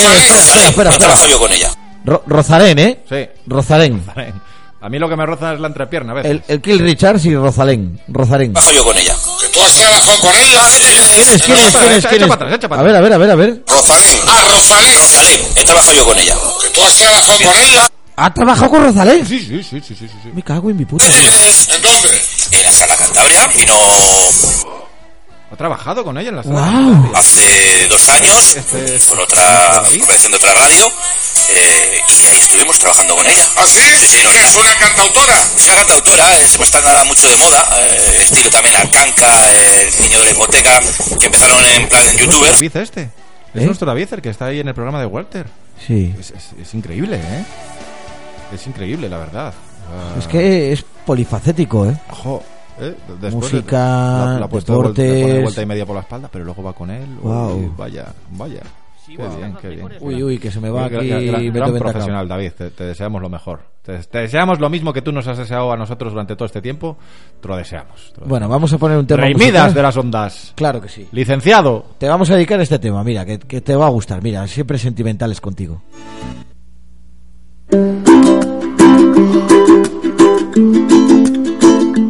[0.44, 1.28] espera, espera, espera, espera.
[1.28, 1.70] yo con ella.
[2.04, 2.98] Ro- Rozarén, ¿eh?
[3.08, 3.26] Sí.
[3.46, 4.02] Rozarén.
[4.84, 6.30] A mí lo que me roza es la entrepierna, a veces.
[6.30, 7.98] El, el Kill Richards y Rozalén.
[8.08, 8.52] Rozarén.
[8.74, 9.16] yo con ella.
[9.40, 10.62] Que tú has trabajado con ella.
[10.76, 11.42] ¿Quién es?
[11.42, 11.72] ¿Quién es?
[11.72, 11.98] ¿Quién es?
[12.04, 12.28] Echa- ¿Quién es?
[12.28, 13.62] para atrás, echa para A ver, a ver, a ver, a ver.
[13.66, 14.18] Rosalén.
[14.26, 15.00] Ah, Rosalén.
[15.00, 15.40] Rosalén.
[15.56, 16.34] He trabajado yo con ella.
[16.60, 17.88] Que tú has trabajado con ella.
[18.16, 19.26] ¿Ha trabajado con Rozalén?
[19.26, 20.30] Sí, sí, sí, sí, sí, sí.
[20.34, 21.06] Me cago en mi puta.
[21.06, 22.22] ¿En dónde?
[22.50, 23.46] En la sala Cantabria.
[23.56, 23.74] Vino
[25.50, 26.60] Ha trabajado con ella en la sala.
[26.60, 27.12] Wow.
[27.14, 30.92] hace dos años Este es- con otra de otra radio
[31.50, 33.48] eh, y ahí estuvimos trabajando con ella.
[33.56, 33.80] ¿Ah, sí?
[33.80, 35.42] ¿Que es una cantautora?
[35.56, 40.02] Es una cantautora, eh, está ahora mucho de moda, eh, estilo también Arcanca, eh, el
[40.04, 40.80] niño de la hipoteca,
[41.18, 42.52] que empezaron en plan ¿Es nuestro youtubers.
[42.54, 43.02] David este?
[43.54, 43.66] Es ¿Eh?
[43.66, 45.46] nuestro David el que está ahí en el programa de Walter.
[45.86, 46.14] Sí.
[46.18, 47.44] Es, es- es increíble, ¿eh?
[48.54, 49.52] Es increíble, la verdad.
[49.92, 51.96] Ah, Es que es polifacético, ¿eh?
[52.10, 52.42] jo,
[52.80, 52.94] ¿eh?
[53.20, 55.42] Después Música, la- la puesto de vuelta- le pone deportes.
[55.42, 57.06] vuelta y media por la espalda, pero luego va con él.
[57.20, 57.54] Guau.
[57.58, 58.60] Uy, vaya, vaya.
[59.06, 59.88] Qué bien, qué bien.
[60.00, 61.08] Uy, uy, que se me va Gran- aquí.
[61.08, 62.52] gran, gran- gran profesional, David.
[62.56, 63.60] Te, te deseamos lo mejor.
[63.82, 66.62] Te, te deseamos lo mismo que tú nos has deseado a nosotros durante todo este
[66.62, 66.96] tiempo.
[67.40, 68.12] Te lo deseamos.
[68.14, 69.22] Te lo Bueno, vamos a poner un tema.
[69.22, 69.52] Rey musical.
[69.52, 70.52] Midas de las ondas.
[70.56, 71.06] Claro que sí.
[71.12, 71.84] Licenciado.
[71.98, 74.22] Te vamos a dedicar este tema, mira, que, que te va a gustar.
[74.22, 75.82] Mira, siempre sentimentales contigo.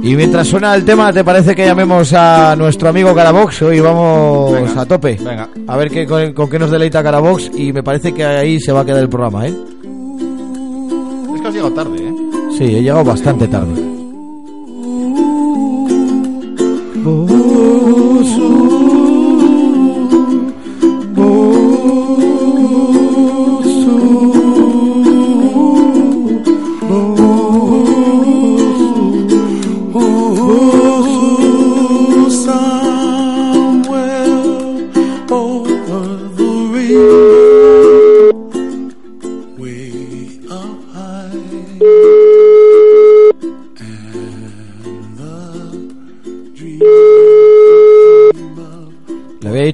[0.07, 3.63] Y mientras suena el tema, ¿te parece que llamemos a nuestro amigo Carabox?
[3.63, 5.17] Hoy vamos Venga, a tope.
[5.19, 5.49] venga.
[5.67, 7.51] A ver qué, con, con qué nos deleita Carabox.
[7.55, 9.55] Y me parece que ahí se va a quedar el programa, ¿eh?
[11.35, 12.15] Es que has llegado tarde, ¿eh?
[12.59, 13.81] Sí, he llegado bastante tarde.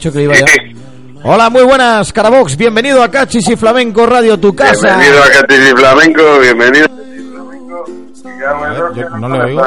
[0.00, 2.56] Dicho que le iba a Hola, muy buenas, Carabox.
[2.56, 4.96] Bienvenido a Cachis y Flamenco Radio, tu casa.
[4.96, 6.86] Bienvenido a Catis y Flamenco, bienvenido.
[8.96, 9.62] Yo no le oigo.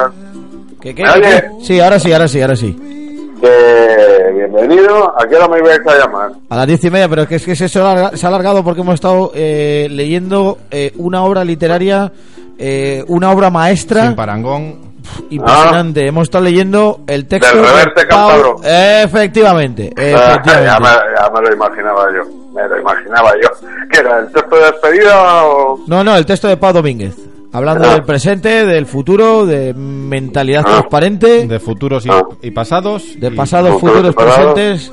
[0.82, 1.44] ¿Qué, qué, qué?
[1.62, 2.76] Sí, ahora sí, ahora sí, ahora sí.
[3.40, 5.14] Que bienvenido.
[5.22, 6.32] ¿A qué hora me ibais a llamar?
[6.50, 8.82] A las diez y media, pero es que, es que ha se ha alargado porque
[8.82, 12.12] hemos estado eh, leyendo eh, una obra literaria,
[12.58, 14.08] eh, una obra maestra.
[14.08, 14.93] Sin parangón.
[15.30, 16.08] Impresionante.
[16.08, 17.56] Hemos estado leyendo el texto.
[17.56, 18.56] Del de Reverte Pau- Cántabro.
[18.64, 22.24] Efectivamente, Ah, ya, me, ya me lo imaginaba yo.
[22.54, 23.50] Me lo imaginaba yo.
[23.92, 24.20] ¿Qué era?
[24.20, 25.80] ¿El texto de despedida o.?
[25.88, 27.16] No, no, el texto de Pau Domínguez.
[27.52, 27.94] Hablando Ah.
[27.94, 30.72] del presente, del futuro, de mentalidad Ah.
[30.72, 32.10] transparente, De futuros y,
[32.42, 33.20] y pasados.
[33.20, 34.92] de y- pasados, Futuros futuros, presentes.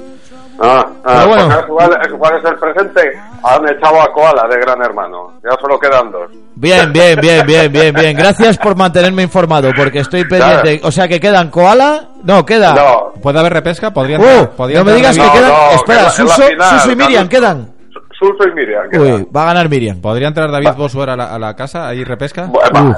[0.62, 1.66] Ah, ah, Pero bueno.
[1.69, 3.19] ¿cuál, cuál es el presente?
[3.43, 5.32] Han echado a Koala de Gran Hermano.
[5.43, 6.31] Ya solo quedan dos.
[6.55, 8.15] Bien, bien, bien, bien, bien, bien.
[8.16, 10.81] Gracias por mantenerme informado, porque estoy pendiente.
[10.85, 12.09] O sea que quedan koala.
[12.24, 12.74] No, queda.
[12.74, 13.91] No, ¿Puede haber repesca?
[13.91, 15.49] ¿Podrían, Uh, podría no me digas que quedan.
[15.51, 17.73] no, Espera, que Suso, final, Suso y Miriam quedan.
[18.19, 18.91] Suso y Miriam.
[18.91, 19.03] quedan.
[19.15, 19.99] Uy, va a ganar Miriam.
[20.03, 21.89] ¿Podría entrar David Bosuer a la, a la casa?
[21.89, 22.45] ¿Ahí repesca?
[22.45, 22.97] Bueno, vamos.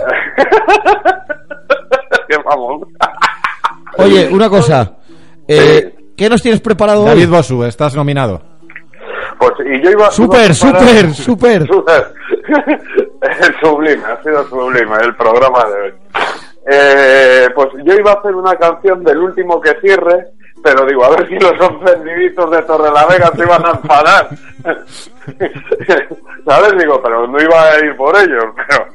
[3.99, 4.93] Oye, una cosa.
[5.47, 7.37] Eh, ¿Qué nos tienes preparado David hoy?
[7.37, 8.43] Bosu, estás nominado.
[9.39, 10.11] Pues, y yo iba.
[10.11, 11.67] Súper, iba súper, súper.
[11.67, 12.13] Súper.
[13.61, 15.95] sublime, ha sido sublime el programa de hoy.
[16.71, 20.29] Eh, pues yo iba a hacer una canción del último que cierre,
[20.63, 24.29] pero digo, a ver si los ofendiditos de Torrelavega se iban a enfadar.
[26.47, 26.79] ¿Sabes?
[26.79, 28.87] Digo, pero no iba a ir por ellos, pero,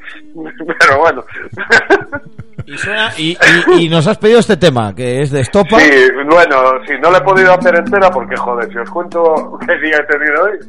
[0.80, 1.24] pero bueno.
[2.68, 3.38] Y, suena- y-
[3.78, 5.80] y- y nos has pedido este tema, que es de Estopa.
[5.80, 5.90] Sí,
[6.26, 9.96] bueno, si no le he podido hacer entera, porque joder, si os cuento qué día
[9.98, 10.60] he tenido hoy.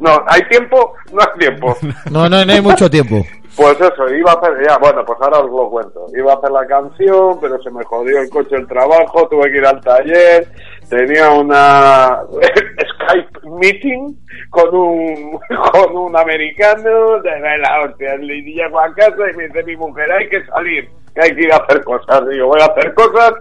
[0.00, 0.94] No, ¿hay tiempo?
[1.12, 1.76] No hay tiempo.
[2.10, 3.24] No, no, no hay mucho tiempo.
[3.56, 6.06] Pues eso, iba a hacer, ya, bueno, pues ahora os lo cuento.
[6.16, 9.58] Iba a hacer la canción, pero se me jodió el coche el trabajo, tuve que
[9.58, 10.48] ir al taller,
[10.88, 14.14] tenía una Skype meeting
[14.50, 15.38] con un,
[15.72, 20.10] con un americano, de la hostia, y llego a casa y me dice mi mujer,
[20.12, 22.26] hay que salir, que hay que ir a hacer cosas.
[22.28, 23.32] Digo, voy a hacer cosas,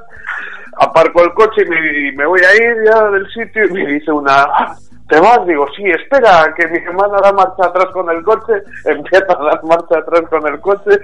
[0.77, 3.85] aparco el coche y me, y me voy a ir ya del sitio y me
[3.85, 4.75] dice una, "Ah,
[5.09, 5.45] ¿te vas?
[5.47, 8.53] Digo, sí, espera, que mi hermana da marcha atrás con el coche,
[8.85, 10.99] empieza a dar marcha atrás con el coche.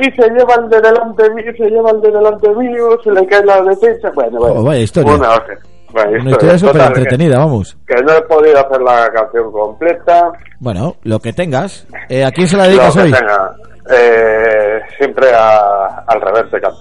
[0.00, 3.26] Y se lleva el de delante mío, se lleva el de delante mío, se le
[3.26, 4.10] cae la defensa.
[4.14, 4.54] Bueno, bueno.
[4.56, 5.14] Oh, vaya historia.
[5.14, 5.58] Una, hostia.
[5.92, 7.76] Vaya Una historia súper entretenida, vamos.
[7.86, 10.32] Que, no he podido hacer la canción completa.
[10.60, 11.86] Bueno, lo que tengas.
[12.08, 13.12] Eh, ¿A quién se la dedicas Lo que hoy?
[13.12, 13.56] tenga.
[13.92, 16.78] Eh, siempre a, al revés de canto.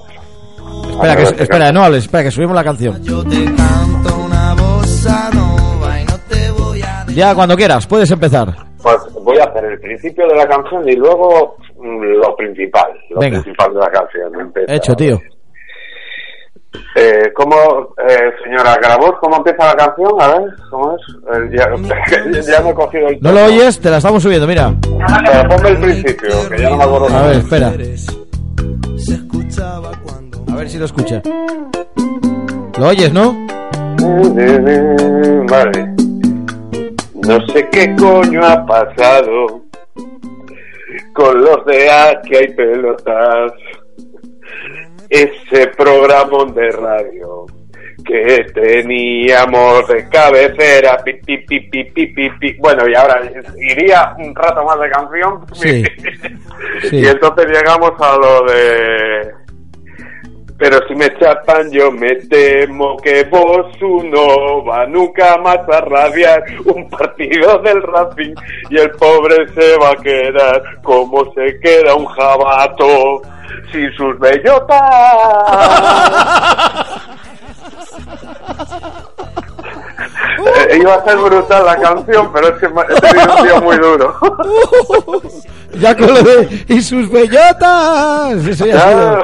[0.91, 3.01] Espera, que, espera, no hables, espera, que subimos la canción.
[7.15, 8.53] Ya, cuando quieras, puedes empezar.
[8.81, 13.41] Pues voy a hacer el principio de la canción y luego lo principal, lo Venga.
[13.41, 14.39] principal de la canción.
[14.39, 14.73] Empieza.
[14.73, 15.19] Hecho, tío.
[16.95, 20.11] Eh, ¿Cómo, eh, señora Grabos, cómo empieza la canción?
[20.19, 21.01] A ver, ¿cómo es?
[21.33, 23.79] Eh, ya, ya me he cogido el ¿No lo oyes?
[23.79, 24.73] Te la estamos subiendo, mira.
[24.81, 27.07] Pero ponme el principio, que ya no me acuerdo.
[27.17, 27.67] A ver, espera.
[30.51, 31.21] A ver si lo escucha.
[32.77, 33.33] ¿Lo oyes, no?
[35.49, 35.95] Vale.
[37.27, 39.68] No sé qué coño ha pasado
[41.13, 43.53] con los de Aquí hay pelotas.
[45.09, 47.47] Ese programa de radio
[48.05, 50.97] que teníamos de cabecera.
[51.03, 52.53] pi, pi, pi, pi, pi, pi, pi.
[52.59, 53.21] Bueno, y ahora
[53.57, 55.45] iría un rato más de canción.
[55.53, 55.83] Sí.
[56.89, 56.97] Sí.
[56.99, 59.31] Y entonces llegamos a lo de...
[60.59, 66.43] Pero si me chapan yo me temo que vos no va nunca más a radiar
[66.65, 68.35] un partido del Racing
[68.69, 73.21] y el pobre se va a quedar como se queda un jabato
[73.71, 74.81] sin sus bellotas.
[80.75, 84.15] Iba a ser brutal la canción, pero es que he tenido un día muy duro.
[85.79, 86.65] Ya con lo de...
[86.67, 88.45] ¡Y sus bellotas!
[88.45, 89.21] Eso ya sido.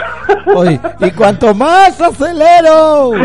[0.56, 3.12] Oye, y cuanto más acelero.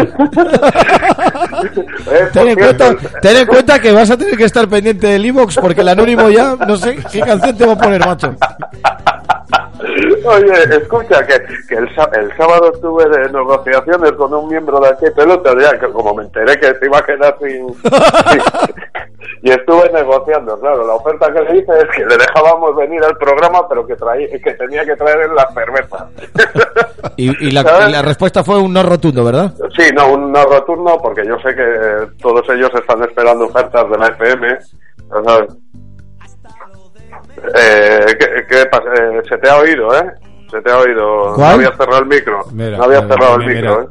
[2.33, 5.55] ten, en cuenta, ten en cuenta que vas a tener que estar pendiente del iVox
[5.57, 8.35] porque el anónimo ya no sé qué canción te va a poner, macho.
[10.25, 15.07] Oye, escucha, que, que el, el sábado estuve de negociaciones con un miembro de aquí
[15.15, 17.67] pelota, ya que como me enteré que se iba a quedar sin...
[19.43, 23.17] y estuve negociando, claro, la oferta que le hice es que le dejábamos venir al
[23.17, 26.05] programa, pero que, traía, que tenía que traer las cervezas.
[27.17, 27.89] Y, y la, ¿Sabes?
[27.89, 29.53] y la respuesta fue un no rotundo, ¿verdad?
[29.77, 33.99] Sí, no, un no rotundo, porque yo sé que todos ellos están esperando ofertas de
[33.99, 34.59] la FM.
[34.59, 35.47] sea,
[37.57, 38.85] eh, ¿qué, qué pasa?
[38.95, 40.11] Eh, se te ha oído, ¿eh?
[40.51, 41.35] Se te ha oído.
[41.35, 41.49] ¿Cuál?
[41.51, 42.41] No habías cerrado el micro.
[42.53, 43.83] Mira, no habías mira, cerrado mira, el micro.
[43.83, 43.87] ¿eh?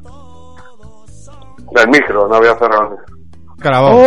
[1.75, 2.83] Del micro, no había cerrado.
[2.83, 3.09] el micro.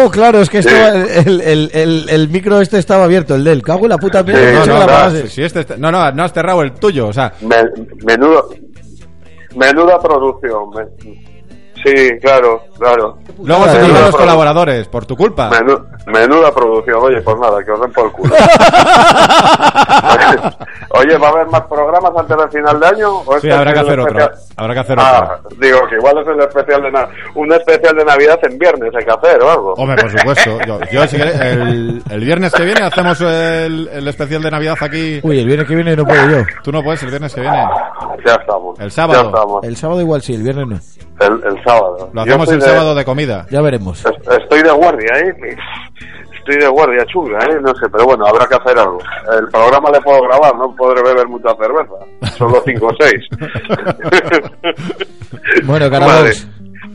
[0.05, 0.69] Oh, claro, es que Sí.
[0.69, 4.23] estaba el, el, el, el micro este estaba abierto, el del cago en la puta
[4.23, 4.53] mierda.
[4.53, 5.29] no, no, no, la no, apagase.
[5.29, 7.71] si este está- no, no, no has cerrado el tuyo, o sea, Me-
[8.05, 8.49] menudo,
[9.57, 10.71] menuda producción.
[11.85, 13.17] sí, claro, claro.
[13.43, 15.51] luego se nos van los colaboradores, por tu culpa.
[15.51, 16.97] Menu- menuda producción.
[17.03, 18.35] Oye, pues nada, que os den por el culo.
[20.95, 23.11] Oye, ¿va a haber más programas antes del final de año?
[23.21, 24.31] ¿O Sí, este habrá que hacer otro.
[24.57, 25.57] Habrá que hacer Ah, otro.
[25.59, 27.15] digo que igual es el especial de Navidad.
[27.35, 29.73] Un especial de Navidad en viernes hay que hacer o algo.
[29.75, 30.59] Hombre, por supuesto.
[30.67, 34.77] Yo, yo, si queréis, el, el viernes que viene hacemos el, el especial de Navidad
[34.81, 35.21] aquí.
[35.23, 36.45] Uy, el viernes que viene no puedo yo.
[36.63, 37.65] Tú no puedes el viernes que viene.
[38.27, 38.79] Ya estamos.
[38.79, 39.23] El sábado.
[39.23, 39.65] Ya estamos.
[39.65, 41.27] El sábado igual sí, el viernes no.
[41.27, 42.11] El, el sábado.
[42.13, 43.47] Lo hacemos el de- sábado de comida.
[43.51, 44.05] Ya veremos.
[44.05, 45.57] es- Estoy de guardia, ¿eh?
[46.39, 47.59] Estoy de guardia chunga, ¿eh?
[47.63, 48.99] No sé, pero bueno, habrá que hacer algo.
[49.39, 52.37] El programa le puedo grabar, no podré beber mucha cerveza.
[52.37, 53.25] Solo cinco o seis.
[55.65, 56.07] Bueno, Vale.
[56.07, 56.47] Carabox.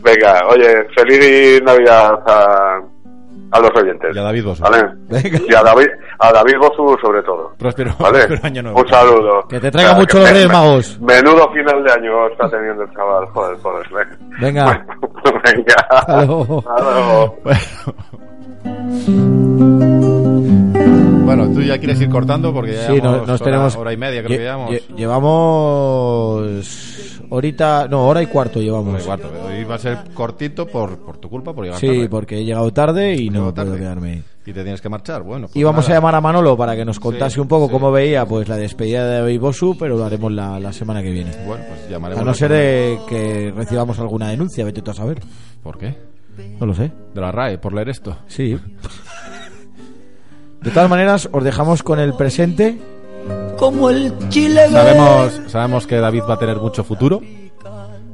[0.03, 2.79] Venga, oye, feliz Navidad a,
[3.51, 4.15] a los oyentes.
[4.15, 4.63] Y a David Bosu.
[4.63, 4.77] ¿Vale?
[5.47, 5.87] Y a David,
[6.19, 7.51] a David Bosu sobre todo.
[7.57, 8.19] Próspero, ¿Vale?
[8.27, 8.79] próspero año nuevo.
[8.81, 9.47] Un saludo.
[9.47, 10.99] Que te traiga O sea, mucho los Reyes Magos.
[11.01, 13.25] Menudo final de año está teniendo el chaval.
[13.27, 13.87] Joder, joder.
[13.91, 14.17] Venga.
[14.39, 14.85] Venga.
[15.43, 15.75] Venga.
[15.89, 16.63] Hasta luego.
[16.67, 17.37] Hasta luego.
[17.43, 17.59] Bueno,
[21.53, 23.75] tú ya quieres ir cortando porque ya Sí, llevamos nos, nos hora, tenemos.
[23.75, 24.71] hora y media, creo Lle- que llevamos.
[24.71, 26.93] lle- llevamos.
[27.29, 27.87] Ahorita.
[27.89, 28.93] No, hora y cuarto llevamos.
[28.93, 29.29] Hora y cuarto.
[29.45, 32.09] Hoy va a ser cortito por, por tu culpa, por llegar Sí, tarde.
[32.09, 33.79] porque he llegado tarde y no Llegado puedo tarde.
[33.79, 34.23] quedarme.
[34.45, 35.23] Y te tienes que marchar.
[35.23, 35.99] Bueno, pues Y vamos a nada.
[35.99, 37.71] llamar a Manolo para que nos contase Sí, un poco sí.
[37.73, 41.11] cómo veía pues la despedida de David Bosu, pero lo haremos la, la semana que
[41.11, 41.31] viene.
[41.45, 42.21] Bueno, pues llamaremos.
[42.21, 45.19] A no ser de que recibamos alguna denuncia, vete tú a saber.
[45.61, 45.97] ¿Por qué?
[46.61, 46.91] No lo sé.
[47.13, 48.15] De la RAE, por leer esto.
[48.27, 48.57] Sí.
[50.61, 52.77] De todas maneras, os dejamos con el presente.
[53.57, 57.21] Como el chile Sabemos, sabemos que David va a tener mucho futuro.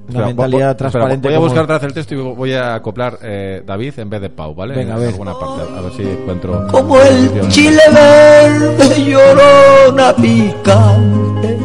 [0.10, 3.18] Una mentalidad espera, transparente voy a como- buscar vez el texto y voy a acoplar
[3.22, 4.76] eh, David en vez de Pau, ¿vale?
[4.76, 5.10] Venga, a ver.
[5.10, 6.68] alguna parte, a ver si encuentro.
[6.70, 11.58] Como el chile verde llorona picante,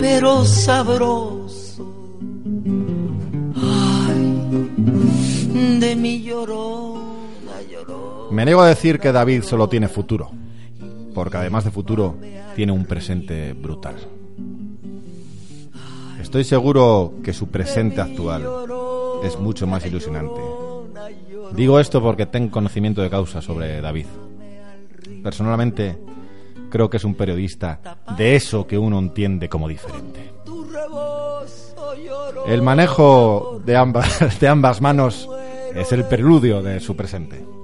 [0.00, 1.84] pero sabroso.
[3.56, 4.68] Ay,
[5.80, 6.91] de mi llorona.
[8.32, 10.30] Me niego a decir que David solo tiene futuro,
[11.14, 12.16] porque además de futuro,
[12.56, 13.96] tiene un presente brutal.
[16.18, 18.48] Estoy seguro que su presente actual
[19.22, 20.40] es mucho más ilusionante.
[21.54, 24.06] Digo esto porque tengo conocimiento de causa sobre David.
[25.22, 25.98] Personalmente,
[26.70, 30.32] creo que es un periodista de eso que uno entiende como diferente.
[32.46, 35.28] El manejo de ambas, de ambas manos
[35.74, 37.61] es el preludio de su presente.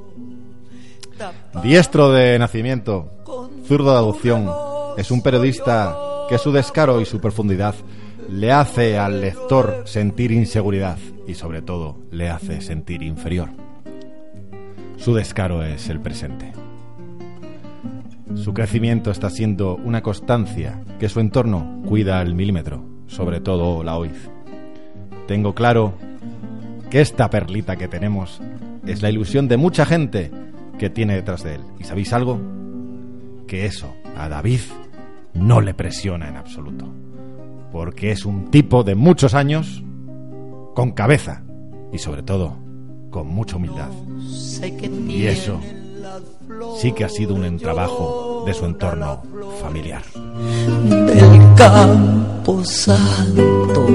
[1.62, 3.10] Diestro de nacimiento,
[3.66, 4.48] zurdo de adopción,
[4.96, 5.96] es un periodista
[6.28, 7.74] que su descaro y su profundidad
[8.28, 13.48] le hace al lector sentir inseguridad y sobre todo le hace sentir inferior.
[14.96, 16.52] Su descaro es el presente.
[18.34, 23.96] Su crecimiento está siendo una constancia que su entorno cuida al milímetro, sobre todo la
[23.96, 24.28] OIZ.
[25.26, 25.94] Tengo claro
[26.90, 28.40] que esta perlita que tenemos
[28.86, 30.30] es la ilusión de mucha gente
[30.78, 31.60] que tiene detrás de él.
[31.78, 32.38] ¿Y sabéis algo?
[33.46, 34.60] Que eso a David
[35.34, 36.86] no le presiona en absoluto.
[37.72, 39.82] Porque es un tipo de muchos años,
[40.74, 41.42] con cabeza
[41.92, 42.56] y sobre todo
[43.10, 43.90] con mucha humildad.
[45.08, 45.60] Y eso
[46.78, 49.22] sí que ha sido un trabajo de su entorno
[49.60, 50.02] familiar.
[50.84, 53.86] del campo santo.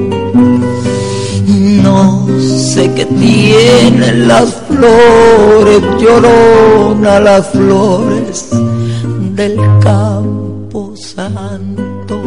[1.41, 8.49] No sé qué tienen las flores, llorona las flores
[9.35, 12.22] del campo santo,